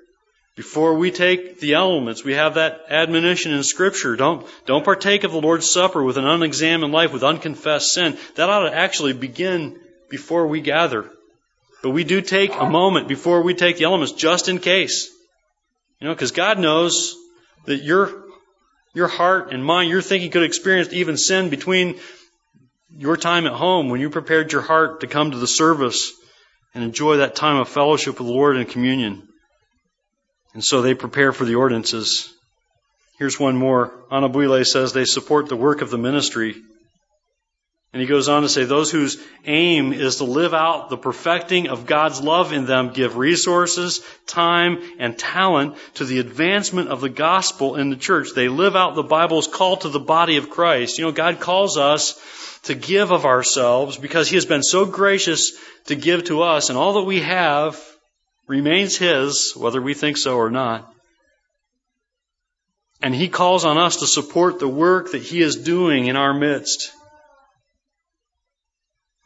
before 0.55 0.95
we 0.95 1.11
take 1.11 1.59
the 1.59 1.73
elements. 1.73 2.23
We 2.23 2.33
have 2.33 2.55
that 2.55 2.85
admonition 2.89 3.53
in 3.53 3.63
Scripture. 3.63 4.15
Don't, 4.15 4.45
don't 4.65 4.83
partake 4.83 5.23
of 5.23 5.31
the 5.31 5.41
Lord's 5.41 5.69
Supper 5.69 6.03
with 6.03 6.17
an 6.17 6.25
unexamined 6.25 6.91
life, 6.91 7.13
with 7.13 7.23
unconfessed 7.23 7.93
sin. 7.93 8.17
That 8.35 8.49
ought 8.49 8.69
to 8.69 8.75
actually 8.75 9.13
begin 9.13 9.79
before 10.09 10.47
we 10.47 10.61
gather. 10.61 11.09
But 11.81 11.91
we 11.91 12.03
do 12.03 12.21
take 12.21 12.53
a 12.55 12.69
moment 12.69 13.07
before 13.07 13.41
we 13.41 13.53
take 13.53 13.77
the 13.77 13.85
elements 13.85 14.13
just 14.13 14.49
in 14.49 14.59
case. 14.59 15.09
You 15.99 16.07
know, 16.07 16.13
because 16.13 16.31
God 16.31 16.59
knows 16.59 17.15
that 17.65 17.77
your, 17.77 18.23
your 18.93 19.07
heart 19.07 19.51
and 19.53 19.63
mind, 19.63 19.89
your 19.89 20.01
thinking 20.01 20.31
could 20.31 20.43
experience 20.43 20.91
even 20.93 21.17
sin 21.17 21.49
between 21.49 21.99
your 22.97 23.17
time 23.17 23.47
at 23.47 23.53
home 23.53 23.89
when 23.89 24.01
you 24.01 24.09
prepared 24.09 24.51
your 24.51 24.61
heart 24.61 24.99
to 24.99 25.07
come 25.07 25.31
to 25.31 25.37
the 25.37 25.47
service 25.47 26.11
and 26.73 26.83
enjoy 26.83 27.17
that 27.17 27.35
time 27.35 27.57
of 27.57 27.69
fellowship 27.69 28.19
with 28.19 28.27
the 28.27 28.33
Lord 28.33 28.57
and 28.57 28.67
communion. 28.67 29.27
And 30.53 30.63
so 30.63 30.81
they 30.81 30.93
prepare 30.93 31.31
for 31.31 31.45
the 31.45 31.55
ordinances. 31.55 32.33
Here's 33.17 33.39
one 33.39 33.55
more. 33.55 33.93
Anyabwile 34.11 34.65
says 34.65 34.93
they 34.93 35.05
support 35.05 35.47
the 35.47 35.55
work 35.55 35.81
of 35.81 35.89
the 35.89 35.97
ministry. 35.97 36.55
And 37.93 38.01
he 38.01 38.07
goes 38.07 38.29
on 38.29 38.43
to 38.43 38.49
say, 38.49 38.63
those 38.63 38.89
whose 38.89 39.21
aim 39.45 39.91
is 39.91 40.17
to 40.17 40.23
live 40.23 40.53
out 40.53 40.89
the 40.89 40.97
perfecting 40.97 41.67
of 41.67 41.85
God's 41.85 42.21
love 42.21 42.53
in 42.53 42.65
them 42.65 42.93
give 42.93 43.17
resources, 43.17 44.01
time, 44.27 44.81
and 44.97 45.19
talent 45.19 45.75
to 45.95 46.05
the 46.05 46.19
advancement 46.19 46.87
of 46.87 47.01
the 47.01 47.09
gospel 47.09 47.75
in 47.75 47.89
the 47.89 47.97
church. 47.97 48.29
They 48.33 48.47
live 48.47 48.77
out 48.77 48.95
the 48.95 49.03
Bible's 49.03 49.47
call 49.47 49.75
to 49.77 49.89
the 49.89 49.99
body 49.99 50.37
of 50.37 50.49
Christ. 50.49 50.97
You 50.97 51.05
know, 51.05 51.11
God 51.11 51.41
calls 51.41 51.77
us 51.77 52.17
to 52.63 52.75
give 52.75 53.11
of 53.11 53.25
ourselves 53.25 53.97
because 53.97 54.29
He 54.29 54.35
has 54.35 54.45
been 54.45 54.63
so 54.63 54.85
gracious 54.85 55.51
to 55.87 55.95
give 55.95 56.23
to 56.25 56.43
us, 56.43 56.69
and 56.69 56.77
all 56.77 56.93
that 56.93 57.03
we 57.03 57.19
have 57.19 57.77
remains 58.47 58.97
His, 58.97 59.53
whether 59.55 59.81
we 59.81 59.93
think 59.93 60.17
so 60.17 60.37
or 60.37 60.49
not. 60.49 60.91
And 63.01 63.15
He 63.15 63.29
calls 63.29 63.65
on 63.65 63.77
us 63.77 63.97
to 63.97 64.07
support 64.07 64.59
the 64.59 64.67
work 64.67 65.11
that 65.11 65.21
He 65.21 65.41
is 65.41 65.55
doing 65.55 66.07
in 66.07 66.15
our 66.15 66.33
midst. 66.33 66.91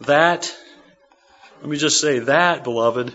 That, 0.02 0.54
let 1.62 1.70
me 1.70 1.78
just 1.78 2.02
say, 2.02 2.20
that, 2.20 2.64
beloved, 2.64 3.14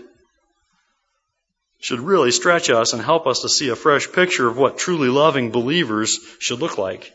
should 1.79 1.99
really 1.99 2.31
stretch 2.31 2.69
us 2.69 2.93
and 2.93 3.01
help 3.01 3.25
us 3.25 3.41
to 3.41 3.49
see 3.49 3.69
a 3.69 3.75
fresh 3.75 4.11
picture 4.11 4.47
of 4.47 4.57
what 4.57 4.77
truly 4.77 5.09
loving 5.09 5.51
believers 5.51 6.19
should 6.39 6.59
look 6.59 6.77
like. 6.77 7.11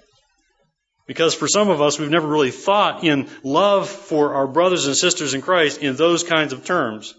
Because 1.06 1.34
for 1.34 1.46
some 1.46 1.68
of 1.68 1.80
us, 1.80 1.98
we've 2.00 2.10
never 2.10 2.26
really 2.26 2.50
thought 2.50 3.04
in 3.04 3.28
love 3.44 3.88
for 3.88 4.34
our 4.34 4.48
brothers 4.48 4.86
and 4.86 4.96
sisters 4.96 5.34
in 5.34 5.40
Christ 5.40 5.80
in 5.80 5.94
those 5.94 6.24
kinds 6.24 6.52
of 6.52 6.64
terms. 6.64 7.14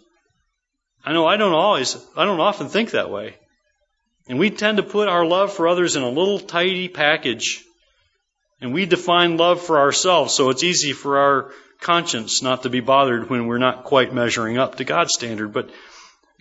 I 1.07 1.13
know 1.13 1.25
I 1.25 1.37
don't 1.37 1.53
always, 1.53 1.95
I 2.17 2.25
don't 2.25 2.41
often 2.41 2.67
think 2.67 2.91
that 2.91 3.09
way. 3.09 3.37
And 4.27 4.37
we 4.37 4.49
tend 4.49 4.75
to 4.75 4.83
put 4.83 5.07
our 5.07 5.25
love 5.25 5.53
for 5.53 5.65
others 5.69 5.95
in 5.95 6.03
a 6.03 6.09
little 6.09 6.37
tidy 6.37 6.89
package. 6.89 7.63
And 8.59 8.73
we 8.73 8.85
define 8.85 9.37
love 9.37 9.61
for 9.61 9.79
ourselves, 9.79 10.33
so 10.33 10.49
it's 10.49 10.63
easy 10.65 10.91
for 10.91 11.17
our 11.17 11.51
conscience 11.79 12.41
not 12.41 12.63
to 12.63 12.69
be 12.69 12.81
bothered 12.81 13.29
when 13.29 13.47
we're 13.47 13.57
not 13.57 13.85
quite 13.85 14.13
measuring 14.13 14.57
up 14.57 14.75
to 14.75 14.83
God's 14.83 15.13
standard. 15.13 15.53
But 15.53 15.69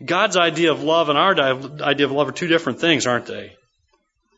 God's 0.04 0.36
idea 0.36 0.72
of 0.72 0.82
love 0.82 1.10
and 1.10 1.16
our 1.16 1.38
idea 1.38 2.06
of 2.06 2.10
love 2.10 2.28
are 2.28 2.32
two 2.32 2.48
different 2.48 2.80
things, 2.80 3.06
aren't 3.06 3.26
they? 3.26 3.54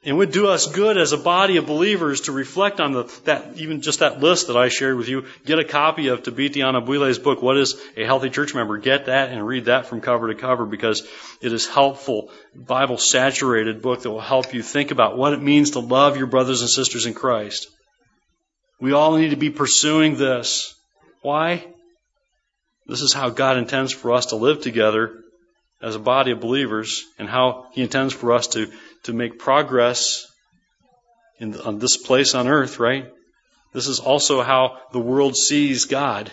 It 0.09 0.15
would 0.15 0.33
do 0.33 0.47
us 0.47 0.67
good 0.67 0.97
as 0.97 1.13
a 1.13 1.19
body 1.19 1.59
of 1.59 1.67
believers 1.67 2.23
to 2.23 2.33
reflect 2.33 2.81
on 2.81 2.93
the, 2.93 3.21
that, 3.25 3.59
even 3.59 3.83
just 3.83 3.99
that 3.99 4.21
list 4.21 4.47
that 4.47 4.57
I 4.57 4.71
shared 4.71 4.97
with 4.97 5.07
you. 5.07 5.27
Get 5.45 5.59
a 5.59 5.65
copy 5.65 6.09
of 6.09 6.23
Thabiti 6.23 6.63
Anyabwile's 6.63 7.19
book, 7.19 7.43
What 7.43 7.59
is 7.59 7.79
a 7.95 8.07
Healthy 8.07 8.31
Church 8.31 8.55
Member? 8.55 8.79
Get 8.79 9.05
that 9.05 9.29
and 9.29 9.47
read 9.47 9.67
that 9.67 9.85
from 9.85 10.01
cover 10.01 10.29
to 10.29 10.35
cover 10.35 10.65
because 10.65 11.07
it 11.43 11.53
is 11.53 11.69
helpful, 11.69 12.31
Bible 12.55 12.97
saturated 12.97 13.83
book 13.83 14.01
that 14.01 14.11
will 14.11 14.19
help 14.19 14.55
you 14.55 14.63
think 14.63 14.93
about 14.93 15.19
what 15.19 15.35
it 15.35 15.43
means 15.43 15.73
to 15.73 15.81
love 15.81 16.17
your 16.17 16.27
brothers 16.27 16.63
and 16.63 16.71
sisters 16.71 17.05
in 17.05 17.13
Christ. 17.13 17.69
We 18.81 18.93
all 18.93 19.15
need 19.19 19.33
to 19.33 19.37
be 19.37 19.51
pursuing 19.51 20.17
this. 20.17 20.75
Why? 21.21 21.67
This 22.87 23.03
is 23.03 23.13
how 23.13 23.29
God 23.29 23.59
intends 23.59 23.93
for 23.93 24.13
us 24.13 24.25
to 24.27 24.37
live 24.37 24.63
together 24.63 25.23
as 25.81 25.95
a 25.95 26.01
body 26.01 26.33
of 26.33 26.41
believers 26.41 27.05
and 27.19 27.29
how 27.29 27.67
He 27.73 27.83
intends 27.83 28.15
for 28.15 28.33
us 28.33 28.49
to, 28.49 28.73
to 29.05 29.13
make 29.13 29.39
progress 29.39 30.27
in, 31.39 31.59
on 31.61 31.79
this 31.79 31.97
place 31.97 32.35
on 32.35 32.49
earth, 32.49 32.79
right? 32.79 33.11
This 33.73 33.87
is 33.87 34.01
also 34.01 34.43
how 34.43 34.79
the 34.93 35.01
world 35.01 35.37
sees 35.37 35.85
God 35.85 36.31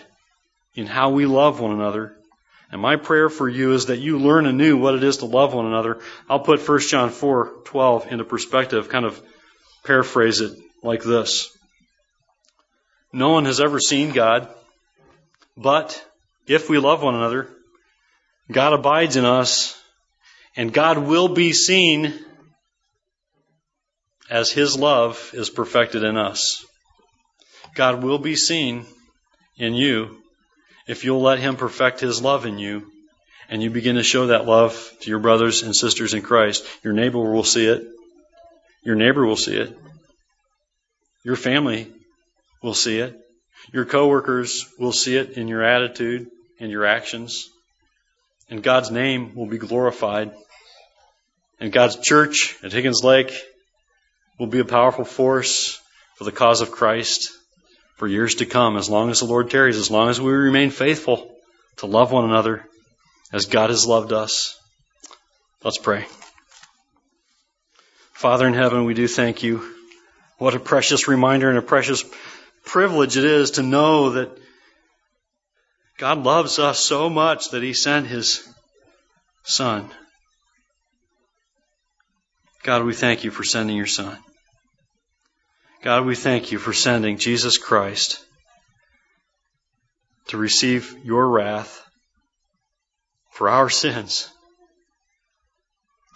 in 0.74 0.86
how 0.86 1.10
we 1.10 1.26
love 1.26 1.60
one 1.60 1.72
another. 1.72 2.16
And 2.72 2.80
my 2.80 2.96
prayer 2.96 3.28
for 3.28 3.48
you 3.48 3.72
is 3.72 3.86
that 3.86 3.98
you 3.98 4.18
learn 4.18 4.46
anew 4.46 4.76
what 4.76 4.94
it 4.94 5.04
is 5.04 5.18
to 5.18 5.26
love 5.26 5.54
one 5.54 5.66
another. 5.66 6.00
I'll 6.28 6.40
put 6.40 6.66
1 6.66 6.80
John 6.80 7.10
4 7.10 7.62
12 7.64 8.12
into 8.12 8.24
perspective, 8.24 8.88
kind 8.88 9.04
of 9.04 9.20
paraphrase 9.84 10.40
it 10.40 10.58
like 10.82 11.02
this. 11.02 11.56
No 13.12 13.30
one 13.30 13.44
has 13.44 13.60
ever 13.60 13.78
seen 13.78 14.12
God, 14.12 14.48
but 15.56 16.04
if 16.46 16.68
we 16.68 16.78
love 16.78 17.02
one 17.02 17.14
another, 17.14 17.48
God 18.50 18.72
abides 18.72 19.16
in 19.16 19.24
us, 19.24 19.80
and 20.56 20.72
God 20.72 20.98
will 20.98 21.28
be 21.28 21.52
seen 21.52 22.14
as 24.30 24.50
His 24.50 24.76
love 24.76 25.30
is 25.34 25.50
perfected 25.50 26.02
in 26.02 26.16
us. 26.16 26.64
God 27.74 28.02
will 28.02 28.18
be 28.18 28.36
seen 28.36 28.86
in 29.56 29.74
you 29.74 30.16
if 30.86 31.04
you'll 31.04 31.22
let 31.22 31.38
Him 31.38 31.56
perfect 31.56 32.00
His 32.00 32.22
love 32.22 32.46
in 32.46 32.58
you 32.58 32.90
and 33.48 33.62
you 33.62 33.70
begin 33.70 33.96
to 33.96 34.02
show 34.02 34.28
that 34.28 34.46
love 34.46 34.92
to 35.00 35.10
your 35.10 35.18
brothers 35.18 35.62
and 35.62 35.74
sisters 35.74 36.14
in 36.14 36.22
Christ. 36.22 36.64
Your 36.82 36.92
neighbor 36.92 37.18
will 37.18 37.44
see 37.44 37.66
it. 37.66 37.86
Your 38.82 38.96
neighbor 38.96 39.24
will 39.24 39.36
see 39.36 39.56
it. 39.56 39.76
Your 41.24 41.36
family 41.36 41.92
will 42.62 42.74
see 42.74 42.98
it. 42.98 43.16
Your 43.72 43.84
coworkers 43.84 44.66
will 44.78 44.92
see 44.92 45.16
it 45.16 45.36
in 45.36 45.48
your 45.48 45.62
attitude 45.62 46.28
and 46.60 46.70
your 46.70 46.86
actions 46.86 47.50
and 48.48 48.62
God's 48.62 48.90
name 48.90 49.34
will 49.34 49.46
be 49.46 49.58
glorified. 49.58 50.32
And 51.58 51.72
God's 51.72 51.96
church 51.96 52.56
at 52.62 52.72
Higgins 52.72 53.02
Lake 53.02 53.32
will 54.38 54.46
be 54.46 54.58
a 54.58 54.64
powerful 54.64 55.04
force 55.04 55.80
for 56.16 56.24
the 56.24 56.32
cause 56.32 56.60
of 56.60 56.70
Christ 56.70 57.30
for 57.96 58.06
years 58.06 58.36
to 58.36 58.46
come, 58.46 58.76
as 58.76 58.90
long 58.90 59.10
as 59.10 59.20
the 59.20 59.26
Lord 59.26 59.50
tarries, 59.50 59.76
as 59.76 59.90
long 59.90 60.10
as 60.10 60.20
we 60.20 60.32
remain 60.32 60.70
faithful 60.70 61.34
to 61.78 61.86
love 61.86 62.12
one 62.12 62.24
another 62.24 62.64
as 63.32 63.46
God 63.46 63.70
has 63.70 63.86
loved 63.86 64.12
us. 64.12 64.58
Let's 65.64 65.78
pray. 65.78 66.06
Father 68.12 68.46
in 68.46 68.54
heaven, 68.54 68.84
we 68.84 68.94
do 68.94 69.08
thank 69.08 69.42
you. 69.42 69.62
What 70.38 70.54
a 70.54 70.60
precious 70.60 71.08
reminder 71.08 71.48
and 71.48 71.58
a 71.58 71.62
precious 71.62 72.04
privilege 72.64 73.16
it 73.16 73.24
is 73.24 73.52
to 73.52 73.62
know 73.62 74.10
that 74.10 74.36
God 75.98 76.24
loves 76.24 76.58
us 76.58 76.78
so 76.78 77.08
much 77.08 77.50
that 77.50 77.62
He 77.62 77.72
sent 77.72 78.06
His 78.06 78.46
Son. 79.44 79.90
God, 82.66 82.82
we 82.82 82.94
thank 82.94 83.22
you 83.22 83.30
for 83.30 83.44
sending 83.44 83.76
your 83.76 83.86
Son. 83.86 84.18
God, 85.84 86.04
we 86.04 86.16
thank 86.16 86.50
you 86.50 86.58
for 86.58 86.72
sending 86.72 87.16
Jesus 87.16 87.58
Christ 87.58 88.20
to 90.26 90.36
receive 90.36 90.96
your 91.04 91.28
wrath 91.28 91.80
for 93.30 93.48
our 93.48 93.70
sins. 93.70 94.28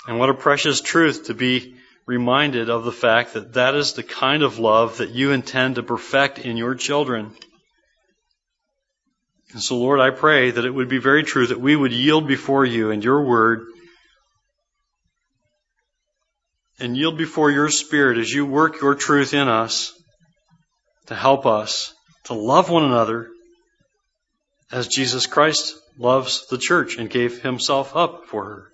And 0.08 0.18
what 0.18 0.28
a 0.28 0.34
precious 0.34 0.80
truth 0.80 1.26
to 1.26 1.34
be 1.34 1.76
reminded 2.04 2.68
of 2.68 2.84
the 2.84 2.90
fact 2.90 3.34
that 3.34 3.52
that 3.52 3.76
is 3.76 3.92
the 3.92 4.02
kind 4.02 4.42
of 4.42 4.58
love 4.58 4.96
that 4.96 5.10
you 5.10 5.30
intend 5.30 5.76
to 5.76 5.84
perfect 5.84 6.40
in 6.40 6.56
your 6.56 6.74
children. 6.74 7.30
And 9.52 9.62
so, 9.62 9.78
Lord, 9.78 10.00
I 10.00 10.10
pray 10.10 10.50
that 10.50 10.64
it 10.64 10.74
would 10.74 10.88
be 10.88 10.98
very 10.98 11.22
true 11.22 11.46
that 11.46 11.60
we 11.60 11.76
would 11.76 11.92
yield 11.92 12.26
before 12.26 12.64
you 12.64 12.90
and 12.90 13.04
your 13.04 13.22
word 13.22 13.68
and 16.80 16.96
yield 16.96 17.18
before 17.18 17.50
your 17.50 17.70
Spirit 17.70 18.18
as 18.18 18.32
you 18.32 18.46
work 18.46 18.80
your 18.80 18.94
truth 18.94 19.34
in 19.34 19.48
us 19.48 19.92
to 21.06 21.14
help 21.14 21.46
us 21.46 21.94
to 22.24 22.34
love 22.34 22.70
one 22.70 22.84
another 22.84 23.28
as 24.72 24.88
Jesus 24.88 25.26
Christ 25.26 25.74
loves 25.98 26.46
the 26.48 26.58
church 26.58 26.96
and 26.96 27.10
gave 27.10 27.42
himself 27.42 27.96
up 27.96 28.26
for 28.26 28.44
her. 28.44 28.66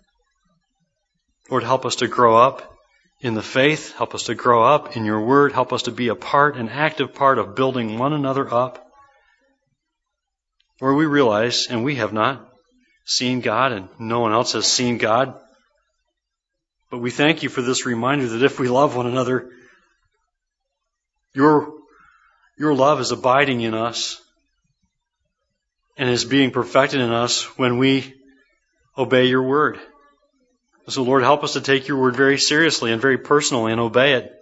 Lord, 1.50 1.62
help 1.62 1.86
us 1.86 1.96
to 1.96 2.08
grow 2.08 2.36
up 2.36 2.76
in 3.20 3.34
the 3.34 3.42
faith. 3.42 3.94
Help 3.96 4.14
us 4.14 4.24
to 4.24 4.34
grow 4.34 4.62
up 4.62 4.96
in 4.96 5.04
your 5.04 5.20
word. 5.20 5.52
Help 5.52 5.72
us 5.72 5.82
to 5.82 5.92
be 5.92 6.08
a 6.08 6.14
part, 6.14 6.56
an 6.56 6.68
active 6.68 7.14
part 7.14 7.38
of 7.38 7.54
building 7.54 7.98
one 7.98 8.12
another 8.12 8.52
up. 8.52 8.86
Where 10.78 10.92
we 10.92 11.06
realize, 11.06 11.68
and 11.70 11.84
we 11.84 11.94
have 11.96 12.12
not 12.12 12.46
seen 13.06 13.40
God, 13.40 13.72
and 13.72 13.88
no 13.98 14.20
one 14.20 14.32
else 14.32 14.52
has 14.52 14.66
seen 14.66 14.98
God. 14.98 15.40
But 16.90 16.98
we 16.98 17.10
thank 17.10 17.42
you 17.42 17.48
for 17.48 17.62
this 17.62 17.86
reminder 17.86 18.26
that 18.28 18.44
if 18.44 18.60
we 18.60 18.68
love 18.68 18.96
one 18.96 19.06
another, 19.06 19.50
your, 21.34 21.72
your 22.58 22.74
love 22.74 23.00
is 23.00 23.10
abiding 23.10 23.60
in 23.60 23.74
us 23.74 24.20
and 25.96 26.08
is 26.08 26.24
being 26.24 26.50
perfected 26.50 27.00
in 27.00 27.10
us 27.10 27.44
when 27.58 27.78
we 27.78 28.14
obey 28.96 29.26
your 29.26 29.42
word. 29.42 29.78
So, 30.88 31.02
Lord, 31.02 31.24
help 31.24 31.42
us 31.42 31.54
to 31.54 31.60
take 31.60 31.88
your 31.88 32.00
word 32.00 32.16
very 32.16 32.38
seriously 32.38 32.92
and 32.92 33.02
very 33.02 33.18
personally 33.18 33.72
and 33.72 33.80
obey 33.80 34.12
it 34.12 34.32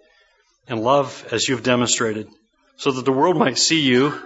and 0.69 0.83
love 0.83 1.27
as 1.33 1.49
you've 1.49 1.63
demonstrated 1.63 2.29
so 2.77 2.91
that 2.93 3.05
the 3.05 3.13
world 3.13 3.37
might 3.37 3.57
see 3.57 3.81
you 3.81 4.19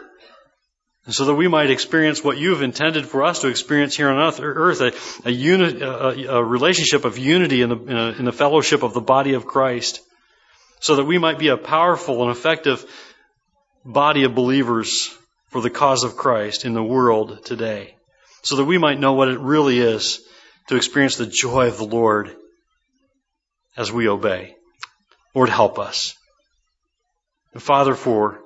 and 1.09 1.15
so 1.15 1.25
that 1.25 1.35
we 1.37 1.49
might 1.49 1.71
experience 1.71 2.23
what 2.23 2.37
you've 2.37 2.61
intended 2.61 3.07
for 3.07 3.25
us 3.25 3.41
to 3.41 3.49
experience 3.49 3.97
here 3.97 4.11
on 4.11 4.19
earth, 4.19 4.83
a, 4.83 4.93
a, 5.27 5.31
uni, 5.31 5.81
a, 5.81 6.35
a 6.35 6.45
relationship 6.45 7.07
of 7.07 7.17
unity 7.17 7.63
in 7.63 7.71
the, 7.71 7.77
in, 7.77 7.97
in 8.19 8.25
the 8.27 8.31
fellowship 8.31 8.83
of 8.83 8.93
the 8.93 9.01
body 9.01 9.33
of 9.33 9.47
Christ, 9.47 10.03
so 10.81 10.97
that 10.97 11.07
we 11.07 11.17
might 11.17 11.39
be 11.39 11.49
a 11.49 11.57
powerful 11.57 12.21
and 12.21 12.31
effective 12.31 12.85
body 13.87 14.25
of 14.25 14.35
believers 14.35 15.09
for 15.47 15.63
the 15.63 15.71
cause 15.71 16.05
of 16.05 16.19
Christ 16.19 16.67
in 16.67 16.75
the 16.75 16.85
world 16.85 17.43
today, 17.43 17.97
so 18.43 18.57
that 18.57 18.67
we 18.67 18.77
might 18.77 19.01
know 19.01 19.15
what 19.15 19.29
it 19.29 19.41
really 19.41 19.79
is 19.79 20.21
to 20.67 20.77
experience 20.77 21.17
the 21.17 21.25
joy 21.25 21.69
of 21.69 21.79
the 21.79 21.87
Lord 21.87 22.37
as 23.79 23.91
we 23.91 24.09
obey. 24.09 24.57
Lord, 25.35 25.49
help 25.49 25.79
us. 25.79 26.15
And 27.55 27.63
Father, 27.63 27.95
for 27.95 28.43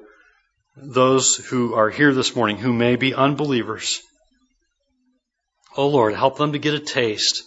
those 0.76 1.36
who 1.36 1.74
are 1.74 1.90
here 1.90 2.12
this 2.12 2.34
morning 2.34 2.56
who 2.56 2.72
may 2.72 2.96
be 2.96 3.14
unbelievers. 3.14 4.00
Oh 5.76 5.88
Lord, 5.88 6.14
help 6.14 6.38
them 6.38 6.52
to 6.52 6.58
get 6.58 6.74
a 6.74 6.80
taste 6.80 7.44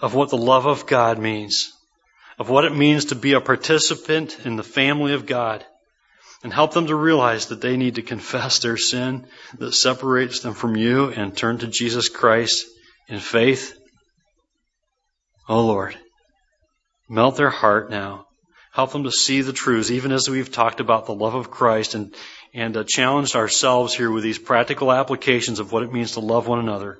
of 0.00 0.14
what 0.14 0.30
the 0.30 0.36
love 0.36 0.66
of 0.66 0.86
God 0.86 1.18
means, 1.18 1.72
of 2.38 2.48
what 2.48 2.64
it 2.64 2.74
means 2.74 3.06
to 3.06 3.14
be 3.14 3.32
a 3.32 3.40
participant 3.40 4.38
in 4.44 4.56
the 4.56 4.62
family 4.62 5.14
of 5.14 5.26
God, 5.26 5.64
and 6.42 6.52
help 6.52 6.72
them 6.72 6.86
to 6.86 6.94
realize 6.94 7.46
that 7.46 7.60
they 7.60 7.76
need 7.76 7.96
to 7.96 8.02
confess 8.02 8.60
their 8.60 8.76
sin 8.76 9.26
that 9.58 9.72
separates 9.72 10.40
them 10.40 10.54
from 10.54 10.76
you 10.76 11.08
and 11.08 11.36
turn 11.36 11.58
to 11.58 11.66
Jesus 11.66 12.08
Christ 12.08 12.66
in 13.08 13.18
faith. 13.18 13.76
Oh 15.48 15.66
Lord, 15.66 15.96
melt 17.08 17.36
their 17.36 17.50
heart 17.50 17.90
now. 17.90 18.26
Help 18.72 18.92
them 18.92 19.04
to 19.04 19.10
see 19.10 19.40
the 19.40 19.52
truths, 19.52 19.90
even 19.90 20.12
as 20.12 20.28
we've 20.28 20.52
talked 20.52 20.78
about 20.78 21.06
the 21.06 21.14
love 21.14 21.34
of 21.34 21.50
Christ 21.50 21.94
and 21.94 22.14
and 22.54 22.76
uh, 22.76 22.84
challenged 22.84 23.36
ourselves 23.36 23.94
here 23.94 24.10
with 24.10 24.22
these 24.22 24.38
practical 24.38 24.92
applications 24.92 25.60
of 25.60 25.72
what 25.72 25.82
it 25.82 25.92
means 25.92 26.12
to 26.12 26.20
love 26.20 26.46
one 26.46 26.58
another. 26.58 26.98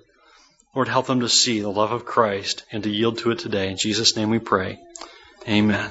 Lord, 0.75 0.89
help 0.89 1.07
them 1.07 1.21
to 1.21 1.29
see 1.29 1.61
the 1.61 1.71
love 1.71 1.93
of 1.93 2.05
Christ 2.05 2.65
and 2.71 2.83
to 2.83 2.91
yield 2.91 3.19
to 3.19 3.31
it 3.31 3.39
today. 3.39 3.71
In 3.71 3.77
Jesus' 3.77 4.17
name 4.17 4.31
we 4.31 4.39
pray. 4.39 4.79
Amen. 5.49 5.91